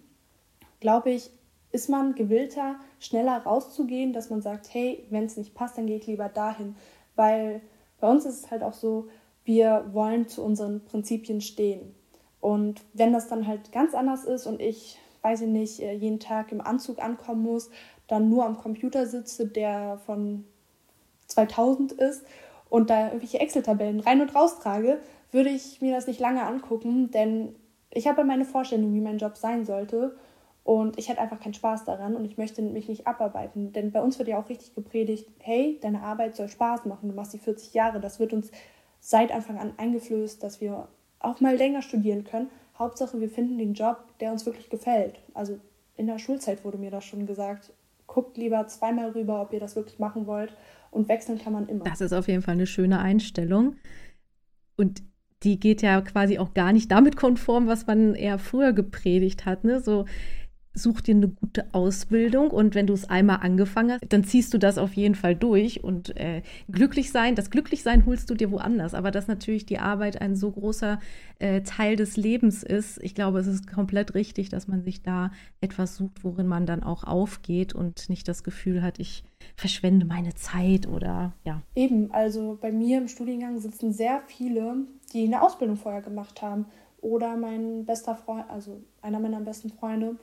glaube 0.81 1.11
ich, 1.11 1.29
ist 1.71 1.89
man 1.89 2.13
gewillter, 2.13 2.75
schneller 2.99 3.37
rauszugehen, 3.37 4.11
dass 4.11 4.29
man 4.29 4.41
sagt, 4.41 4.73
hey, 4.73 5.05
wenn 5.09 5.25
es 5.25 5.37
nicht 5.37 5.55
passt, 5.55 5.77
dann 5.77 5.87
gehe 5.87 5.97
ich 5.97 6.07
lieber 6.07 6.27
dahin. 6.29 6.75
weil 7.15 7.61
bei 7.99 8.09
uns 8.09 8.25
ist 8.25 8.43
es 8.43 8.51
halt 8.51 8.63
auch 8.63 8.73
so, 8.73 9.07
wir 9.45 9.85
wollen 9.93 10.27
zu 10.27 10.43
unseren 10.43 10.83
Prinzipien 10.83 11.39
stehen. 11.39 11.95
Und 12.41 12.81
wenn 12.93 13.13
das 13.13 13.29
dann 13.29 13.47
halt 13.47 13.71
ganz 13.71 13.93
anders 13.93 14.25
ist 14.25 14.45
und 14.45 14.59
ich, 14.61 14.99
weiß 15.21 15.41
ich 15.41 15.47
nicht, 15.47 15.79
äh, 15.79 15.93
jeden 15.93 16.19
Tag 16.19 16.51
im 16.51 16.59
Anzug 16.59 17.01
ankommen 17.01 17.43
muss, 17.43 17.69
dann 18.07 18.29
nur 18.29 18.45
am 18.45 18.57
Computer 18.57 19.05
sitze, 19.05 19.47
der 19.47 19.99
von 20.05 20.45
2000 21.27 21.93
ist 21.93 22.25
und 22.69 22.89
da 22.89 23.07
irgendwelche 23.07 23.39
Excel-Tabellen 23.39 23.99
rein 23.99 24.21
und 24.21 24.35
raus 24.35 24.59
trage, 24.59 24.99
würde 25.31 25.49
ich 25.49 25.81
mir 25.81 25.93
das 25.93 26.07
nicht 26.07 26.19
lange 26.19 26.43
angucken, 26.43 27.11
denn 27.11 27.55
ich 27.89 28.07
habe 28.07 28.23
meine 28.23 28.45
Vorstellung, 28.45 28.93
wie 28.93 29.01
mein 29.01 29.17
Job 29.17 29.37
sein 29.37 29.65
sollte 29.65 30.15
und 30.63 30.97
ich 30.97 31.09
hätte 31.09 31.21
einfach 31.21 31.39
keinen 31.39 31.53
Spaß 31.53 31.85
daran 31.85 32.15
und 32.15 32.25
ich 32.25 32.37
möchte 32.37 32.61
mich 32.61 32.87
nicht 32.87 33.07
abarbeiten, 33.07 33.73
denn 33.73 33.91
bei 33.91 34.01
uns 34.01 34.17
wird 34.19 34.29
ja 34.29 34.39
auch 34.39 34.49
richtig 34.49 34.75
gepredigt, 34.75 35.27
hey, 35.39 35.79
deine 35.81 36.01
Arbeit 36.01 36.35
soll 36.35 36.49
Spaß 36.49 36.85
machen, 36.85 37.09
du 37.09 37.15
machst 37.15 37.33
die 37.33 37.39
40 37.39 37.73
Jahre, 37.73 37.99
das 37.99 38.19
wird 38.19 38.33
uns 38.33 38.51
seit 38.99 39.31
Anfang 39.31 39.57
an 39.59 39.73
eingeflößt, 39.77 40.41
dass 40.41 40.61
wir 40.61 40.87
auch 41.19 41.41
mal 41.41 41.55
länger 41.55 41.81
studieren 41.81 42.23
können. 42.23 42.49
Hauptsache, 42.77 43.19
wir 43.19 43.29
finden 43.29 43.57
den 43.57 43.73
Job, 43.73 44.03
der 44.19 44.31
uns 44.31 44.45
wirklich 44.45 44.69
gefällt. 44.69 45.19
Also 45.33 45.59
in 45.95 46.07
der 46.07 46.19
Schulzeit 46.19 46.63
wurde 46.63 46.77
mir 46.77 46.91
das 46.91 47.05
schon 47.05 47.25
gesagt. 47.25 47.71
Guckt 48.13 48.37
lieber 48.37 48.67
zweimal 48.67 49.09
rüber, 49.09 49.41
ob 49.41 49.53
ihr 49.53 49.59
das 49.59 49.75
wirklich 49.75 49.97
machen 49.97 50.27
wollt. 50.27 50.55
Und 50.91 51.09
wechseln 51.09 51.39
kann 51.39 51.53
man 51.53 51.67
immer. 51.67 51.83
Das 51.83 52.01
ist 52.01 52.13
auf 52.13 52.27
jeden 52.27 52.43
Fall 52.43 52.53
eine 52.53 52.67
schöne 52.67 52.99
Einstellung. 52.99 53.77
Und 54.77 55.01
die 55.41 55.59
geht 55.59 55.81
ja 55.81 55.99
quasi 56.01 56.37
auch 56.37 56.53
gar 56.53 56.73
nicht 56.73 56.91
damit 56.91 57.15
konform, 57.17 57.67
was 57.67 57.87
man 57.87 58.13
eher 58.13 58.37
früher 58.37 58.71
gepredigt 58.73 59.45
hat. 59.45 59.63
Ne? 59.63 59.79
So, 59.79 60.05
such 60.73 61.01
dir 61.01 61.15
eine 61.15 61.27
gute 61.27 61.65
Ausbildung 61.73 62.49
und 62.49 62.75
wenn 62.75 62.87
du 62.87 62.93
es 62.93 63.09
einmal 63.09 63.39
angefangen 63.41 63.91
hast, 63.91 64.01
dann 64.09 64.23
ziehst 64.23 64.53
du 64.53 64.57
das 64.57 64.77
auf 64.77 64.93
jeden 64.93 65.15
Fall 65.15 65.35
durch 65.35 65.83
und 65.83 66.15
äh, 66.17 66.41
glücklich 66.71 67.11
sein, 67.11 67.35
das 67.35 67.49
Glücklichsein 67.49 68.05
holst 68.05 68.29
du 68.29 68.35
dir 68.35 68.51
woanders, 68.51 68.93
aber 68.93 69.11
dass 69.11 69.27
natürlich 69.27 69.65
die 69.65 69.79
Arbeit 69.79 70.21
ein 70.21 70.35
so 70.35 70.51
großer 70.51 70.99
äh, 71.39 71.61
Teil 71.61 71.95
des 71.95 72.17
Lebens 72.17 72.63
ist, 72.63 73.01
ich 73.03 73.13
glaube, 73.13 73.39
es 73.39 73.47
ist 73.47 73.71
komplett 73.71 74.15
richtig, 74.15 74.49
dass 74.49 74.67
man 74.67 74.83
sich 74.83 75.03
da 75.03 75.31
etwas 75.61 75.95
sucht, 75.95 76.23
worin 76.23 76.47
man 76.47 76.65
dann 76.65 76.83
auch 76.83 77.03
aufgeht 77.03 77.73
und 77.73 78.09
nicht 78.09 78.27
das 78.27 78.43
Gefühl 78.43 78.81
hat, 78.81 78.99
ich 78.99 79.23
verschwende 79.55 80.05
meine 80.05 80.33
Zeit 80.33 80.87
oder 80.87 81.33
ja. 81.43 81.61
Eben, 81.75 82.11
also 82.11 82.57
bei 82.59 82.71
mir 82.71 82.97
im 82.97 83.07
Studiengang 83.07 83.59
sitzen 83.59 83.91
sehr 83.91 84.21
viele, 84.27 84.77
die 85.13 85.25
eine 85.25 85.41
Ausbildung 85.41 85.77
vorher 85.77 86.01
gemacht 86.01 86.41
haben 86.41 86.65
oder 87.01 87.35
mein 87.35 87.85
bester 87.85 88.15
Freund, 88.15 88.49
also 88.49 88.81
einer 89.01 89.19
meiner 89.19 89.41
besten 89.41 89.69
Freunde, 89.69 90.15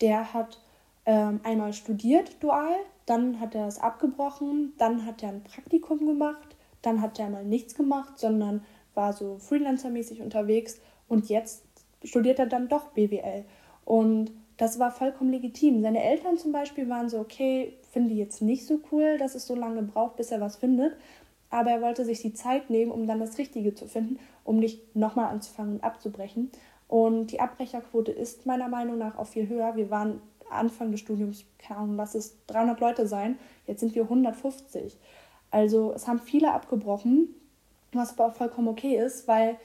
der 0.00 0.32
hat 0.32 0.60
ähm, 1.06 1.40
einmal 1.42 1.72
studiert 1.72 2.42
dual, 2.42 2.74
dann 3.06 3.40
hat 3.40 3.54
er 3.54 3.66
es 3.66 3.78
abgebrochen, 3.78 4.74
dann 4.78 5.06
hat 5.06 5.22
er 5.22 5.30
ein 5.30 5.44
Praktikum 5.44 6.06
gemacht, 6.06 6.56
dann 6.82 7.00
hat 7.00 7.18
er 7.18 7.30
mal 7.30 7.44
nichts 7.44 7.74
gemacht, 7.74 8.18
sondern 8.18 8.62
war 8.94 9.12
so 9.12 9.38
freelancermäßig 9.38 10.20
unterwegs 10.20 10.80
und 11.08 11.28
jetzt 11.28 11.64
studiert 12.04 12.38
er 12.38 12.46
dann 12.46 12.68
doch 12.68 12.88
BWL. 12.88 13.44
Und 13.84 14.32
das 14.58 14.78
war 14.78 14.90
vollkommen 14.90 15.30
legitim. 15.30 15.82
Seine 15.82 16.02
Eltern 16.02 16.36
zum 16.36 16.52
Beispiel 16.52 16.88
waren 16.88 17.08
so, 17.08 17.18
okay, 17.20 17.74
finde 17.92 18.10
ich 18.10 18.18
jetzt 18.18 18.42
nicht 18.42 18.66
so 18.66 18.80
cool, 18.92 19.16
dass 19.16 19.34
es 19.34 19.46
so 19.46 19.54
lange 19.54 19.82
braucht, 19.82 20.16
bis 20.16 20.30
er 20.30 20.40
was 20.40 20.56
findet. 20.56 20.96
Aber 21.48 21.70
er 21.70 21.80
wollte 21.80 22.04
sich 22.04 22.20
die 22.20 22.34
Zeit 22.34 22.68
nehmen, 22.68 22.90
um 22.90 23.06
dann 23.06 23.20
das 23.20 23.38
Richtige 23.38 23.74
zu 23.74 23.86
finden, 23.86 24.18
um 24.44 24.58
nicht 24.58 24.94
nochmal 24.94 25.32
anzufangen 25.32 25.76
und 25.76 25.84
abzubrechen. 25.84 26.50
Und 26.88 27.28
die 27.28 27.40
Abbrecherquote 27.40 28.10
ist 28.12 28.46
meiner 28.46 28.68
Meinung 28.68 28.98
nach 28.98 29.18
auch 29.18 29.26
viel 29.26 29.48
höher. 29.48 29.76
Wir 29.76 29.90
waren 29.90 30.20
Anfang 30.50 30.90
des 30.90 31.00
Studiums, 31.00 31.44
keine 31.58 31.80
Ahnung, 31.80 31.96
lass 31.96 32.14
es 32.14 32.36
300 32.46 32.80
Leute 32.80 33.06
sein, 33.06 33.38
jetzt 33.66 33.80
sind 33.80 33.94
wir 33.94 34.04
150. 34.04 34.96
Also 35.50 35.92
es 35.92 36.06
haben 36.06 36.18
viele 36.18 36.52
abgebrochen, 36.52 37.34
was 37.92 38.12
aber 38.12 38.26
auch 38.26 38.34
vollkommen 38.34 38.68
okay 38.68 38.96
ist, 38.96 39.28
weil 39.28 39.56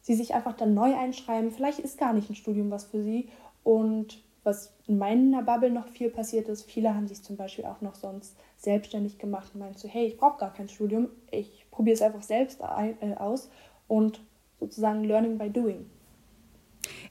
sie 0.00 0.14
sich 0.14 0.34
einfach 0.34 0.54
dann 0.54 0.74
neu 0.74 0.94
einschreiben. 0.96 1.50
Vielleicht 1.50 1.78
ist 1.78 1.98
gar 1.98 2.12
nicht 2.12 2.28
ein 2.30 2.36
Studium 2.36 2.70
was 2.70 2.84
für 2.84 3.02
sie. 3.02 3.28
Und 3.62 4.22
was 4.44 4.74
in 4.86 4.98
meiner 4.98 5.42
Bubble 5.42 5.70
noch 5.70 5.88
viel 5.88 6.10
passiert 6.10 6.48
ist, 6.48 6.70
viele 6.70 6.94
haben 6.94 7.08
sich 7.08 7.22
zum 7.22 7.36
Beispiel 7.36 7.64
auch 7.64 7.80
noch 7.80 7.94
sonst 7.94 8.36
selbstständig 8.58 9.18
gemacht 9.18 9.52
und 9.54 9.60
meinen 9.60 9.76
so, 9.76 9.88
hey, 9.88 10.06
ich 10.06 10.18
brauche 10.18 10.38
gar 10.38 10.52
kein 10.52 10.68
Studium, 10.68 11.08
ich 11.30 11.64
probiere 11.70 11.94
es 11.94 12.02
einfach 12.02 12.22
selbst 12.22 12.60
äh, 12.60 13.14
aus 13.16 13.50
und 13.88 14.20
sozusagen 14.60 15.04
Learning 15.04 15.38
by 15.38 15.48
Doing. 15.48 15.86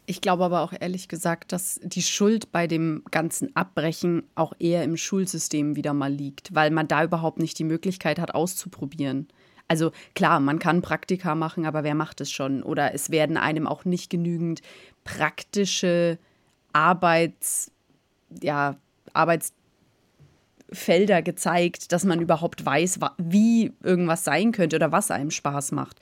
Ich 0.06 0.22
glaube 0.22 0.46
aber 0.46 0.62
auch 0.62 0.74
ehrlich 0.78 1.08
gesagt, 1.08 1.52
dass 1.52 1.80
die 1.84 2.02
Schuld 2.02 2.52
bei 2.52 2.68
dem 2.68 3.04
ganzen 3.12 3.56
Abbrechen 3.56 4.24
auch 4.36 4.54
eher 4.60 4.84
im 4.84 4.98
Schulsystem 4.98 5.76
wieder 5.76 5.94
mal 5.94 6.12
liegt, 6.12 6.54
weil 6.54 6.72
man 6.72 6.88
da 6.88 7.04
überhaupt 7.04 7.40
nicht 7.40 7.58
die 7.60 7.64
Möglichkeit 7.64 8.20
hat, 8.20 8.36
auszuprobieren. 8.36 9.28
Also 9.68 9.92
klar, 10.14 10.40
man 10.40 10.60
kann 10.60 10.82
Praktika 10.82 11.36
machen, 11.36 11.66
aber 11.66 11.84
wer 11.84 11.96
macht 11.96 12.22
es 12.22 12.32
schon? 12.32 12.64
Oder 12.64 12.94
es 12.94 13.10
werden 13.10 13.38
einem 13.38 13.68
auch 13.68 13.86
nicht 13.86 14.10
genügend 14.10 14.62
praktische 15.04 16.18
Arbeits, 16.74 17.72
ja, 18.42 18.76
Arbeitsfelder 19.14 21.22
gezeigt, 21.22 21.92
dass 21.92 22.04
man 22.04 22.20
überhaupt 22.20 22.66
weiß, 22.66 23.00
wie 23.18 23.74
irgendwas 23.84 24.24
sein 24.24 24.52
könnte 24.52 24.76
oder 24.76 24.92
was 24.92 25.12
einem 25.12 25.32
Spaß 25.32 25.72
macht. 25.72 26.00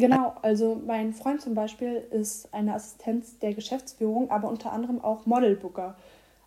Genau, 0.00 0.34
also 0.40 0.80
mein 0.86 1.12
Freund 1.12 1.42
zum 1.42 1.54
Beispiel 1.54 2.02
ist 2.10 2.52
eine 2.54 2.74
Assistenz 2.74 3.38
der 3.38 3.52
Geschäftsführung, 3.52 4.30
aber 4.30 4.48
unter 4.48 4.72
anderem 4.72 5.04
auch 5.04 5.26
Modelbooker. 5.26 5.94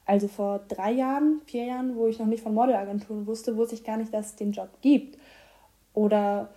Also 0.06 0.28
vor 0.28 0.62
drei 0.68 0.92
Jahren, 0.92 1.42
vier 1.46 1.66
Jahren, 1.66 1.96
wo 1.96 2.08
ich 2.08 2.18
noch 2.20 2.26
nicht 2.26 2.44
von 2.44 2.54
Modelagenturen 2.54 3.28
wusste, 3.28 3.56
wusste 3.56 3.76
ich 3.76 3.84
gar 3.84 3.98
nicht, 3.98 4.14
dass 4.14 4.28
es 4.28 4.36
den 4.36 4.52
Job 4.52 4.70
gibt. 4.82 5.20
Oder 5.94 6.50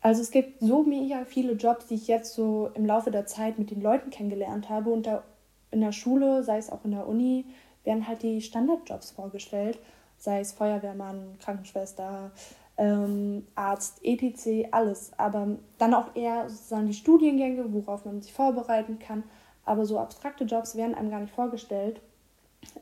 also 0.00 0.22
es 0.22 0.30
gibt 0.30 0.60
so 0.60 0.84
mega 0.84 1.24
viele 1.24 1.52
Jobs, 1.54 1.88
die 1.88 1.96
ich 1.96 2.06
jetzt 2.06 2.32
so 2.34 2.70
im 2.74 2.86
Laufe 2.86 3.10
der 3.10 3.26
Zeit 3.26 3.58
mit 3.58 3.70
den 3.70 3.82
Leuten 3.82 4.10
kennengelernt 4.10 4.68
habe. 4.68 4.90
Und 4.90 5.06
da 5.06 5.24
in 5.70 5.80
der 5.80 5.92
Schule, 5.92 6.44
sei 6.44 6.58
es 6.58 6.70
auch 6.70 6.84
in 6.84 6.92
der 6.92 7.08
Uni, 7.08 7.44
werden 7.84 8.06
halt 8.06 8.22
die 8.22 8.40
Standardjobs 8.40 9.10
vorgestellt, 9.10 9.78
sei 10.16 10.40
es 10.40 10.52
Feuerwehrmann, 10.52 11.36
Krankenschwester, 11.40 12.30
ähm, 12.78 13.46
Arzt, 13.54 14.00
etc., 14.02 14.68
alles. 14.70 15.12
Aber 15.18 15.58
dann 15.76 15.94
auch 15.94 16.14
eher 16.14 16.48
sozusagen 16.48 16.86
die 16.86 16.94
Studiengänge, 16.94 17.72
worauf 17.72 18.04
man 18.04 18.22
sich 18.22 18.32
vorbereiten 18.32 18.98
kann. 18.98 19.24
Aber 19.64 19.84
so 19.84 19.98
abstrakte 19.98 20.44
Jobs 20.44 20.76
werden 20.76 20.94
einem 20.94 21.10
gar 21.10 21.20
nicht 21.20 21.34
vorgestellt. 21.34 22.00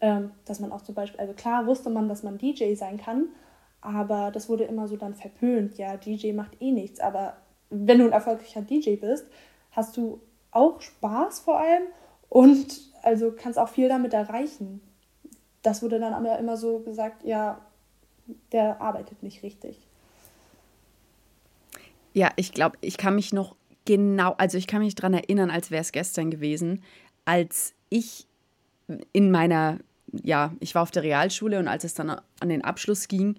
Ähm, 0.01 0.31
dass 0.45 0.61
man 0.61 0.73
auch 0.73 0.83
zum 0.83 0.95
Beispiel, 0.95 1.21
also 1.21 1.33
klar 1.33 1.67
wusste 1.67 1.91
man, 1.91 2.09
dass 2.09 2.23
man 2.23 2.39
DJ 2.39 2.75
sein 2.75 2.97
kann, 2.97 3.27
aber 3.81 4.31
das 4.31 4.49
wurde 4.49 4.65
immer 4.65 4.89
so 4.89 4.97
dann 4.97 5.15
verpönt. 5.15 5.77
Ja, 5.79 5.97
DJ 5.97 6.33
macht 6.33 6.61
eh 6.61 6.73
nichts. 6.73 7.01
Aber 7.01 7.35
wenn 7.71 7.99
du 7.99 8.07
ein 8.07 8.13
erfolgreicher 8.13 8.63
DJ 8.63 8.97
bist, 8.97 9.27
hast 9.73 9.97
du 9.97 10.21
auch 10.51 10.81
Spaß 10.81 11.41
vor 11.41 11.59
allem 11.59 11.85
und 12.29 12.81
also 13.03 13.33
kannst 13.33 13.59
auch 13.59 13.69
viel 13.69 13.89
damit 13.89 14.13
erreichen. 14.13 14.81
Das 15.63 15.83
wurde 15.83 16.01
dann 16.01 16.15
aber 16.15 16.39
immer 16.39 16.57
so 16.57 16.81
gesagt, 16.81 17.25
ja, 17.25 17.61
der 18.53 18.81
arbeitet 18.81 19.23
nicht 19.23 19.43
richtig. 19.43 19.86
Ja, 22.17 22.31
ich 22.37 22.53
glaube, 22.53 22.79
ich 22.81 22.97
kann 22.97 23.15
mich 23.15 23.35
noch 23.35 23.57
genau, 23.85 24.35
also 24.39 24.57
ich 24.57 24.67
kann 24.67 24.81
mich 24.81 24.95
daran 24.95 25.13
erinnern, 25.13 25.51
als 25.51 25.71
wäre 25.71 25.83
es 25.83 25.93
gestern 25.93 26.31
gewesen, 26.31 26.83
als 27.27 27.75
ich 27.91 28.27
in 29.13 29.31
meiner, 29.31 29.81
ja, 30.25 30.55
ich 30.61 30.75
war 30.75 30.83
auf 30.83 30.91
der 30.91 31.03
Realschule 31.03 31.59
und 31.59 31.69
als 31.69 31.85
es 31.85 31.93
dann 31.93 32.09
an 32.09 32.49
den 32.49 32.65
Abschluss 32.65 33.09
ging 33.09 33.37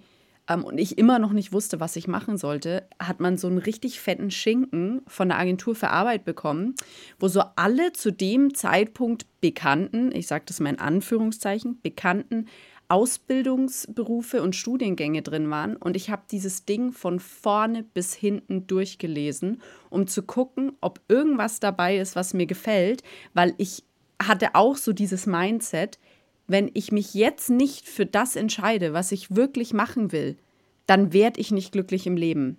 ähm, 0.48 0.64
und 0.64 0.78
ich 0.78 1.00
immer 1.00 1.18
noch 1.18 1.32
nicht 1.32 1.54
wusste, 1.54 1.80
was 1.80 1.96
ich 1.96 2.08
machen 2.08 2.38
sollte, 2.38 2.88
hat 3.00 3.20
man 3.20 3.36
so 3.36 3.48
einen 3.48 3.58
richtig 3.58 4.00
fetten 4.00 4.30
Schinken 4.30 5.02
von 5.08 5.30
der 5.30 5.40
Agentur 5.40 5.74
für 5.74 5.90
Arbeit 5.90 6.24
bekommen, 6.24 6.76
wo 7.18 7.30
so 7.30 7.42
alle 7.56 7.94
zu 7.94 8.12
dem 8.12 8.54
Zeitpunkt 8.54 9.26
bekannten, 9.42 10.12
ich 10.14 10.28
sage 10.28 10.44
das 10.46 10.60
mal 10.60 10.70
in 10.70 10.80
Anführungszeichen, 10.80 11.82
bekannten 11.82 12.46
Ausbildungsberufe 12.90 14.42
und 14.42 14.56
Studiengänge 14.56 15.22
drin 15.22 15.50
waren. 15.50 15.76
Und 15.76 15.96
ich 15.96 16.10
habe 16.10 16.24
dieses 16.32 16.66
Ding 16.66 16.94
von 16.94 17.20
vorne 17.20 17.84
bis 17.84 18.14
hinten 18.14 18.68
durchgelesen, 18.68 19.62
um 19.90 20.08
zu 20.08 20.24
gucken, 20.24 20.72
ob 20.80 21.02
irgendwas 21.08 21.60
dabei 21.60 21.98
ist, 21.98 22.16
was 22.16 22.34
mir 22.34 22.46
gefällt, 22.46 23.04
weil 23.34 23.54
ich 23.58 23.84
hatte 24.22 24.56
auch 24.56 24.78
so 24.78 24.94
dieses 24.94 25.26
Mindset, 25.26 26.00
wenn 26.48 26.72
ich 26.74 26.92
mich 26.92 27.14
jetzt 27.14 27.50
nicht 27.50 27.88
für 27.88 28.06
das 28.06 28.36
entscheide, 28.36 28.94
was 28.94 29.12
ich 29.12 29.36
wirklich 29.36 29.74
machen 29.74 30.12
will, 30.12 30.38
dann 30.86 31.12
werde 31.12 31.42
ich 31.42 31.52
nicht 31.52 31.74
glücklich 31.74 32.08
im 32.08 32.16
Leben. 32.16 32.58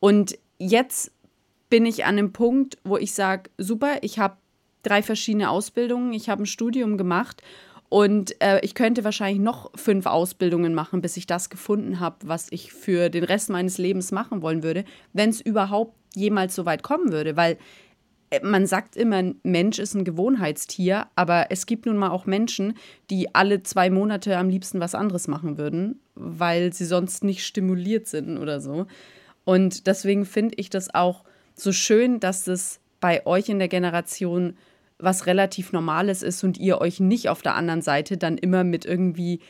Und 0.00 0.38
jetzt 0.58 1.12
bin 1.70 1.86
ich 1.86 2.04
an 2.04 2.18
einem 2.18 2.32
Punkt, 2.34 2.76
wo 2.84 2.98
ich 2.98 3.14
sage, 3.14 3.48
super, 3.56 3.98
ich 4.02 4.18
habe 4.18 4.36
drei 4.82 5.02
verschiedene 5.02 5.48
Ausbildungen, 5.48 6.12
ich 6.12 6.28
habe 6.28 6.42
ein 6.42 6.46
Studium 6.46 6.98
gemacht 6.98 7.42
und 7.92 8.40
äh, 8.40 8.58
ich 8.62 8.74
könnte 8.74 9.04
wahrscheinlich 9.04 9.42
noch 9.42 9.70
fünf 9.74 10.06
Ausbildungen 10.06 10.72
machen, 10.72 11.02
bis 11.02 11.18
ich 11.18 11.26
das 11.26 11.50
gefunden 11.50 12.00
habe, 12.00 12.16
was 12.24 12.46
ich 12.50 12.72
für 12.72 13.10
den 13.10 13.22
Rest 13.22 13.50
meines 13.50 13.76
Lebens 13.76 14.12
machen 14.12 14.40
wollen 14.40 14.62
würde, 14.62 14.86
wenn 15.12 15.28
es 15.28 15.42
überhaupt 15.42 15.94
jemals 16.14 16.54
so 16.54 16.64
weit 16.64 16.82
kommen 16.82 17.12
würde. 17.12 17.36
Weil 17.36 17.58
äh, 18.30 18.40
man 18.42 18.66
sagt 18.66 18.96
immer, 18.96 19.34
Mensch 19.42 19.78
ist 19.78 19.92
ein 19.92 20.04
Gewohnheitstier, 20.04 21.08
aber 21.16 21.48
es 21.50 21.66
gibt 21.66 21.84
nun 21.84 21.98
mal 21.98 22.08
auch 22.08 22.24
Menschen, 22.24 22.78
die 23.10 23.34
alle 23.34 23.62
zwei 23.62 23.90
Monate 23.90 24.38
am 24.38 24.48
liebsten 24.48 24.80
was 24.80 24.94
anderes 24.94 25.28
machen 25.28 25.58
würden, 25.58 26.00
weil 26.14 26.72
sie 26.72 26.86
sonst 26.86 27.24
nicht 27.24 27.44
stimuliert 27.44 28.06
sind 28.06 28.38
oder 28.38 28.62
so. 28.62 28.86
Und 29.44 29.86
deswegen 29.86 30.24
finde 30.24 30.54
ich 30.56 30.70
das 30.70 30.94
auch 30.94 31.24
so 31.54 31.72
schön, 31.72 32.20
dass 32.20 32.48
es 32.48 32.80
bei 33.00 33.26
euch 33.26 33.50
in 33.50 33.58
der 33.58 33.68
Generation 33.68 34.56
was 35.02 35.26
relativ 35.26 35.72
Normales 35.72 36.22
ist 36.22 36.44
und 36.44 36.58
ihr 36.58 36.80
euch 36.80 37.00
nicht 37.00 37.28
auf 37.28 37.42
der 37.42 37.54
anderen 37.54 37.82
Seite 37.82 38.16
dann 38.16 38.38
immer 38.38 38.64
mit 38.64 38.84
irgendwie 38.84 39.40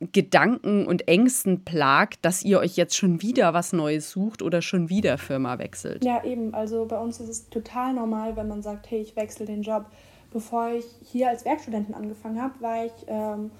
Gedanken 0.00 0.86
und 0.86 1.08
Ängsten 1.08 1.64
plagt, 1.64 2.24
dass 2.24 2.44
ihr 2.44 2.60
euch 2.60 2.76
jetzt 2.76 2.96
schon 2.96 3.20
wieder 3.20 3.52
was 3.52 3.72
Neues 3.72 4.10
sucht 4.10 4.42
oder 4.42 4.62
schon 4.62 4.88
wieder 4.88 5.18
Firma 5.18 5.58
wechselt. 5.58 6.04
Ja, 6.04 6.22
eben. 6.24 6.54
Also 6.54 6.86
bei 6.86 6.98
uns 6.98 7.18
ist 7.18 7.28
es 7.28 7.48
total 7.48 7.94
normal, 7.94 8.36
wenn 8.36 8.46
man 8.46 8.62
sagt, 8.62 8.90
hey, 8.90 9.00
ich 9.00 9.16
wechsle 9.16 9.46
den 9.46 9.62
Job. 9.62 9.86
Bevor 10.30 10.70
ich 10.70 10.84
hier 11.02 11.28
als 11.28 11.44
Werkstudentin 11.44 11.94
angefangen 11.94 12.40
habe, 12.40 12.60
war 12.60 12.84
ich 12.84 12.92
ähm, 13.08 13.50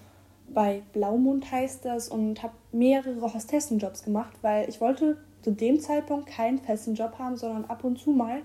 bei 0.53 0.83
Blaumund 0.93 1.51
heißt 1.51 1.85
das 1.85 2.09
und 2.09 2.43
habe 2.43 2.55
mehrere 2.73 3.35
Hostessenjobs 3.35 4.03
gemacht, 4.03 4.33
weil 4.43 4.69
ich 4.69 4.81
wollte 4.81 5.17
zu 5.43 5.51
dem 5.51 5.81
Zeitpunkt 5.81 6.29
keinen 6.29 6.59
festen 6.59 6.95
Job 6.95 7.19
haben, 7.19 7.37
sondern 7.37 7.65
ab 7.67 7.85
und 7.85 7.99
zu 7.99 8.11
mal 8.11 8.43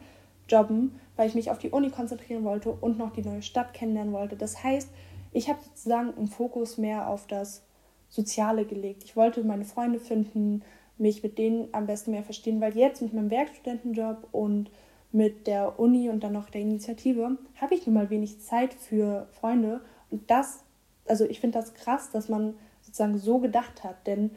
jobben, 0.49 0.99
weil 1.15 1.27
ich 1.27 1.35
mich 1.35 1.51
auf 1.51 1.57
die 1.57 1.69
Uni 1.69 1.89
konzentrieren 1.89 2.43
wollte 2.43 2.71
und 2.71 2.97
noch 2.97 3.11
die 3.11 3.23
neue 3.23 3.41
Stadt 3.41 3.73
kennenlernen 3.73 4.13
wollte. 4.13 4.35
Das 4.35 4.63
heißt, 4.63 4.89
ich 5.31 5.49
habe 5.49 5.59
sozusagen 5.63 6.13
einen 6.15 6.27
Fokus 6.27 6.77
mehr 6.77 7.07
auf 7.07 7.27
das 7.27 7.63
Soziale 8.09 8.65
gelegt. 8.65 9.03
Ich 9.03 9.15
wollte 9.15 9.43
meine 9.43 9.65
Freunde 9.65 9.99
finden, 9.99 10.61
mich 10.97 11.23
mit 11.23 11.37
denen 11.37 11.69
am 11.71 11.87
besten 11.87 12.11
mehr 12.11 12.23
verstehen, 12.23 12.61
weil 12.61 12.77
jetzt 12.77 13.01
mit 13.01 13.13
meinem 13.13 13.31
Werkstudentenjob 13.31 14.27
und 14.31 14.69
mit 15.11 15.47
der 15.47 15.79
Uni 15.79 16.09
und 16.09 16.23
dann 16.23 16.33
noch 16.33 16.49
der 16.49 16.61
Initiative 16.61 17.37
habe 17.59 17.75
ich 17.75 17.85
nun 17.85 17.95
mal 17.95 18.09
wenig 18.09 18.41
Zeit 18.41 18.73
für 18.73 19.27
Freunde. 19.31 19.81
Und 20.09 20.29
das, 20.29 20.63
also 21.07 21.25
ich 21.25 21.39
finde 21.39 21.59
das 21.59 21.73
krass, 21.73 22.11
dass 22.11 22.29
man 22.29 22.55
sozusagen 22.81 23.17
so 23.17 23.39
gedacht 23.39 23.83
hat. 23.83 24.05
Denn, 24.05 24.31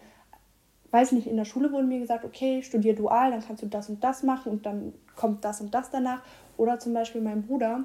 weiß 0.91 1.13
nicht, 1.13 1.27
in 1.27 1.37
der 1.37 1.45
Schule 1.45 1.73
wurde 1.73 1.87
mir 1.87 2.01
gesagt, 2.01 2.25
okay, 2.25 2.63
studier 2.63 2.95
dual, 2.95 3.31
dann 3.31 3.45
kannst 3.45 3.63
du 3.63 3.67
das 3.67 3.89
und 3.89 4.03
das 4.03 4.23
machen 4.23 4.53
und 4.53 4.67
dann 4.67 4.93
kommt 5.15 5.45
das 5.45 5.61
und 5.61 5.75
das 5.75 5.91
danach. 5.91 6.23
Oder 6.57 6.79
zum 6.79 6.95
Beispiel 6.95 7.21
mein 7.21 7.43
Bruder, 7.43 7.85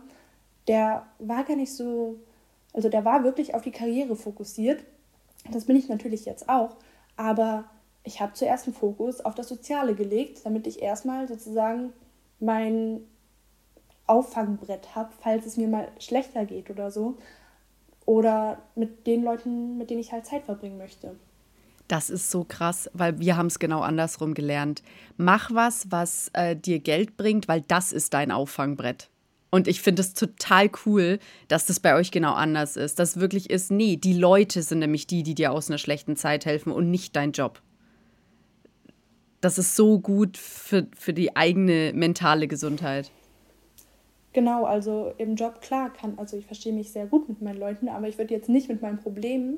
der 0.68 1.06
war 1.20 1.44
gar 1.44 1.56
nicht 1.56 1.74
so, 1.74 2.20
also 2.74 2.90
der 2.90 3.04
war 3.06 3.24
wirklich 3.24 3.56
auf 3.56 3.62
die 3.62 3.72
Karriere 3.72 4.16
fokussiert 4.16 4.84
das 5.50 5.66
bin 5.66 5.76
ich 5.76 5.90
natürlich 5.90 6.26
jetzt 6.26 6.50
auch, 6.50 6.76
aber 7.18 7.66
ich 8.04 8.22
habe 8.22 8.34
zuerst 8.34 8.68
einen 8.68 8.76
Fokus 8.76 9.22
auf 9.22 9.36
das 9.36 9.48
Soziale 9.48 9.96
gelegt, 9.96 10.42
damit 10.44 10.68
ich 10.68 10.82
erstmal 10.82 11.28
sozusagen 11.28 11.94
mein 12.40 13.02
Auffangbrett 14.08 14.96
habe, 14.96 15.12
falls 15.20 15.46
es 15.46 15.58
mir 15.58 15.68
mal 15.68 15.88
schlechter 16.00 16.46
geht 16.46 16.70
oder 16.70 16.92
so. 16.92 17.18
Oder 18.06 18.62
mit 18.76 19.06
den 19.06 19.24
Leuten, 19.24 19.78
mit 19.78 19.90
denen 19.90 20.02
ich 20.02 20.12
halt 20.12 20.26
Zeit 20.26 20.44
verbringen 20.44 20.78
möchte. 20.78 21.16
Das 21.92 22.10
ist 22.10 22.32
so 22.32 22.46
krass, 22.46 22.90
weil 22.94 23.20
wir 23.20 23.36
haben 23.36 23.48
es 23.48 23.60
genau 23.60 23.82
andersrum 23.82 24.34
gelernt. 24.34 24.82
Mach 25.18 25.54
was, 25.54 25.92
was 25.92 26.30
äh, 26.32 26.56
dir 26.56 26.80
Geld 26.80 27.18
bringt, 27.18 27.50
weil 27.50 27.66
das 27.68 27.92
ist 27.92 28.14
dein 28.14 28.32
Auffangbrett. 28.32 29.10
Und 29.50 29.68
ich 29.68 29.82
finde 29.82 30.02
es 30.02 30.14
total 30.14 30.70
cool, 30.86 31.20
dass 31.50 31.66
das 31.66 31.82
bei 31.82 31.94
euch 31.96 32.12
genau 32.12 32.32
anders 32.32 32.78
ist. 32.78 32.98
Dass 32.98 33.20
wirklich 33.20 33.50
ist, 33.50 33.72
nee, 33.72 33.98
die 33.98 34.14
Leute 34.14 34.62
sind 34.62 34.80
nämlich 34.80 35.06
die, 35.06 35.22
die 35.22 35.36
dir 35.36 35.52
aus 35.52 35.70
einer 35.70 35.78
schlechten 35.78 36.16
Zeit 36.16 36.46
helfen 36.46 36.72
und 36.72 36.90
nicht 36.90 37.14
dein 37.18 37.34
Job. 37.34 37.62
Das 39.42 39.58
ist 39.58 39.76
so 39.76 40.00
gut 40.00 40.38
für, 40.38 40.88
für 40.96 41.12
die 41.12 41.36
eigene 41.36 41.92
mentale 41.94 42.48
Gesundheit. 42.48 43.12
Genau, 44.32 44.64
also 44.64 45.12
im 45.18 45.36
Job, 45.36 45.60
klar, 45.60 45.92
kann, 45.92 46.18
also 46.18 46.38
ich 46.38 46.46
verstehe 46.46 46.72
mich 46.72 46.94
sehr 46.94 47.08
gut 47.08 47.28
mit 47.28 47.42
meinen 47.42 47.60
Leuten, 47.60 47.90
aber 47.90 48.08
ich 48.08 48.18
würde 48.18 48.34
jetzt 48.34 48.48
nicht 48.48 48.70
mit 48.70 48.82
meinen 48.82 49.00
Problemen, 49.00 49.58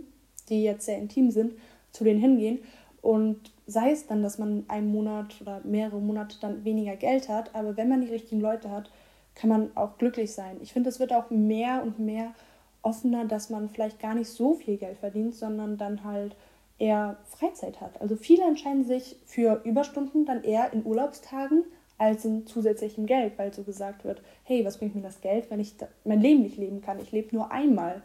die 0.50 0.64
jetzt 0.64 0.88
sehr 0.88 0.98
intim 0.98 1.30
sind, 1.30 1.54
zu 1.94 2.04
denen 2.04 2.20
hingehen. 2.20 2.60
Und 3.02 3.52
sei 3.66 3.92
es 3.92 4.08
dann, 4.08 4.22
dass 4.22 4.38
man 4.38 4.66
einen 4.68 4.92
Monat 4.92 5.40
oder 5.42 5.62
mehrere 5.64 6.00
Monate 6.00 6.38
dann 6.42 6.66
weniger 6.66 6.96
Geld 6.96 7.30
hat, 7.30 7.54
aber 7.56 7.78
wenn 7.78 7.90
man 7.90 8.02
die 8.02 8.12
richtigen 8.12 8.42
Leute 8.42 8.70
hat, 8.70 8.92
kann 9.36 9.50
man 9.50 9.72
auch 9.76 9.98
glücklich 9.98 10.34
sein. 10.34 10.58
Ich 10.62 10.74
finde, 10.74 10.90
es 10.90 11.00
wird 11.00 11.14
auch 11.14 11.30
mehr 11.30 11.82
und 11.84 12.00
mehr 12.00 12.34
offener, 12.82 13.26
dass 13.26 13.50
man 13.50 13.70
vielleicht 13.70 14.00
gar 14.00 14.14
nicht 14.14 14.30
so 14.30 14.54
viel 14.54 14.78
Geld 14.78 14.98
verdient, 14.98 15.36
sondern 15.36 15.78
dann 15.78 16.04
halt 16.04 16.36
eher 16.78 17.18
Freizeit 17.24 17.82
hat. 17.82 18.02
Also 18.02 18.16
viele 18.16 18.44
entscheiden 18.44 18.86
sich 18.86 19.16
für 19.26 19.62
Überstunden 19.64 20.26
dann 20.26 20.44
eher 20.44 20.74
in 20.74 20.86
Urlaubstagen 20.86 21.64
als 21.98 22.26
in 22.26 22.46
zusätzlichem 22.46 23.06
Geld, 23.06 23.38
weil 23.38 23.54
so 23.54 23.64
gesagt 23.64 24.04
wird, 24.04 24.22
hey, 24.44 24.66
was 24.66 24.78
bringt 24.78 24.96
mir 24.96 25.02
das 25.02 25.22
Geld, 25.22 25.50
wenn 25.50 25.60
ich 25.60 25.76
mein 26.04 26.22
Leben 26.22 26.42
nicht 26.42 26.58
leben 26.58 26.82
kann? 26.82 27.00
Ich 27.00 27.12
lebe 27.12 27.36
nur 27.36 27.52
einmal. 27.52 28.02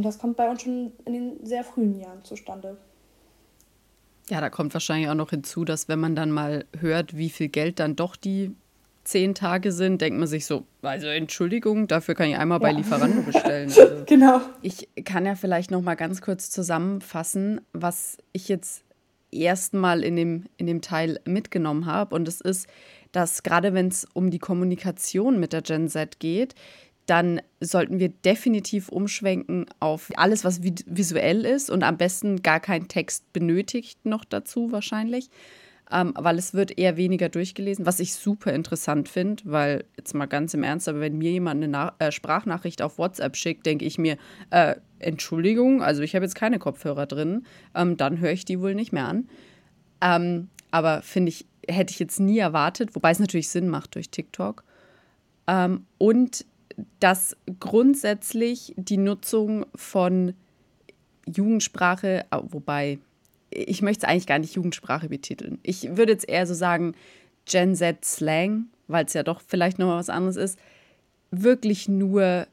Und 0.00 0.06
das 0.06 0.18
kommt 0.18 0.38
bei 0.38 0.48
uns 0.48 0.62
schon 0.62 0.92
in 1.04 1.12
den 1.12 1.44
sehr 1.44 1.62
frühen 1.62 2.00
Jahren 2.00 2.24
zustande. 2.24 2.78
Ja, 4.30 4.40
da 4.40 4.48
kommt 4.48 4.72
wahrscheinlich 4.72 5.10
auch 5.10 5.14
noch 5.14 5.28
hinzu, 5.28 5.66
dass 5.66 5.88
wenn 5.88 6.00
man 6.00 6.16
dann 6.16 6.30
mal 6.30 6.64
hört, 6.78 7.18
wie 7.18 7.28
viel 7.28 7.48
Geld 7.48 7.78
dann 7.80 7.96
doch 7.96 8.16
die 8.16 8.54
zehn 9.04 9.34
Tage 9.34 9.72
sind, 9.72 10.00
denkt 10.00 10.18
man 10.18 10.26
sich 10.26 10.46
so, 10.46 10.64
also 10.80 11.06
Entschuldigung, 11.06 11.86
dafür 11.86 12.14
kann 12.14 12.30
ich 12.30 12.38
einmal 12.38 12.62
ja. 12.62 12.68
bei 12.68 12.72
Lieferando 12.72 13.20
bestellen. 13.30 13.68
Also 13.68 14.04
genau. 14.06 14.40
Ich 14.62 14.88
kann 15.04 15.26
ja 15.26 15.34
vielleicht 15.34 15.70
noch 15.70 15.82
mal 15.82 15.96
ganz 15.96 16.22
kurz 16.22 16.50
zusammenfassen, 16.50 17.60
was 17.74 18.16
ich 18.32 18.48
jetzt 18.48 18.84
erstmal 19.30 20.02
in 20.02 20.16
dem, 20.16 20.46
in 20.56 20.66
dem 20.66 20.80
Teil 20.80 21.20
mitgenommen 21.26 21.84
habe. 21.84 22.14
Und 22.14 22.26
es 22.26 22.40
ist, 22.40 22.68
dass 23.12 23.42
gerade 23.42 23.74
wenn 23.74 23.88
es 23.88 24.06
um 24.14 24.30
die 24.30 24.38
Kommunikation 24.38 25.38
mit 25.38 25.52
der 25.52 25.60
Gen 25.60 25.88
Z 25.90 26.20
geht, 26.20 26.54
dann 27.10 27.40
sollten 27.60 27.98
wir 27.98 28.08
definitiv 28.08 28.88
umschwenken 28.88 29.66
auf 29.80 30.10
alles, 30.16 30.44
was 30.44 30.62
visuell 30.62 31.44
ist 31.44 31.68
und 31.68 31.82
am 31.82 31.96
besten 31.96 32.42
gar 32.42 32.60
kein 32.60 32.88
Text 32.88 33.32
benötigt 33.32 34.06
noch 34.06 34.24
dazu 34.24 34.72
wahrscheinlich 34.72 35.28
ähm, 35.92 36.14
weil 36.16 36.38
es 36.38 36.54
wird 36.54 36.78
eher 36.78 36.96
weniger 36.96 37.28
durchgelesen, 37.28 37.86
was 37.86 38.00
ich 38.00 38.14
super 38.14 38.52
interessant 38.52 39.08
finde, 39.08 39.42
weil 39.46 39.84
jetzt 39.96 40.14
mal 40.14 40.26
ganz 40.26 40.54
im 40.54 40.62
Ernst, 40.62 40.88
aber 40.88 41.00
wenn 41.00 41.18
mir 41.18 41.32
jemand 41.32 41.62
eine 41.62 41.68
Na 41.68 41.94
äh, 41.98 42.12
Sprachnachricht 42.12 42.82
auf 42.82 42.98
WhatsApp 42.98 43.36
schickt, 43.36 43.66
denke 43.66 43.84
ich 43.84 43.98
mir, 43.98 44.16
äh, 44.50 44.76
Entschuldigung, 44.98 45.82
also 45.82 46.02
ich 46.02 46.14
habe 46.14 46.24
jetzt 46.24 46.34
keine 46.34 46.58
Kopfhörer 46.58 47.06
drin, 47.06 47.44
ähm, 47.74 47.96
dann 47.96 48.20
höre 48.20 48.32
ich 48.32 48.44
die 48.44 48.60
wohl 48.60 48.74
nicht 48.74 48.92
mehr 48.92 49.06
an. 49.06 49.28
Ähm, 50.00 50.48
aber 50.70 51.02
finde 51.02 51.30
ich, 51.30 51.46
hätte 51.68 51.92
ich 51.92 51.98
jetzt 51.98 52.20
nie 52.20 52.38
erwartet, 52.38 52.94
wobei 52.94 53.10
es 53.10 53.18
natürlich 53.18 53.48
Sinn 53.48 53.68
macht 53.68 53.94
durch 53.96 54.10
TikTok. 54.10 54.62
Ähm, 55.48 55.86
und 55.98 56.46
dass 56.98 57.36
grundsätzlich 57.58 58.74
die 58.76 58.96
Nutzung 58.96 59.66
von 59.74 60.34
Jugendsprache, 61.26 62.24
wobei 62.30 62.98
ich 63.50 63.82
möchte 63.82 64.06
es 64.06 64.10
eigentlich 64.10 64.26
gar 64.26 64.38
nicht 64.38 64.54
Jugendsprache 64.54 65.08
betiteln. 65.08 65.58
Ich 65.62 65.96
würde 65.96 66.12
jetzt 66.12 66.28
eher 66.28 66.46
so 66.46 66.54
sagen 66.54 66.94
Gen 67.46 67.74
Z 67.74 68.04
Slang, 68.04 68.66
weil 68.86 69.04
es 69.04 69.12
ja 69.12 69.22
doch 69.22 69.40
vielleicht 69.46 69.78
noch 69.78 69.88
was 69.88 70.08
anderes 70.08 70.36
ist. 70.36 70.58
Wirklich 71.30 71.88
nur, 71.88 72.46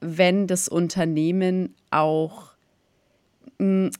wenn 0.00 0.46
das 0.46 0.68
Unternehmen 0.68 1.74
auch 1.90 2.52
mh, 3.58 3.86
hm, 3.86 3.90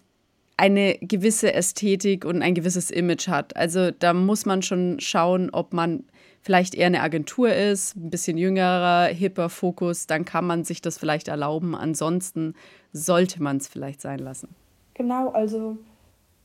eine 0.56 0.98
gewisse 1.00 1.52
Ästhetik 1.52 2.24
und 2.24 2.42
ein 2.42 2.54
gewisses 2.54 2.90
Image 2.90 3.28
hat. 3.28 3.56
Also 3.56 3.90
da 3.90 4.12
muss 4.12 4.46
man 4.46 4.62
schon 4.62 5.00
schauen, 5.00 5.50
ob 5.50 5.72
man 5.72 6.04
vielleicht 6.42 6.74
eher 6.74 6.86
eine 6.86 7.02
Agentur 7.02 7.52
ist, 7.52 7.96
ein 7.96 8.10
bisschen 8.10 8.36
jüngerer, 8.36 9.06
hipper 9.06 9.48
Fokus, 9.48 10.06
dann 10.06 10.24
kann 10.24 10.46
man 10.46 10.64
sich 10.64 10.82
das 10.82 10.98
vielleicht 10.98 11.28
erlauben. 11.28 11.74
Ansonsten 11.74 12.54
sollte 12.92 13.42
man 13.42 13.58
es 13.58 13.68
vielleicht 13.68 14.00
sein 14.00 14.18
lassen. 14.18 14.54
Genau, 14.94 15.30
also 15.30 15.78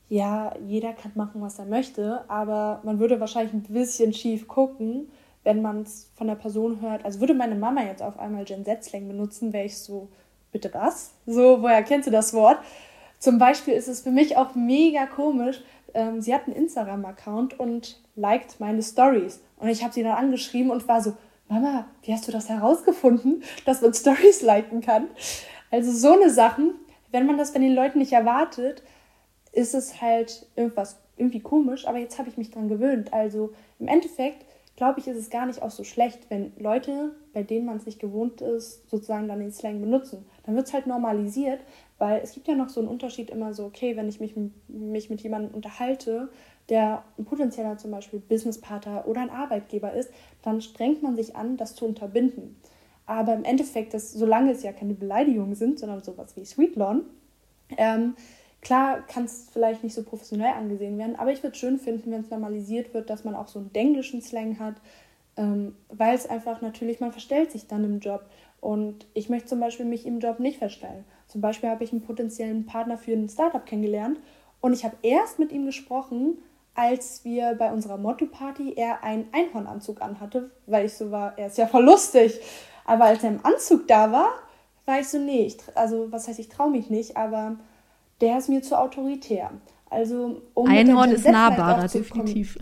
ja, 0.09 0.55
jeder 0.65 0.93
kann 0.93 1.11
machen, 1.15 1.41
was 1.41 1.59
er 1.59 1.65
möchte, 1.65 2.23
aber 2.29 2.81
man 2.83 2.99
würde 2.99 3.19
wahrscheinlich 3.19 3.53
ein 3.53 3.63
bisschen 3.63 4.13
schief 4.13 4.47
gucken, 4.47 5.09
wenn 5.43 5.61
man 5.61 5.81
es 5.81 6.09
von 6.15 6.27
der 6.27 6.35
Person 6.35 6.79
hört. 6.81 7.03
Also 7.03 7.19
würde 7.19 7.33
meine 7.33 7.55
Mama 7.55 7.83
jetzt 7.83 8.01
auf 8.01 8.17
einmal 8.19 8.45
Gen 8.45 8.63
Z-Slang 8.63 9.07
benutzen, 9.07 9.51
wäre 9.51 9.65
ich 9.65 9.77
so, 9.77 10.07
bitte 10.51 10.73
was? 10.73 11.11
So, 11.25 11.61
woher 11.61 11.83
kennst 11.83 12.07
du 12.07 12.11
das 12.11 12.33
Wort? 12.33 12.59
Zum 13.19 13.37
Beispiel 13.37 13.73
ist 13.73 13.87
es 13.87 14.01
für 14.01 14.11
mich 14.11 14.37
auch 14.37 14.55
mega 14.55 15.05
komisch. 15.05 15.61
Ähm, 15.93 16.21
sie 16.21 16.33
hat 16.33 16.45
einen 16.45 16.55
Instagram-Account 16.55 17.59
und 17.59 17.99
liked 18.15 18.59
meine 18.59 18.83
Stories. 18.83 19.41
Und 19.57 19.69
ich 19.69 19.83
habe 19.83 19.93
sie 19.93 20.03
dann 20.03 20.17
angeschrieben 20.17 20.71
und 20.71 20.87
war 20.87 21.01
so, 21.01 21.13
Mama, 21.49 21.85
wie 22.03 22.13
hast 22.13 22.27
du 22.27 22.31
das 22.31 22.49
herausgefunden, 22.49 23.43
dass 23.65 23.81
man 23.81 23.93
Stories 23.93 24.41
liken 24.41 24.81
kann? 24.81 25.07
Also 25.71 25.91
so 25.91 26.13
eine 26.13 26.29
Sachen, 26.29 26.75
wenn 27.11 27.25
man 27.25 27.37
das 27.37 27.53
bei 27.53 27.59
den 27.59 27.73
Leuten 27.73 27.99
nicht 27.99 28.13
erwartet, 28.13 28.83
ist 29.51 29.73
es 29.73 30.01
halt 30.01 30.45
irgendwas 30.55 30.97
irgendwie 31.15 31.39
komisch, 31.39 31.87
aber 31.87 31.97
jetzt 31.97 32.19
habe 32.19 32.29
ich 32.29 32.37
mich 32.37 32.51
dran 32.51 32.69
gewöhnt. 32.69 33.11
Also 33.11 33.53
im 33.79 33.87
Endeffekt 33.87 34.45
glaube 34.77 34.99
ich, 34.99 35.07
ist 35.07 35.17
es 35.17 35.29
gar 35.29 35.45
nicht 35.47 35.61
auch 35.61 35.71
so 35.71 35.83
schlecht, 35.83 36.29
wenn 36.29 36.53
Leute, 36.57 37.15
bei 37.33 37.43
denen 37.43 37.65
man 37.65 37.77
es 37.77 37.85
nicht 37.85 37.99
gewohnt 37.99 38.41
ist, 38.41 38.87
sozusagen 38.89 39.27
dann 39.27 39.39
den 39.39 39.51
Slang 39.51 39.81
benutzen. 39.81 40.25
Dann 40.45 40.55
wird 40.55 40.67
es 40.67 40.73
halt 40.73 40.87
normalisiert, 40.87 41.59
weil 41.97 42.21
es 42.21 42.33
gibt 42.33 42.47
ja 42.47 42.55
noch 42.55 42.69
so 42.69 42.79
einen 42.79 42.89
Unterschied 42.89 43.29
immer 43.29 43.53
so, 43.53 43.65
okay, 43.65 43.95
wenn 43.95 44.07
ich 44.07 44.19
mich, 44.19 44.35
mich 44.67 45.09
mit 45.09 45.21
jemandem 45.21 45.53
unterhalte, 45.53 46.29
der 46.69 47.03
ein 47.17 47.25
potenzieller 47.25 47.77
zum 47.77 47.91
Beispiel 47.91 48.19
Businesspartner 48.19 49.07
oder 49.07 49.21
ein 49.21 49.29
Arbeitgeber 49.29 49.93
ist, 49.93 50.11
dann 50.43 50.61
strengt 50.61 51.01
man 51.01 51.15
sich 51.15 51.35
an, 51.35 51.57
das 51.57 51.75
zu 51.75 51.85
unterbinden. 51.85 52.57
Aber 53.05 53.33
im 53.33 53.45
Endeffekt, 53.45 53.93
das, 53.93 54.11
solange 54.11 54.51
es 54.51 54.63
ja 54.63 54.73
keine 54.73 54.93
Beleidigungen 54.93 55.55
sind, 55.55 55.79
sondern 55.79 56.03
sowas 56.03 56.35
wie 56.35 56.45
Sweet 56.45 56.75
Lawn, 56.75 57.03
ähm, 57.77 58.15
klar 58.61 59.01
kann 59.07 59.23
es 59.23 59.47
vielleicht 59.51 59.83
nicht 59.83 59.93
so 59.93 60.03
professionell 60.03 60.53
angesehen 60.53 60.97
werden, 60.97 61.15
aber 61.15 61.31
ich 61.31 61.41
würde 61.41 61.53
es 61.53 61.57
schön 61.57 61.79
finden, 61.79 62.11
wenn 62.11 62.21
es 62.21 62.29
normalisiert 62.29 62.93
wird, 62.93 63.09
dass 63.09 63.23
man 63.23 63.33
auch 63.33 63.47
so 63.47 63.59
einen 63.59 63.71
denglischen 63.71 64.21
Slang 64.21 64.59
hat, 64.59 64.75
ähm, 65.37 65.75
weil 65.89 66.15
es 66.15 66.29
einfach 66.29 66.61
natürlich, 66.61 66.99
man 66.99 67.11
verstellt 67.11 67.51
sich 67.51 67.67
dann 67.67 67.85
im 67.85 67.99
Job. 67.99 68.25
Und 68.59 69.05
ich 69.13 69.29
möchte 69.29 69.49
zum 69.49 69.59
Beispiel 69.59 69.85
mich 69.85 70.05
im 70.05 70.19
Job 70.19 70.39
nicht 70.39 70.57
verstellen. 70.57 71.05
Zum 71.27 71.41
Beispiel 71.41 71.69
habe 71.69 71.83
ich 71.83 71.91
einen 71.91 72.01
potenziellen 72.01 72.65
Partner 72.65 72.97
für 72.97 73.13
ein 73.13 73.29
Startup 73.29 73.65
kennengelernt 73.65 74.19
und 74.61 74.73
ich 74.73 74.83
habe 74.83 74.95
erst 75.01 75.39
mit 75.39 75.51
ihm 75.51 75.65
gesprochen, 75.65 76.37
als 76.73 77.25
wir 77.25 77.55
bei 77.55 77.71
unserer 77.71 77.97
Motto-Party 77.97 78.73
er 78.75 79.03
einen 79.03 79.27
Einhornanzug 79.31 80.01
anhatte, 80.01 80.51
weil 80.67 80.85
ich 80.85 80.93
so 80.93 81.11
war, 81.11 81.37
er 81.37 81.47
ist 81.47 81.57
ja 81.57 81.67
voll 81.67 81.83
lustig. 81.83 82.39
Aber 82.85 83.05
als 83.05 83.23
er 83.23 83.31
im 83.31 83.45
Anzug 83.45 83.87
da 83.87 84.11
war, 84.11 84.29
war 84.85 84.99
ich 84.99 85.09
so, 85.09 85.17
nee, 85.19 85.45
ich, 85.47 85.57
also 85.75 86.11
was 86.11 86.27
heißt, 86.27 86.39
ich 86.39 86.49
traue 86.49 86.71
mich 86.71 86.89
nicht, 86.89 87.17
aber 87.17 87.57
der 88.21 88.37
ist 88.37 88.47
mir 88.47 88.61
zu 88.61 88.79
autoritär. 88.79 89.51
Also, 89.89 90.41
um 90.53 90.67
Einhorn 90.67 91.11
ist 91.11 91.27
nahbarer, 91.27 91.87
definitiv. 91.87 92.57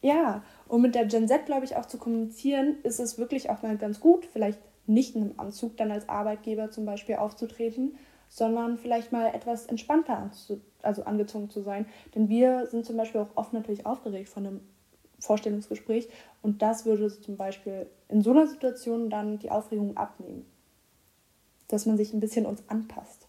Ja, 0.00 0.42
um 0.68 0.82
mit 0.82 0.94
der 0.94 1.06
Gen 1.06 1.28
Z, 1.28 1.46
glaube 1.46 1.64
ich, 1.64 1.76
auch 1.76 1.86
zu 1.86 1.98
kommunizieren, 1.98 2.76
ist 2.82 2.98
es 2.98 3.18
wirklich 3.18 3.50
auch 3.50 3.62
mal 3.62 3.76
ganz 3.76 4.00
gut, 4.00 4.26
vielleicht 4.32 4.58
nicht 4.86 5.14
in 5.14 5.22
einem 5.22 5.34
Anzug 5.38 5.76
dann 5.76 5.90
als 5.90 6.08
Arbeitgeber 6.08 6.70
zum 6.70 6.84
Beispiel 6.84 7.16
aufzutreten, 7.16 7.96
sondern 8.28 8.78
vielleicht 8.78 9.12
mal 9.12 9.26
etwas 9.34 9.66
entspannter 9.66 10.30
also 10.82 11.04
angezogen 11.04 11.50
zu 11.50 11.62
sein. 11.62 11.86
Denn 12.14 12.28
wir 12.28 12.66
sind 12.66 12.86
zum 12.86 12.96
Beispiel 12.96 13.20
auch 13.20 13.36
oft 13.36 13.52
natürlich 13.52 13.86
aufgeregt 13.86 14.28
von 14.28 14.46
einem 14.46 14.60
Vorstellungsgespräch 15.20 16.08
und 16.40 16.62
das 16.62 16.84
würde 16.84 17.08
zum 17.20 17.36
Beispiel 17.36 17.86
in 18.08 18.22
so 18.22 18.30
einer 18.30 18.46
Situation 18.46 19.10
dann 19.10 19.38
die 19.38 19.50
Aufregung 19.50 19.96
abnehmen. 19.96 20.46
Dass 21.68 21.86
man 21.86 21.96
sich 21.96 22.12
ein 22.12 22.20
bisschen 22.20 22.46
uns 22.46 22.62
anpasst. 22.68 23.28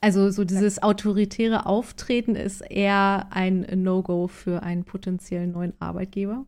Also 0.00 0.30
so 0.30 0.44
dieses 0.44 0.82
autoritäre 0.82 1.66
Auftreten 1.66 2.36
ist 2.36 2.60
eher 2.60 3.26
ein 3.30 3.66
No-Go 3.74 4.28
für 4.28 4.62
einen 4.62 4.84
potenziellen 4.84 5.52
neuen 5.52 5.72
Arbeitgeber? 5.80 6.46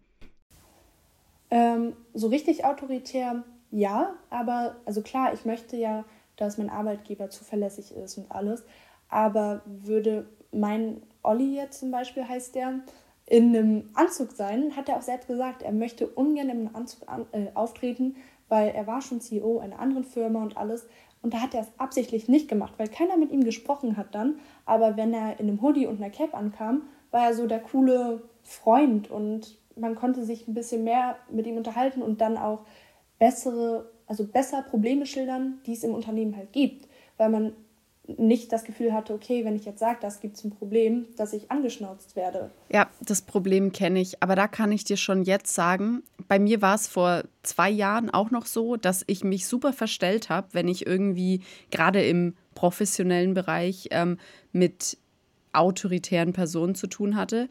Ähm, 1.51 1.95
so 2.15 2.29
richtig 2.29 2.65
autoritär 2.65 3.43
ja, 3.71 4.15
aber 4.31 4.77
also 4.85 5.03
klar, 5.03 5.33
ich 5.33 5.45
möchte 5.45 5.77
ja, 5.77 6.05
dass 6.37 6.59
mein 6.59 6.71
Arbeitgeber 6.71 7.31
zuverlässig 7.31 7.95
ist 7.97 8.19
und 8.19 8.31
alles, 8.31 8.65
aber 9.09 9.63
würde 9.67 10.29
mein 10.53 11.03
Olli 11.23 11.57
jetzt 11.57 11.81
zum 11.81 11.91
Beispiel 11.91 12.27
heißt 12.27 12.55
der, 12.55 12.81
in 13.27 13.55
einem 13.55 13.91
Anzug 13.95 14.33
sein, 14.33 14.75
hat 14.75 14.89
er 14.89 14.97
auch 14.97 15.03
selbst 15.03 15.29
gesagt, 15.29 15.63
er 15.63 15.73
möchte 15.73 16.07
ungern 16.07 16.51
einem 16.51 16.71
Anzug 16.75 17.09
an, 17.09 17.27
äh, 17.33 17.49
auftreten, 17.55 18.17
weil 18.49 18.71
er 18.71 18.87
war 18.87 19.03
schon 19.03 19.21
CEO 19.21 19.59
einer 19.59 19.79
anderen 19.79 20.05
Firma 20.05 20.43
und 20.43 20.57
alles. 20.57 20.87
Und 21.21 21.35
da 21.35 21.41
hat 21.41 21.53
er 21.53 21.63
es 21.63 21.69
absichtlich 21.77 22.29
nicht 22.29 22.49
gemacht, 22.49 22.75
weil 22.79 22.89
keiner 22.89 23.17
mit 23.17 23.31
ihm 23.31 23.45
gesprochen 23.45 23.97
hat 23.97 24.15
dann. 24.15 24.39
Aber 24.65 24.97
wenn 24.97 25.13
er 25.13 25.39
in 25.39 25.49
einem 25.49 25.61
Hoodie 25.61 25.87
und 25.87 25.97
einer 25.97 26.11
Cap 26.11 26.35
ankam, 26.35 26.83
war 27.11 27.27
er 27.27 27.35
so 27.35 27.47
der 27.47 27.61
coole 27.61 28.23
Freund 28.43 29.11
und 29.11 29.59
man 29.77 29.95
konnte 29.95 30.25
sich 30.25 30.49
ein 30.49 30.55
bisschen 30.55 30.85
mehr 30.85 31.17
mit 31.31 31.47
ihm 31.47 31.57
unterhalten 31.57 32.03
und 32.03 32.21
dann 32.21 32.39
auch 32.39 32.65
bessere, 33.19 33.91
also 34.07 34.25
besser 34.27 34.63
Probleme 34.63 35.07
schildern, 35.07 35.61
die 35.67 35.73
es 35.73 35.85
im 35.85 35.95
Unternehmen 35.95 36.37
halt 36.37 36.53
gibt, 36.53 36.89
weil 37.17 37.31
man 37.31 37.53
nicht 38.17 38.53
das 38.53 38.65
Gefühl 38.65 38.95
hatte, 38.95 39.13
okay, 39.13 39.45
wenn 39.45 39.55
ich 39.55 39.67
jetzt 39.67 39.81
sage, 39.81 39.99
das 40.01 40.21
gibt 40.21 40.37
es 40.37 40.45
ein 40.45 40.51
Problem, 40.51 41.07
dass 41.17 41.35
ich 41.35 41.51
angeschnauzt 41.51 42.17
werde. 42.17 42.51
Ja, 42.73 42.89
das 43.03 43.21
Problem 43.21 43.71
kenne 43.73 44.01
ich. 44.01 44.23
Aber 44.23 44.35
da 44.35 44.49
kann 44.49 44.73
ich 44.73 44.85
dir 44.85 44.97
schon 44.97 45.25
jetzt 45.25 45.55
sagen, 45.55 46.03
bei 46.27 46.39
mir 46.39 46.63
war 46.63 46.75
es 46.75 46.89
vor 46.89 47.25
zwei 47.43 47.69
Jahren 47.69 48.09
auch 48.09 48.31
noch 48.31 48.47
so, 48.47 48.77
dass 48.77 49.05
ich 49.07 49.25
mich 49.25 49.47
super 49.47 49.75
verstellt 49.75 50.31
habe, 50.31 50.49
wenn 50.53 50.69
ich 50.69 50.87
irgendwie 50.87 51.43
gerade 51.71 52.03
im 52.03 52.35
professionellen 52.55 53.35
Bereich 53.35 53.89
ähm, 53.91 54.19
mit 54.53 54.97
autoritären 55.53 56.33
Personen 56.33 56.75
zu 56.75 56.87
tun 56.87 57.17
hatte. 57.17 57.49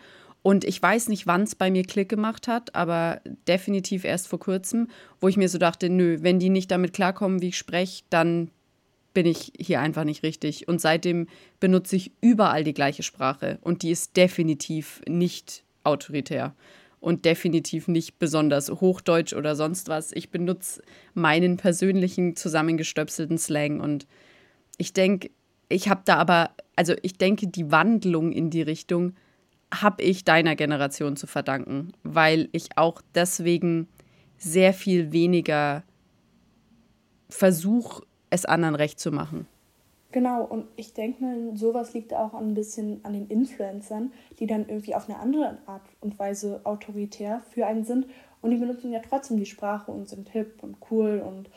Und 0.48 0.64
ich 0.64 0.82
weiß 0.82 1.10
nicht, 1.10 1.28
wann 1.28 1.42
es 1.42 1.56
bei 1.56 1.70
mir 1.70 1.84
Klick 1.84 2.08
gemacht 2.08 2.48
hat, 2.48 2.74
aber 2.74 3.20
definitiv 3.50 4.06
erst 4.06 4.30
vor 4.30 4.40
kurzem, 4.40 4.88
wo 5.20 5.28
ich 5.28 5.36
mir 5.36 5.50
so 5.50 5.58
dachte, 5.58 5.90
nö, 5.90 6.20
wenn 6.22 6.40
die 6.40 6.50
nicht 6.50 6.72
damit 6.72 6.94
klarkommen, 6.94 7.42
wie 7.42 7.50
ich 7.50 7.58
spreche, 7.58 8.06
dann 8.10 8.50
bin 9.14 9.26
ich 9.26 9.52
hier 9.60 9.82
einfach 9.82 10.06
nicht 10.06 10.24
richtig. 10.24 10.70
Und 10.70 10.80
seitdem 10.80 11.28
benutze 11.60 11.98
ich 11.98 12.14
überall 12.22 12.64
die 12.64 12.74
gleiche 12.74 13.04
Sprache 13.04 13.60
und 13.60 13.84
die 13.84 13.92
ist 13.92 14.16
definitiv 14.16 15.02
nicht 15.06 15.66
autoritär 15.84 16.56
und 17.02 17.26
definitiv 17.26 17.90
nicht 17.90 18.18
besonders 18.18 18.72
hochdeutsch 18.72 19.34
oder 19.34 19.54
sonst 19.54 19.90
was. 19.90 20.14
Ich 20.14 20.30
benutze 20.30 20.82
meinen 21.14 21.58
persönlichen 21.58 22.38
zusammengestöpselten 22.38 23.38
Slang 23.38 23.82
und 23.82 24.08
ich 24.78 24.94
denke, 24.94 25.30
ich 25.68 25.90
habe 25.90 26.04
da 26.06 26.16
aber, 26.16 26.52
also 26.78 26.94
ich 27.02 27.18
denke, 27.18 27.48
die 27.48 27.70
Wandlung 27.70 28.32
in 28.32 28.50
die 28.50 28.62
Richtung 28.62 29.12
habe 29.74 30.04
ich 30.04 30.24
deiner 30.24 30.56
Generation 30.56 31.18
zu 31.18 31.28
verdanken, 31.28 31.92
weil 32.04 32.50
ich 32.52 32.78
auch 32.78 33.02
deswegen 33.16 33.88
sehr 34.38 34.74
viel 34.74 35.12
weniger 35.12 35.84
versuche, 37.30 38.04
es 38.30 38.46
anderen 38.46 38.76
recht 38.76 39.00
zu 39.00 39.12
machen. 39.12 39.48
Genau, 40.12 40.44
und 40.44 40.68
ich 40.78 40.94
denke 40.94 41.24
mal, 41.24 41.56
sowas 41.56 41.94
liegt 41.94 42.14
auch 42.14 42.34
ein 42.34 42.54
bisschen 42.54 43.04
an 43.04 43.14
den 43.14 43.28
Influencern, 43.28 44.14
die 44.40 44.48
dann 44.48 44.68
irgendwie 44.68 44.96
auf 44.96 45.10
eine 45.10 45.20
andere 45.20 45.58
Art 45.66 45.82
und 46.00 46.18
Weise 46.18 46.62
autoritär 46.64 47.42
für 47.52 47.68
einen 47.68 47.84
sind. 47.84 48.08
Und 48.42 48.52
die 48.52 48.58
benutzen 48.58 48.92
ja 48.92 49.02
trotzdem 49.08 49.38
die 49.38 49.46
Sprache 49.46 49.92
und 49.92 50.08
sind 50.08 50.30
hip 50.30 50.64
und 50.64 50.78
cool 50.90 51.22
und 51.26 51.50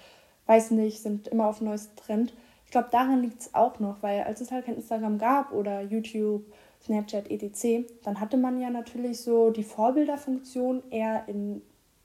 weiß 0.47 0.73
nicht, 0.73 1.01
sind 1.01 1.29
immer 1.29 1.47
auf 1.47 1.61
neues 1.61 1.95
Trend. 1.95 2.35
Ich 2.65 2.73
glaube, 2.73 2.89
daran 2.91 3.23
liegt 3.23 3.41
es 3.41 3.55
auch 3.55 3.79
noch, 3.79 4.03
weil 4.03 4.23
als 4.23 4.41
es 4.41 4.51
halt 4.51 4.67
kein 4.67 4.77
Instagram 4.77 5.19
gab 5.19 5.53
oder 5.53 5.83
YouTube, 5.83 6.45
Snapchat, 6.83 7.31
etc., 7.31 7.87
dann 8.03 8.21
hatte 8.21 8.37
man 8.37 8.61
ja 8.61 8.71
natürlich 8.71 9.21
so 9.21 9.51
die 9.51 9.63
Vorbilderfunktion 9.63 10.83
eher 10.91 11.25
in 11.29 11.63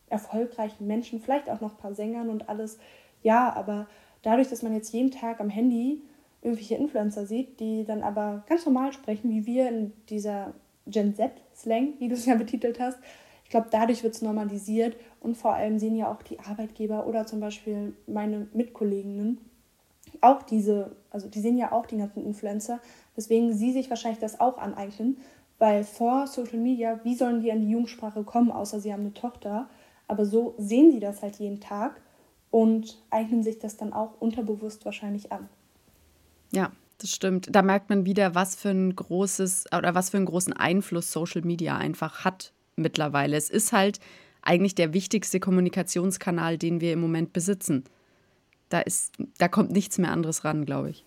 erfolgreichen 0.09 0.85
Menschen, 0.85 1.19
vielleicht 1.19 1.49
auch 1.49 1.61
noch 1.61 1.71
ein 1.71 1.77
paar 1.77 1.95
Sängern 1.95 2.29
und 2.29 2.49
alles. 2.49 2.77
Ja, 3.23 3.53
aber 3.53 3.87
dadurch, 4.21 4.49
dass 4.49 4.61
man 4.61 4.73
jetzt 4.73 4.93
jeden 4.93 5.11
Tag 5.11 5.39
am 5.39 5.49
Handy 5.49 6.01
irgendwelche 6.41 6.75
Influencer 6.75 7.25
sieht, 7.25 7.59
die 7.59 7.85
dann 7.85 8.03
aber 8.03 8.43
ganz 8.47 8.65
normal 8.65 8.93
sprechen, 8.93 9.31
wie 9.31 9.45
wir 9.45 9.69
in 9.69 9.93
dieser 10.09 10.53
Gen 10.85 11.15
Z-Slang, 11.15 11.93
wie 11.99 12.07
du 12.07 12.13
es 12.13 12.25
ja 12.25 12.35
betitelt 12.35 12.79
hast, 12.79 12.99
ich 13.43 13.49
glaube, 13.49 13.67
dadurch 13.71 14.03
wird 14.03 14.15
es 14.15 14.21
normalisiert 14.21 14.95
und 15.21 15.37
vor 15.37 15.53
allem 15.53 15.79
sehen 15.79 15.95
ja 15.95 16.11
auch 16.11 16.21
die 16.23 16.39
Arbeitgeber 16.39 17.07
oder 17.07 17.25
zum 17.25 17.39
Beispiel 17.39 17.93
meine 18.07 18.47
Mitkolleginnen 18.53 19.39
auch 20.21 20.43
diese, 20.43 20.95
also 21.09 21.27
die 21.27 21.39
sehen 21.39 21.57
ja 21.57 21.71
auch 21.71 21.85
die 21.85 21.97
ganzen 21.97 22.25
Influencer, 22.25 22.79
weswegen 23.15 23.53
sie 23.53 23.71
sich 23.71 23.89
wahrscheinlich 23.89 24.19
das 24.19 24.39
auch 24.39 24.57
aneignen, 24.57 25.17
weil 25.57 25.83
vor 25.83 26.27
Social 26.27 26.59
Media, 26.59 26.99
wie 27.03 27.15
sollen 27.15 27.41
die 27.41 27.51
an 27.51 27.61
die 27.61 27.69
Jugendsprache 27.69 28.23
kommen, 28.23 28.51
außer 28.51 28.79
sie 28.79 28.91
haben 28.91 29.01
eine 29.01 29.13
Tochter, 29.13 29.69
aber 30.07 30.25
so 30.25 30.55
sehen 30.57 30.91
sie 30.91 30.99
das 30.99 31.21
halt 31.21 31.37
jeden 31.37 31.61
Tag 31.61 32.01
und 32.51 32.97
eignen 33.09 33.43
sich 33.43 33.59
das 33.59 33.77
dann 33.77 33.93
auch 33.93 34.19
unterbewusst 34.19 34.85
wahrscheinlich 34.85 35.31
an. 35.31 35.49
Ja, 36.51 36.71
das 36.99 37.11
stimmt. 37.11 37.47
Da 37.51 37.61
merkt 37.61 37.89
man 37.89 38.05
wieder, 38.05 38.35
was 38.35 38.55
für 38.55 38.69
ein 38.69 38.95
großes 38.95 39.65
oder 39.75 39.95
was 39.95 40.09
für 40.09 40.17
einen 40.17 40.25
großen 40.25 40.53
Einfluss 40.53 41.11
Social 41.11 41.41
Media 41.41 41.77
einfach 41.77 42.23
hat 42.23 42.53
mittlerweile. 42.75 43.35
Es 43.35 43.49
ist 43.49 43.73
halt 43.73 43.99
eigentlich 44.41 44.75
der 44.75 44.93
wichtigste 44.93 45.39
Kommunikationskanal, 45.39 46.57
den 46.57 46.79
wir 46.79 46.93
im 46.93 47.01
Moment 47.01 47.33
besitzen. 47.33 47.83
Da 48.69 48.79
ist, 48.79 49.13
da 49.37 49.47
kommt 49.47 49.71
nichts 49.71 49.97
mehr 49.97 50.11
anderes 50.11 50.43
ran, 50.43 50.65
glaube 50.65 50.91
ich. 50.91 51.05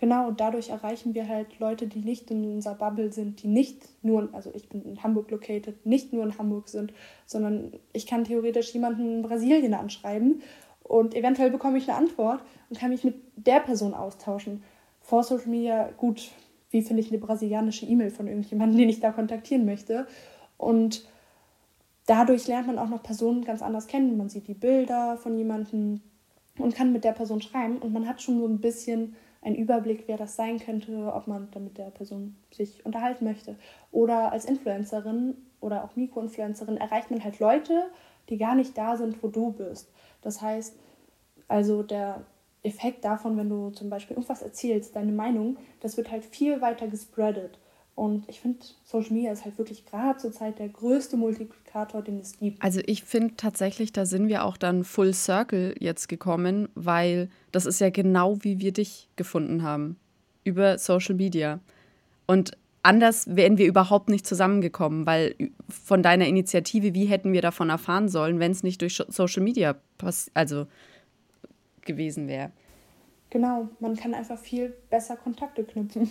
Genau, 0.00 0.30
dadurch 0.30 0.68
erreichen 0.68 1.14
wir 1.14 1.26
halt 1.26 1.58
Leute, 1.58 1.88
die 1.88 1.98
nicht 1.98 2.30
in 2.30 2.44
unserer 2.44 2.76
Bubble 2.76 3.12
sind, 3.12 3.42
die 3.42 3.48
nicht 3.48 3.82
nur, 4.02 4.28
also 4.32 4.50
ich 4.54 4.68
bin 4.68 4.82
in 4.84 5.02
Hamburg 5.02 5.30
located, 5.30 5.84
nicht 5.84 6.12
nur 6.12 6.22
in 6.22 6.38
Hamburg 6.38 6.68
sind, 6.68 6.92
sondern 7.26 7.72
ich 7.92 8.06
kann 8.06 8.24
theoretisch 8.24 8.72
jemanden 8.72 9.16
in 9.16 9.22
Brasilien 9.22 9.74
anschreiben 9.74 10.42
und 10.84 11.14
eventuell 11.14 11.50
bekomme 11.50 11.78
ich 11.78 11.88
eine 11.88 11.98
Antwort 11.98 12.40
und 12.70 12.78
kann 12.78 12.90
mich 12.90 13.04
mit 13.04 13.16
der 13.36 13.60
Person 13.60 13.92
austauschen. 13.92 14.62
Vor 15.00 15.24
Social 15.24 15.48
Media, 15.48 15.90
gut, 15.96 16.30
wie 16.70 16.82
finde 16.82 17.02
ich 17.02 17.10
eine 17.10 17.18
brasilianische 17.18 17.86
E-Mail 17.86 18.10
von 18.10 18.26
irgendjemandem, 18.26 18.78
den 18.78 18.88
ich 18.88 19.00
da 19.00 19.10
kontaktieren 19.10 19.64
möchte. 19.64 20.06
Und 20.56 21.06
dadurch 22.06 22.46
lernt 22.46 22.66
man 22.66 22.78
auch 22.78 22.88
noch 22.88 23.02
Personen 23.02 23.44
ganz 23.44 23.62
anders 23.62 23.86
kennen. 23.86 24.16
Man 24.16 24.28
sieht 24.28 24.48
die 24.48 24.54
Bilder 24.54 25.16
von 25.16 25.36
jemandem 25.36 26.00
und 26.58 26.74
kann 26.74 26.92
mit 26.92 27.04
der 27.04 27.12
Person 27.12 27.42
schreiben. 27.42 27.78
Und 27.78 27.92
man 27.92 28.08
hat 28.08 28.22
schon 28.22 28.38
so 28.38 28.46
ein 28.46 28.60
bisschen 28.60 29.16
einen 29.48 29.56
Überblick, 29.56 30.04
wer 30.06 30.16
das 30.16 30.36
sein 30.36 30.58
könnte, 30.58 31.12
ob 31.12 31.26
man 31.26 31.48
dann 31.50 31.64
mit 31.64 31.78
der 31.78 31.90
Person 31.90 32.36
sich 32.52 32.84
unterhalten 32.86 33.24
möchte. 33.24 33.56
Oder 33.90 34.32
als 34.32 34.44
Influencerin 34.44 35.36
oder 35.60 35.84
auch 35.84 35.96
Mikroinfluencerin 35.96 36.76
erreicht 36.76 37.10
man 37.10 37.24
halt 37.24 37.40
Leute, 37.40 37.90
die 38.28 38.38
gar 38.38 38.54
nicht 38.54 38.76
da 38.76 38.96
sind, 38.96 39.22
wo 39.22 39.28
du 39.28 39.52
bist. 39.52 39.90
Das 40.22 40.40
heißt, 40.40 40.76
also 41.48 41.82
der 41.82 42.22
Effekt 42.62 43.04
davon, 43.04 43.36
wenn 43.36 43.48
du 43.48 43.70
zum 43.70 43.88
Beispiel 43.88 44.16
irgendwas 44.16 44.42
erzählst, 44.42 44.94
deine 44.94 45.12
Meinung, 45.12 45.56
das 45.80 45.96
wird 45.96 46.10
halt 46.10 46.24
viel 46.24 46.60
weiter 46.60 46.86
gespreadet. 46.86 47.58
Und 47.94 48.28
ich 48.28 48.40
finde, 48.40 48.60
Social 48.84 49.12
Media 49.12 49.32
ist 49.32 49.44
halt 49.44 49.58
wirklich 49.58 49.84
gerade 49.84 50.18
zur 50.18 50.30
Zeit 50.30 50.60
der 50.60 50.68
größte 50.68 51.16
Multiplikator, 51.16 52.02
den 52.02 52.20
es 52.20 52.38
gibt. 52.38 52.62
Also 52.62 52.80
ich 52.86 53.02
finde 53.02 53.34
tatsächlich, 53.36 53.92
da 53.92 54.06
sind 54.06 54.28
wir 54.28 54.44
auch 54.44 54.56
dann 54.56 54.84
Full 54.84 55.14
Circle 55.14 55.74
jetzt 55.80 56.08
gekommen, 56.08 56.68
weil 56.76 57.28
das 57.52 57.66
ist 57.66 57.80
ja 57.80 57.90
genau 57.90 58.42
wie 58.42 58.60
wir 58.60 58.72
dich 58.72 59.08
gefunden 59.16 59.62
haben. 59.62 59.96
Über 60.44 60.78
Social 60.78 61.14
Media. 61.14 61.60
Und 62.26 62.56
anders 62.82 63.34
wären 63.34 63.58
wir 63.58 63.66
überhaupt 63.66 64.08
nicht 64.08 64.26
zusammengekommen, 64.26 65.06
weil 65.06 65.34
von 65.68 66.02
deiner 66.02 66.26
Initiative, 66.26 66.94
wie 66.94 67.06
hätten 67.06 67.32
wir 67.32 67.42
davon 67.42 67.70
erfahren 67.70 68.08
sollen, 68.08 68.38
wenn 68.38 68.52
es 68.52 68.62
nicht 68.62 68.80
durch 68.80 69.02
Social 69.08 69.42
Media 69.42 69.76
also 70.34 70.66
gewesen 71.82 72.28
wäre? 72.28 72.52
Genau, 73.30 73.68
man 73.80 73.96
kann 73.96 74.14
einfach 74.14 74.38
viel 74.38 74.74
besser 74.90 75.16
Kontakte 75.16 75.64
knüpfen. 75.64 76.08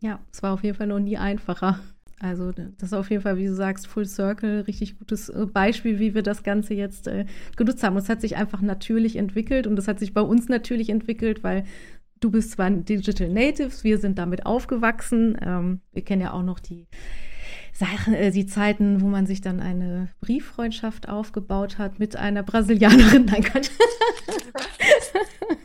Ja, 0.00 0.20
es 0.32 0.42
war 0.42 0.52
auf 0.52 0.62
jeden 0.62 0.76
Fall 0.76 0.86
noch 0.86 1.00
nie 1.00 1.16
einfacher. 1.16 1.80
Also 2.18 2.50
das 2.52 2.70
ist 2.82 2.92
auf 2.94 3.10
jeden 3.10 3.22
Fall, 3.22 3.36
wie 3.36 3.46
du 3.46 3.54
sagst, 3.54 3.86
Full 3.86 4.06
Circle, 4.06 4.60
richtig 4.62 4.98
gutes 4.98 5.28
äh, 5.28 5.46
Beispiel, 5.46 5.98
wie 5.98 6.14
wir 6.14 6.22
das 6.22 6.42
Ganze 6.42 6.74
jetzt 6.74 7.08
äh, 7.08 7.26
genutzt 7.56 7.82
haben. 7.82 7.94
Und 7.94 8.02
es 8.02 8.08
hat 8.08 8.22
sich 8.22 8.36
einfach 8.36 8.62
natürlich 8.62 9.16
entwickelt 9.16 9.66
und 9.66 9.78
es 9.78 9.86
hat 9.86 9.98
sich 9.98 10.14
bei 10.14 10.22
uns 10.22 10.48
natürlich 10.48 10.88
entwickelt, 10.88 11.44
weil 11.44 11.64
du 12.20 12.30
bist 12.30 12.52
zwar 12.52 12.66
ein 12.66 12.84
Digital 12.86 13.28
Natives, 13.28 13.84
wir 13.84 13.98
sind 13.98 14.18
damit 14.18 14.46
aufgewachsen. 14.46 15.36
Ähm, 15.42 15.80
wir 15.92 16.04
kennen 16.04 16.22
ja 16.22 16.32
auch 16.32 16.42
noch 16.42 16.58
die 16.58 16.86
Sachen, 17.74 18.14
äh, 18.14 18.30
die 18.30 18.46
Zeiten, 18.46 19.02
wo 19.02 19.08
man 19.08 19.26
sich 19.26 19.42
dann 19.42 19.60
eine 19.60 20.08
Brieffreundschaft 20.20 21.10
aufgebaut 21.10 21.76
hat 21.76 21.98
mit 21.98 22.16
einer 22.16 22.42
Brasilianerin. 22.42 23.24
Nein, 23.30 23.44
Gott. 23.52 23.70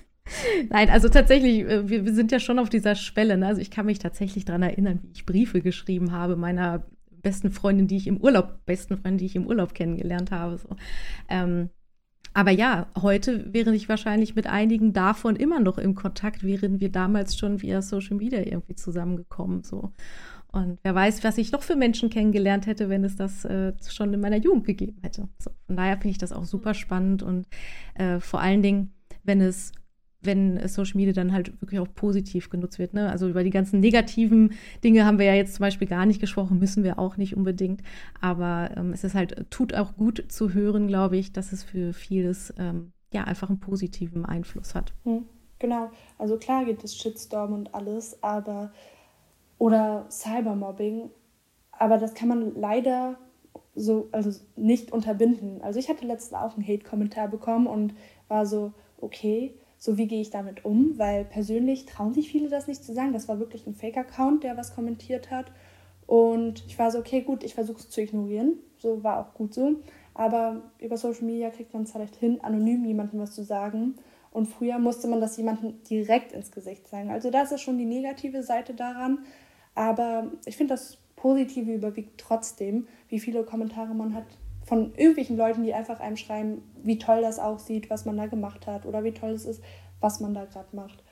Nein, 0.69 0.89
also 0.89 1.09
tatsächlich, 1.09 1.61
äh, 1.61 1.89
wir, 1.89 2.05
wir, 2.05 2.13
sind 2.13 2.31
ja 2.31 2.39
schon 2.39 2.59
auf 2.59 2.69
dieser 2.69 2.95
Schwelle. 2.95 3.37
Ne? 3.37 3.47
Also 3.47 3.61
ich 3.61 3.71
kann 3.71 3.85
mich 3.85 3.99
tatsächlich 3.99 4.45
daran 4.45 4.63
erinnern, 4.63 4.99
wie 5.03 5.11
ich 5.13 5.25
Briefe 5.25 5.61
geschrieben 5.61 6.11
habe 6.11 6.35
meiner 6.35 6.85
besten 7.21 7.51
Freundin, 7.51 7.87
die 7.87 7.97
ich 7.97 8.07
im 8.07 8.17
Urlaub, 8.17 8.65
besten 8.65 8.97
Freundin, 8.97 9.19
die 9.19 9.25
ich 9.25 9.35
im 9.35 9.47
Urlaub 9.47 9.73
kennengelernt 9.73 10.31
habe. 10.31 10.57
So. 10.57 10.69
Ähm, 11.29 11.69
aber 12.33 12.51
ja, 12.51 12.87
heute 12.99 13.53
wäre 13.53 13.75
ich 13.75 13.89
wahrscheinlich 13.89 14.35
mit 14.35 14.47
einigen 14.47 14.93
davon 14.93 15.35
immer 15.35 15.59
noch 15.59 15.77
im 15.77 15.95
Kontakt, 15.95 16.43
wären 16.43 16.79
wir 16.79 16.89
damals 16.89 17.37
schon 17.37 17.61
via 17.61 17.81
Social 17.81 18.15
Media 18.15 18.39
irgendwie 18.39 18.75
zusammengekommen. 18.75 19.63
So. 19.63 19.91
Und 20.51 20.79
wer 20.83 20.95
weiß, 20.95 21.23
was 21.23 21.37
ich 21.37 21.51
noch 21.51 21.63
für 21.63 21.75
Menschen 21.75 22.09
kennengelernt 22.09 22.67
hätte, 22.67 22.89
wenn 22.89 23.03
es 23.03 23.15
das 23.15 23.45
äh, 23.45 23.73
schon 23.89 24.13
in 24.13 24.19
meiner 24.19 24.37
Jugend 24.37 24.65
gegeben 24.65 24.97
hätte. 25.01 25.27
So, 25.39 25.51
von 25.65 25.75
daher 25.75 25.95
finde 25.95 26.09
ich 26.09 26.17
das 26.17 26.31
auch 26.31 26.45
super 26.45 26.73
spannend 26.73 27.23
und 27.23 27.47
äh, 27.95 28.19
vor 28.19 28.41
allen 28.41 28.61
Dingen, 28.61 28.93
wenn 29.23 29.41
es 29.41 29.71
wenn 30.23 30.67
Social 30.67 30.97
Media 30.97 31.13
dann 31.13 31.33
halt 31.33 31.59
wirklich 31.61 31.79
auch 31.79 31.87
positiv 31.93 32.49
genutzt 32.49 32.79
wird. 32.79 32.93
Ne? 32.93 33.09
Also 33.09 33.27
über 33.27 33.43
die 33.43 33.49
ganzen 33.49 33.79
negativen 33.79 34.53
Dinge 34.83 35.05
haben 35.05 35.19
wir 35.19 35.25
ja 35.25 35.33
jetzt 35.33 35.55
zum 35.55 35.63
Beispiel 35.63 35.87
gar 35.87 36.05
nicht 36.05 36.19
gesprochen, 36.19 36.59
müssen 36.59 36.83
wir 36.83 36.99
auch 36.99 37.17
nicht 37.17 37.35
unbedingt. 37.35 37.81
Aber 38.19 38.71
ähm, 38.77 38.93
es 38.93 39.03
ist 39.03 39.15
halt, 39.15 39.49
tut 39.49 39.73
auch 39.73 39.95
gut 39.95 40.25
zu 40.29 40.53
hören, 40.53 40.87
glaube 40.87 41.17
ich, 41.17 41.33
dass 41.33 41.51
es 41.51 41.63
für 41.63 41.93
vieles 41.93 42.53
ähm, 42.57 42.91
ja 43.13 43.23
einfach 43.23 43.49
einen 43.49 43.59
positiven 43.59 44.25
Einfluss 44.25 44.75
hat. 44.75 44.93
Hm, 45.03 45.25
genau. 45.59 45.89
Also 46.17 46.37
klar 46.37 46.65
gibt 46.65 46.83
es 46.83 46.95
Shitstorm 46.95 47.53
und 47.53 47.73
alles, 47.73 48.21
aber 48.21 48.71
oder 49.57 50.05
Cybermobbing, 50.09 51.11
aber 51.71 51.97
das 51.97 52.13
kann 52.13 52.29
man 52.29 52.55
leider 52.55 53.17
so 53.75 54.09
also 54.11 54.31
nicht 54.55 54.91
unterbinden. 54.91 55.61
Also 55.61 55.79
ich 55.79 55.89
hatte 55.89 56.05
letztens 56.05 56.39
auch 56.39 56.55
einen 56.55 56.67
Hate-Kommentar 56.67 57.27
bekommen 57.27 57.67
und 57.67 57.93
war 58.27 58.45
so, 58.45 58.73
okay, 58.99 59.53
so 59.81 59.97
wie 59.97 60.05
gehe 60.05 60.21
ich 60.21 60.29
damit 60.29 60.63
um, 60.63 60.99
weil 60.99 61.25
persönlich 61.25 61.87
trauen 61.87 62.13
sich 62.13 62.29
viele 62.29 62.49
das 62.49 62.67
nicht 62.67 62.83
zu 62.83 62.93
sagen. 62.93 63.13
Das 63.13 63.27
war 63.27 63.39
wirklich 63.39 63.65
ein 63.65 63.73
Fake-Account, 63.73 64.43
der 64.43 64.55
was 64.55 64.75
kommentiert 64.75 65.31
hat. 65.31 65.51
Und 66.05 66.63
ich 66.67 66.77
war 66.77 66.91
so, 66.91 66.99
okay, 66.99 67.21
gut, 67.21 67.43
ich 67.43 67.55
versuche 67.55 67.79
es 67.79 67.89
zu 67.89 67.99
ignorieren. 67.99 68.59
So 68.77 69.03
war 69.03 69.19
auch 69.19 69.33
gut 69.33 69.55
so. 69.55 69.77
Aber 70.13 70.61
über 70.77 70.97
Social 70.97 71.23
Media 71.23 71.49
kriegt 71.49 71.73
man 71.73 71.81
es 71.81 71.95
halt 71.95 72.15
hin, 72.15 72.39
anonym 72.41 72.85
jemandem 72.85 73.21
was 73.21 73.33
zu 73.33 73.43
sagen. 73.43 73.95
Und 74.29 74.49
früher 74.49 74.77
musste 74.77 75.07
man 75.07 75.19
das 75.19 75.35
jemandem 75.37 75.81
direkt 75.89 76.31
ins 76.31 76.51
Gesicht 76.51 76.87
sagen. 76.87 77.09
Also 77.09 77.31
das 77.31 77.51
ist 77.51 77.61
schon 77.61 77.79
die 77.79 77.85
negative 77.85 78.43
Seite 78.43 78.75
daran. 78.75 79.25
Aber 79.73 80.31
ich 80.45 80.57
finde, 80.57 80.75
das 80.75 80.99
Positive 81.15 81.73
überwiegt 81.73 82.19
trotzdem, 82.19 82.87
wie 83.09 83.19
viele 83.19 83.43
Kommentare 83.43 83.95
man 83.95 84.13
hat, 84.13 84.27
von 84.71 84.93
irgendwelchen 84.95 85.35
Leuten, 85.35 85.63
die 85.63 85.73
einfach 85.73 85.99
einem 85.99 86.15
schreiben, 86.15 86.61
wie 86.81 86.97
toll 86.97 87.19
das 87.19 87.39
aussieht, 87.39 87.89
was 87.89 88.05
man 88.05 88.15
da 88.15 88.27
gemacht 88.27 88.67
hat 88.67 88.85
oder 88.85 89.03
wie 89.03 89.11
toll 89.11 89.31
es 89.31 89.43
ist, 89.43 89.61
was 89.99 90.21
man 90.21 90.33
da 90.33 90.45
gerade 90.45 90.73
macht. 90.73 91.03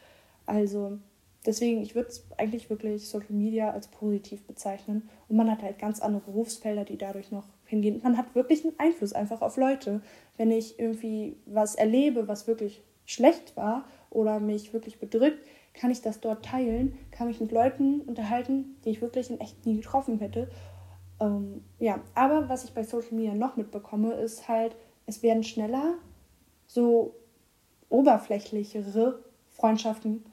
Also 0.45 0.97
deswegen, 1.45 1.82
ich 1.82 1.93
würde 1.93 2.07
es 2.07 2.26
eigentlich 2.38 2.70
wirklich 2.70 3.10
Social 3.10 3.34
Media 3.34 3.72
als 3.72 3.89
positiv 3.89 4.47
bezeichnen. 4.47 5.10
Und 5.28 5.36
man 5.36 5.51
hat 5.51 5.62
halt 5.62 5.78
ganz 5.78 5.99
andere 5.99 6.22
Berufsfelder, 6.22 6.86
die 6.86 6.97
dadurch 6.97 7.34
noch 7.34 7.47
hingehen. 7.66 7.99
Man 8.01 8.18
hat 8.18 8.34
wirklich 8.34 8.64
einen 8.64 8.80
Einfluss 8.80 9.12
einfach 9.12 9.41
auf 9.41 9.57
Leute. 9.57 9.99
Wenn 10.38 10.51
ich 10.51 10.80
irgendwie 10.80 11.36
was 11.45 11.76
erlebe, 11.76 12.30
was 12.30 12.47
wirklich 12.47 12.82
schlecht 13.03 13.57
war 13.57 13.84
oder 14.10 14.39
mich 14.39 14.72
wirklich 14.72 15.01
bedrückt, 15.01 15.45
kann 15.74 15.91
ich 15.91 16.01
das 16.01 16.22
dort 16.22 16.45
teilen, 16.45 16.97
kann 17.12 17.28
mich 17.28 17.41
mit 17.41 17.51
Leuten 17.51 17.99
unterhalten, 18.01 18.78
die 18.86 18.91
ich 18.91 19.01
wirklich 19.01 19.30
in 19.30 19.41
echt 19.41 19.66
nie 19.66 19.76
getroffen 19.76 20.20
hätte 20.20 20.49
ähm, 21.20 21.63
ja, 21.80 21.99
aber 22.15 22.49
was 22.49 22.63
ich 22.63 22.74
bei 22.74 22.84
Social 22.84 23.13
Media 23.13 23.34
noch 23.34 23.55
mitbekomme, 23.57 24.13
ist 24.13 24.47
halt, 24.47 24.76
es 25.05 25.22
werden 25.24 25.43
schneller 25.43 25.95
so 26.67 27.15
oberflächlichere 27.89 29.20
Freundschaften 29.49 30.24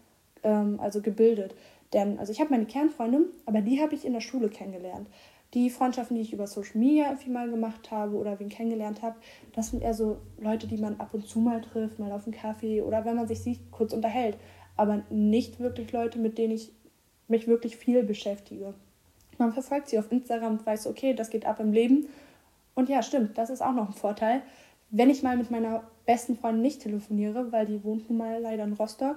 ähm, 0.43 0.79
also 0.81 1.01
gebildet. 1.01 1.55
Denn, 1.93 2.19
also 2.19 2.33
ich 2.33 2.41
habe 2.41 2.51
meine 2.51 2.67
Kernfreundin, 2.67 3.27
aber 3.47 3.61
die 3.61 3.81
habe 3.81 3.95
ich 3.95 4.05
in 4.05 4.13
der 4.13 4.21
Schule 4.21 4.49
kennengelernt. 4.49 5.09
Die 5.55 5.71
Freundschaften, 5.71 6.17
die 6.17 6.23
ich 6.23 6.33
über 6.33 6.47
Social 6.47 6.79
Media 6.79 7.07
irgendwie 7.07 7.31
mal 7.31 7.49
gemacht 7.49 7.91
habe 7.91 8.17
oder 8.17 8.39
wen 8.39 8.49
kennengelernt 8.49 9.03
habe, 9.03 9.17
das 9.55 9.71
sind 9.71 9.83
eher 9.83 9.95
so 9.95 10.19
Leute, 10.39 10.67
die 10.67 10.77
man 10.77 11.01
ab 11.01 11.15
und 11.15 11.27
zu 11.27 11.39
mal 11.39 11.63
trifft, 11.63 11.99
mal 11.99 12.13
auf 12.13 12.25
einen 12.25 12.35
Kaffee 12.35 12.83
oder 12.83 13.05
wenn 13.05 13.17
man 13.17 13.29
sich 13.29 13.41
sieht, 13.41 13.71
kurz 13.71 13.93
unterhält. 13.93 14.37
Aber 14.77 15.03
nicht 15.09 15.59
wirklich 15.59 15.93
Leute, 15.93 16.19
mit 16.19 16.37
denen 16.37 16.55
ich 16.55 16.73
mich 17.29 17.47
wirklich 17.47 17.77
viel 17.77 18.03
beschäftige. 18.03 18.75
Man 19.39 19.53
verfolgt 19.53 19.89
sie 19.89 19.99
auf 19.99 20.11
Instagram 20.11 20.59
und 20.59 20.67
weiß, 20.67 20.87
okay, 20.87 21.15
das 21.15 21.31
geht 21.31 21.47
ab 21.47 21.61
im 21.61 21.73
Leben. 21.73 22.09
Und 22.75 22.89
ja, 22.89 23.03
stimmt, 23.03 23.39
das 23.39 23.51
ist 23.51 23.63
auch 23.63 23.73
noch 23.73 23.89
ein 23.89 23.95
Vorteil. 23.95 24.43
Wenn 24.91 25.11
ich 25.11 25.23
mal 25.23 25.37
mit 25.37 25.51
meiner 25.51 25.83
besten 26.05 26.37
Freundin 26.37 26.63
nicht 26.63 26.83
telefoniere, 26.83 27.51
weil 27.53 27.67
die 27.67 27.83
wohnt 27.83 28.09
nun 28.09 28.19
mal 28.19 28.41
leider 28.41 28.65
in 28.65 28.75
Rostock, 28.75 29.17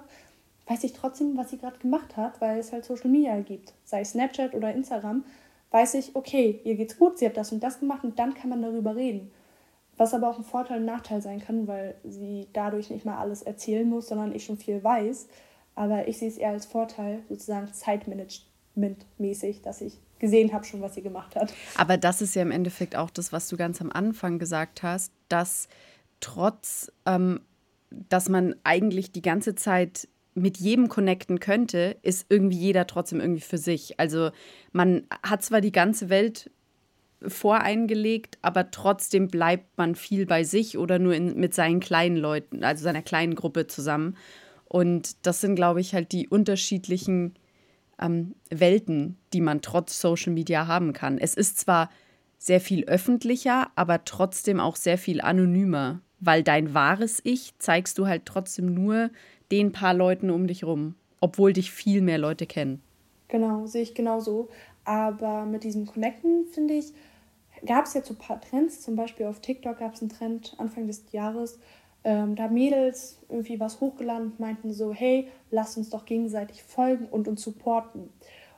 weiß 0.68 0.84
ich 0.84 0.94
trotzdem, 0.94 1.36
was 1.36 1.50
sie 1.50 1.58
gerade 1.58 1.80
gemacht 1.80 2.16
hat, 2.16 2.42
weil 2.42 2.60
es 2.60 2.72
halt 2.72 2.86
Social 2.86 3.10
Media 3.10 3.40
gibt. 3.40 3.74
Sei 3.84 4.04
Snapchat 4.04 4.54
oder 4.54 4.74
Instagram, 4.74 5.24
weiß 5.72 5.96
ich, 5.96 6.16
okay, 6.16 6.60
ihr 6.64 6.76
geht's 6.76 6.98
gut, 6.98 7.18
sie 7.18 7.26
hat 7.26 7.38
das 7.38 7.52
und 7.52 7.62
das 7.64 7.80
gemacht 7.80 8.04
und 8.04 8.18
dann 8.18 8.34
kann 8.34 8.50
man 8.50 8.62
darüber 8.62 8.96
reden. 8.96 9.32
Was 9.98 10.14
aber 10.14 10.30
auch 10.30 10.38
ein 10.38 10.44
Vorteil 10.44 10.80
und 10.80 10.86
Nachteil 10.86 11.22
sein 11.22 11.42
kann, 11.42 11.68
weil 11.68 11.96
sie 12.04 12.48
dadurch 12.54 12.90
nicht 12.90 13.06
mal 13.06 13.18
alles 13.18 13.42
erzählen 13.42 13.88
muss, 13.88 14.08
sondern 14.08 14.34
ich 14.34 14.46
schon 14.46 14.58
viel 14.58 14.84
weiß. 14.84 15.28
Aber 15.76 16.08
ich 16.08 16.18
sehe 16.18 16.30
es 16.30 16.38
eher 16.38 16.52
als 16.52 16.66
Vorteil, 16.66 17.20
sozusagen 17.30 17.68
Zeitmanagement-mäßig, 17.74 19.62
dass 19.62 19.82
ich 19.82 20.00
gesehen 20.20 20.54
habe 20.54 20.66
schon, 20.66 20.82
was 20.82 20.96
sie 20.96 21.02
gemacht 21.02 21.36
hat. 21.36 21.54
Aber 21.76 21.98
das 21.98 22.22
ist 22.22 22.36
ja 22.36 22.42
im 22.42 22.52
Endeffekt 22.52 22.96
auch 22.96 23.10
das, 23.10 23.32
was 23.32 23.48
du 23.50 23.58
ganz 23.58 23.82
am 23.82 23.92
Anfang 23.92 24.40
gesagt 24.40 24.84
hast, 24.84 25.12
dass 25.30 25.68
trotz, 26.20 26.92
ähm, 27.06 27.42
dass 27.90 28.30
man 28.30 28.56
eigentlich 28.64 29.12
die 29.12 29.22
ganze 29.22 29.56
Zeit 29.56 30.08
mit 30.36 30.58
jedem 30.58 30.90
connecten 30.90 31.40
könnte, 31.40 31.98
ist 32.02 32.26
irgendwie 32.30 32.58
jeder 32.58 32.88
trotzdem 32.88 33.20
irgendwie 33.20 33.42
für 33.42 33.58
sich. 33.58 34.00
Also 34.00 34.32
man 34.72 35.04
hat 35.24 35.44
zwar 35.44 35.62
die 35.62 35.72
ganze 35.72 36.10
Welt 36.10 36.52
voreingelegt, 37.22 38.38
aber 38.42 38.72
trotzdem 38.72 39.28
bleibt 39.28 39.78
man 39.78 39.96
viel 39.96 40.26
bei 40.26 40.44
sich 40.44 40.78
oder 40.78 41.00
nur 41.00 41.14
in, 41.14 41.38
mit 41.38 41.54
seinen 41.54 41.80
kleinen 41.80 42.16
Leuten, 42.16 42.64
also 42.64 42.84
seiner 42.84 43.02
kleinen 43.02 43.36
Gruppe 43.36 43.68
zusammen. 43.68 44.16
Und 44.66 45.26
das 45.26 45.42
sind, 45.42 45.56
glaube 45.56 45.82
ich, 45.82 45.94
halt 45.94 46.12
die 46.12 46.28
unterschiedlichen 46.28 47.34
ähm, 48.00 48.36
Welten, 48.50 49.18
die 49.34 49.42
man 49.42 49.62
trotz 49.62 50.00
Social 50.00 50.34
Media 50.34 50.68
haben 50.68 50.94
kann. 50.94 51.18
Es 51.18 51.34
ist 51.36 51.60
zwar 51.60 51.90
sehr 52.38 52.62
viel 52.62 52.86
öffentlicher, 52.86 53.68
aber 53.76 54.06
trotzdem 54.06 54.60
auch 54.60 54.76
sehr 54.76 54.98
viel 54.98 55.22
anonymer, 55.22 56.02
weil 56.20 56.44
dein 56.44 56.74
wahres 56.74 57.22
Ich 57.24 57.54
zeigst 57.60 57.98
du 57.98 58.08
halt 58.08 58.26
trotzdem 58.26 58.74
nur 58.74 59.10
den 59.52 59.72
paar 59.72 59.94
Leuten 59.94 60.30
um 60.30 60.48
dich 60.48 60.64
rum, 60.64 60.96
obwohl 61.20 61.54
dich 61.54 61.72
viel 61.72 62.02
mehr 62.02 62.18
Leute 62.18 62.46
kennen. 62.46 62.82
Genau, 63.28 63.66
sehe 63.66 63.84
ich 63.84 63.94
genauso. 63.94 64.50
Aber 64.86 65.46
mit 65.46 65.64
diesem 65.64 65.86
Connecten, 65.86 66.46
finde 66.52 66.76
ich, 66.76 66.94
gab 67.66 67.86
es 67.86 67.94
jetzt 67.94 68.08
so 68.08 68.14
ein 68.14 68.18
paar 68.18 68.42
Trends. 68.42 68.82
Zum 68.82 68.96
Beispiel 68.96 69.26
auf 69.26 69.40
TikTok 69.40 69.80
gab 69.80 69.94
es 69.94 70.02
einen 70.02 70.10
Trend 70.10 70.56
Anfang 70.58 70.88
des 70.88 71.04
Jahres, 71.12 71.60
ähm, 72.04 72.36
da 72.36 72.48
Mädels 72.48 73.20
irgendwie 73.30 73.60
was 73.60 73.80
hochgeladen 73.82 74.32
und 74.32 74.40
meinten 74.40 74.72
so, 74.72 74.94
hey, 74.94 75.28
lasst 75.52 75.78
uns 75.78 75.90
doch 75.90 76.06
gegenseitig 76.06 76.64
folgen 76.64 77.08
und 77.08 77.28
uns 77.28 77.42
supporten. 77.42 78.10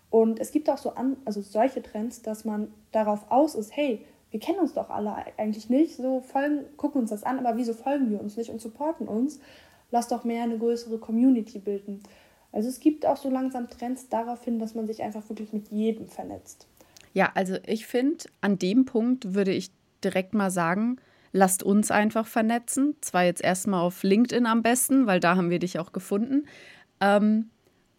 Und 0.09 0.39
es 0.39 0.51
gibt 0.51 0.69
auch 0.69 0.77
so 0.77 0.91
an, 0.91 1.17
also 1.25 1.41
solche 1.41 1.81
Trends, 1.81 2.21
dass 2.21 2.45
man 2.45 2.73
darauf 2.91 3.31
aus 3.31 3.55
ist, 3.55 3.75
hey, 3.75 4.05
wir 4.29 4.39
kennen 4.39 4.59
uns 4.59 4.73
doch 4.73 4.89
alle 4.89 5.15
eigentlich 5.37 5.69
nicht, 5.69 5.95
so 5.95 6.21
folgen, 6.21 6.65
gucken 6.77 7.01
uns 7.01 7.09
das 7.09 7.23
an, 7.23 7.39
aber 7.39 7.57
wieso 7.57 7.73
folgen 7.73 8.09
wir 8.09 8.21
uns 8.21 8.37
nicht 8.37 8.49
und 8.49 8.61
supporten 8.61 9.07
uns? 9.07 9.39
Lass 9.89 10.07
doch 10.07 10.23
mehr 10.23 10.43
eine 10.43 10.57
größere 10.57 10.99
Community 10.99 11.59
bilden. 11.59 12.01
Also 12.51 12.69
es 12.69 12.79
gibt 12.79 13.05
auch 13.05 13.17
so 13.17 13.29
langsam 13.29 13.69
Trends 13.69 14.09
darauf 14.09 14.43
hin, 14.43 14.59
dass 14.59 14.75
man 14.75 14.87
sich 14.87 15.01
einfach 15.01 15.27
wirklich 15.29 15.53
mit 15.53 15.69
jedem 15.69 16.07
vernetzt. 16.07 16.67
Ja, 17.13 17.31
also 17.35 17.55
ich 17.65 17.85
finde, 17.85 18.25
an 18.39 18.57
dem 18.57 18.85
Punkt 18.85 19.33
würde 19.33 19.51
ich 19.51 19.71
direkt 20.03 20.33
mal 20.33 20.51
sagen, 20.51 20.97
lasst 21.31 21.63
uns 21.63 21.91
einfach 21.91 22.27
vernetzen. 22.27 22.95
Zwar 23.01 23.23
jetzt 23.23 23.43
erstmal 23.43 23.81
auf 23.81 24.03
LinkedIn 24.03 24.45
am 24.45 24.61
besten, 24.61 25.07
weil 25.07 25.19
da 25.19 25.35
haben 25.35 25.49
wir 25.49 25.59
dich 25.59 25.79
auch 25.79 25.91
gefunden. 25.91 26.45
Ähm, 26.99 27.49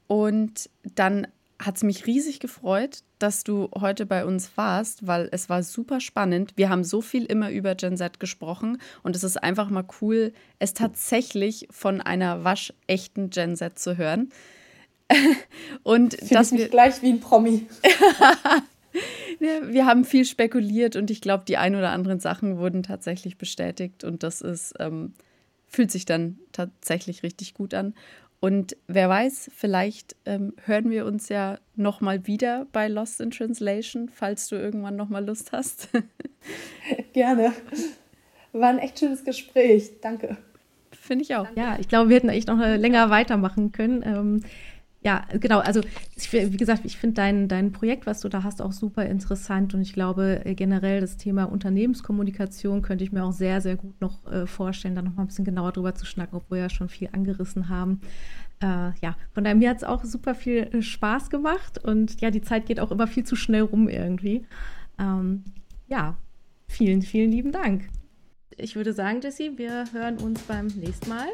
und 0.07 0.69
dann 0.95 1.27
hat 1.59 1.77
es 1.77 1.83
mich 1.83 2.07
riesig 2.07 2.41
gefreut, 2.41 2.99
dass 3.19 3.45
du 3.45 3.71
heute 3.79 4.05
bei 4.05 4.25
uns 4.25 4.51
warst, 4.57 5.07
weil 5.07 5.29
es 5.31 5.49
war 5.49 5.63
super 5.63 6.01
spannend. 6.01 6.53
Wir 6.57 6.69
haben 6.69 6.85
so 6.85 7.01
viel 7.01 7.25
immer 7.25 7.51
über 7.51 7.75
Gen 7.75 7.97
Z 7.97 8.19
gesprochen 8.19 8.79
und 9.03 9.15
es 9.15 9.23
ist 9.23 9.43
einfach 9.43 9.71
mal 9.71 9.85
cool, 10.01 10.33
es 10.59 10.75
tatsächlich 10.75 11.69
von 11.71 12.01
einer 12.01 12.45
waschechten 12.45 13.31
Gen 13.31 13.57
Z 13.57 13.79
zu 13.79 13.97
hören. 13.97 14.31
und 15.83 16.15
Fühl 16.15 16.29
dass 16.31 16.53
wir 16.53 16.69
gleich 16.69 17.01
wie 17.03 17.11
ein 17.11 17.21
Promi. 17.21 17.67
ja, 19.41 19.73
wir 19.73 19.87
haben 19.87 20.05
viel 20.05 20.25
spekuliert 20.25 20.97
und 20.97 21.11
ich 21.11 21.21
glaube, 21.21 21.45
die 21.47 21.57
ein 21.57 21.75
oder 21.75 21.91
anderen 21.91 22.21
Sachen 22.21 22.59
wurden 22.59 22.83
tatsächlich 22.83 23.39
bestätigt 23.39 24.05
und 24.05 24.23
das 24.23 24.41
ist 24.41 24.75
ähm, 24.79 25.15
fühlt 25.73 25.91
sich 25.91 26.05
dann 26.05 26.39
tatsächlich 26.53 27.23
richtig 27.23 27.55
gut 27.55 27.75
an. 27.75 27.95
Und 28.41 28.77
wer 28.89 29.09
weiß, 29.09 29.51
vielleicht 29.55 30.17
ähm, 30.27 30.55
hören 30.65 30.91
wir 30.91 31.07
uns 31.07 31.29
ja 31.29 31.59
noch 31.77 32.01
mal 32.01 32.27
wieder 32.27 32.67
bei 32.73 32.89
Lost 32.89 33.21
in 33.21 33.31
Translation, 33.31 34.09
falls 34.09 34.49
du 34.49 34.57
irgendwann 34.57 34.97
noch 34.97 35.09
mal 35.09 35.25
Lust 35.25 35.53
hast. 35.53 35.89
Gerne. 37.13 37.53
War 38.53 38.71
ein 38.71 38.81
echt 38.81 38.99
schönes 38.99 39.25
Gespräch. 39.25 39.93
Danke. 40.03 40.37
Finde 40.91 41.23
ich 41.23 41.37
auch. 41.37 41.47
Ja, 41.55 41.79
ich 41.79 41.89
glaube, 41.89 42.11
wir 42.11 42.17
hätten 42.17 42.29
echt 42.29 42.49
noch 42.49 42.59
länger 42.59 43.11
weitermachen 43.11 43.73
können. 43.73 44.03
Ähm, 44.05 44.43
ja, 45.05 45.25
genau. 45.41 45.59
Also, 45.59 45.81
wie 46.31 46.57
gesagt, 46.57 46.83
ich 46.85 46.97
finde 46.97 47.15
dein, 47.15 47.49
dein 47.49 47.73
Projekt, 47.73 48.07
was 48.07 48.21
du 48.21 48.29
da 48.29 48.45
hast, 48.45 48.63
auch 48.63 48.73
super 48.73 49.05
interessant. 49.05 49.75
Und 49.75 49.81
ich 49.81 49.93
glaube, 49.93 50.43
äh, 50.45 50.55
generell 50.55 51.01
das 51.01 51.17
Thema 51.17 51.45
Unternehmenskommunikation 51.45 52.83
könnte 52.83 53.03
ich 53.03 53.11
mir 53.11 53.25
auch 53.25 53.33
sehr, 53.33 53.61
sehr 53.61 53.77
gut 53.77 54.01
noch 54.01 54.25
äh, 54.31 54.47
vorstellen, 54.47 54.95
da 54.95 55.03
noch 55.03 55.15
mal 55.15 55.23
ein 55.23 55.27
bisschen 55.27 55.45
genauer 55.45 55.73
drüber 55.73 55.95
zu 55.97 56.07
schnacken, 56.07 56.37
obwohl 56.37 56.59
wir 56.59 56.65
ja 56.65 56.71
schon 56.71 56.89
viel 56.89 57.09
angerissen 57.11 57.69
haben. 57.69 58.01
Äh, 58.61 58.93
ja, 59.01 59.17
von 59.33 59.43
daher, 59.43 59.57
mir 59.57 59.71
hat 59.71 59.79
es 59.79 59.85
auch 59.85 60.05
super 60.05 60.37
viel 60.37 60.69
äh, 60.73 60.83
Spaß 60.83 61.31
gemacht. 61.31 61.79
Und 61.83 62.21
ja, 62.21 62.31
die 62.31 62.43
Zeit 62.43 62.67
geht 62.67 62.79
auch 62.79 62.93
immer 62.93 63.09
viel 63.09 63.25
zu 63.25 63.35
schnell 63.35 63.63
rum 63.63 63.89
irgendwie. 63.89 64.47
Ähm, 65.01 65.43
ja, 65.89 66.17
vielen, 66.69 67.03
vielen 67.03 67.33
lieben 67.33 67.51
Dank. 67.51 67.89
Ich 68.57 68.77
würde 68.77 68.93
sagen, 68.93 69.21
Jessie, 69.21 69.53
wir 69.57 69.87
hören 69.93 70.19
uns 70.19 70.43
beim 70.43 70.69
nächsten 70.69 71.09
Mal, 71.09 71.27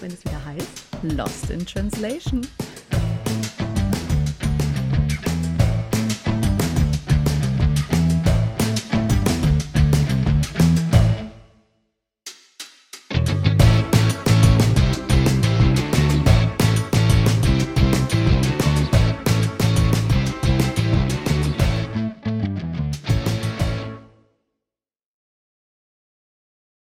wenn 0.00 0.12
es 0.12 0.24
wieder 0.24 0.44
heißt 0.44 0.86
Lost 1.16 1.50
in 1.50 1.66
Translation. 1.66 2.42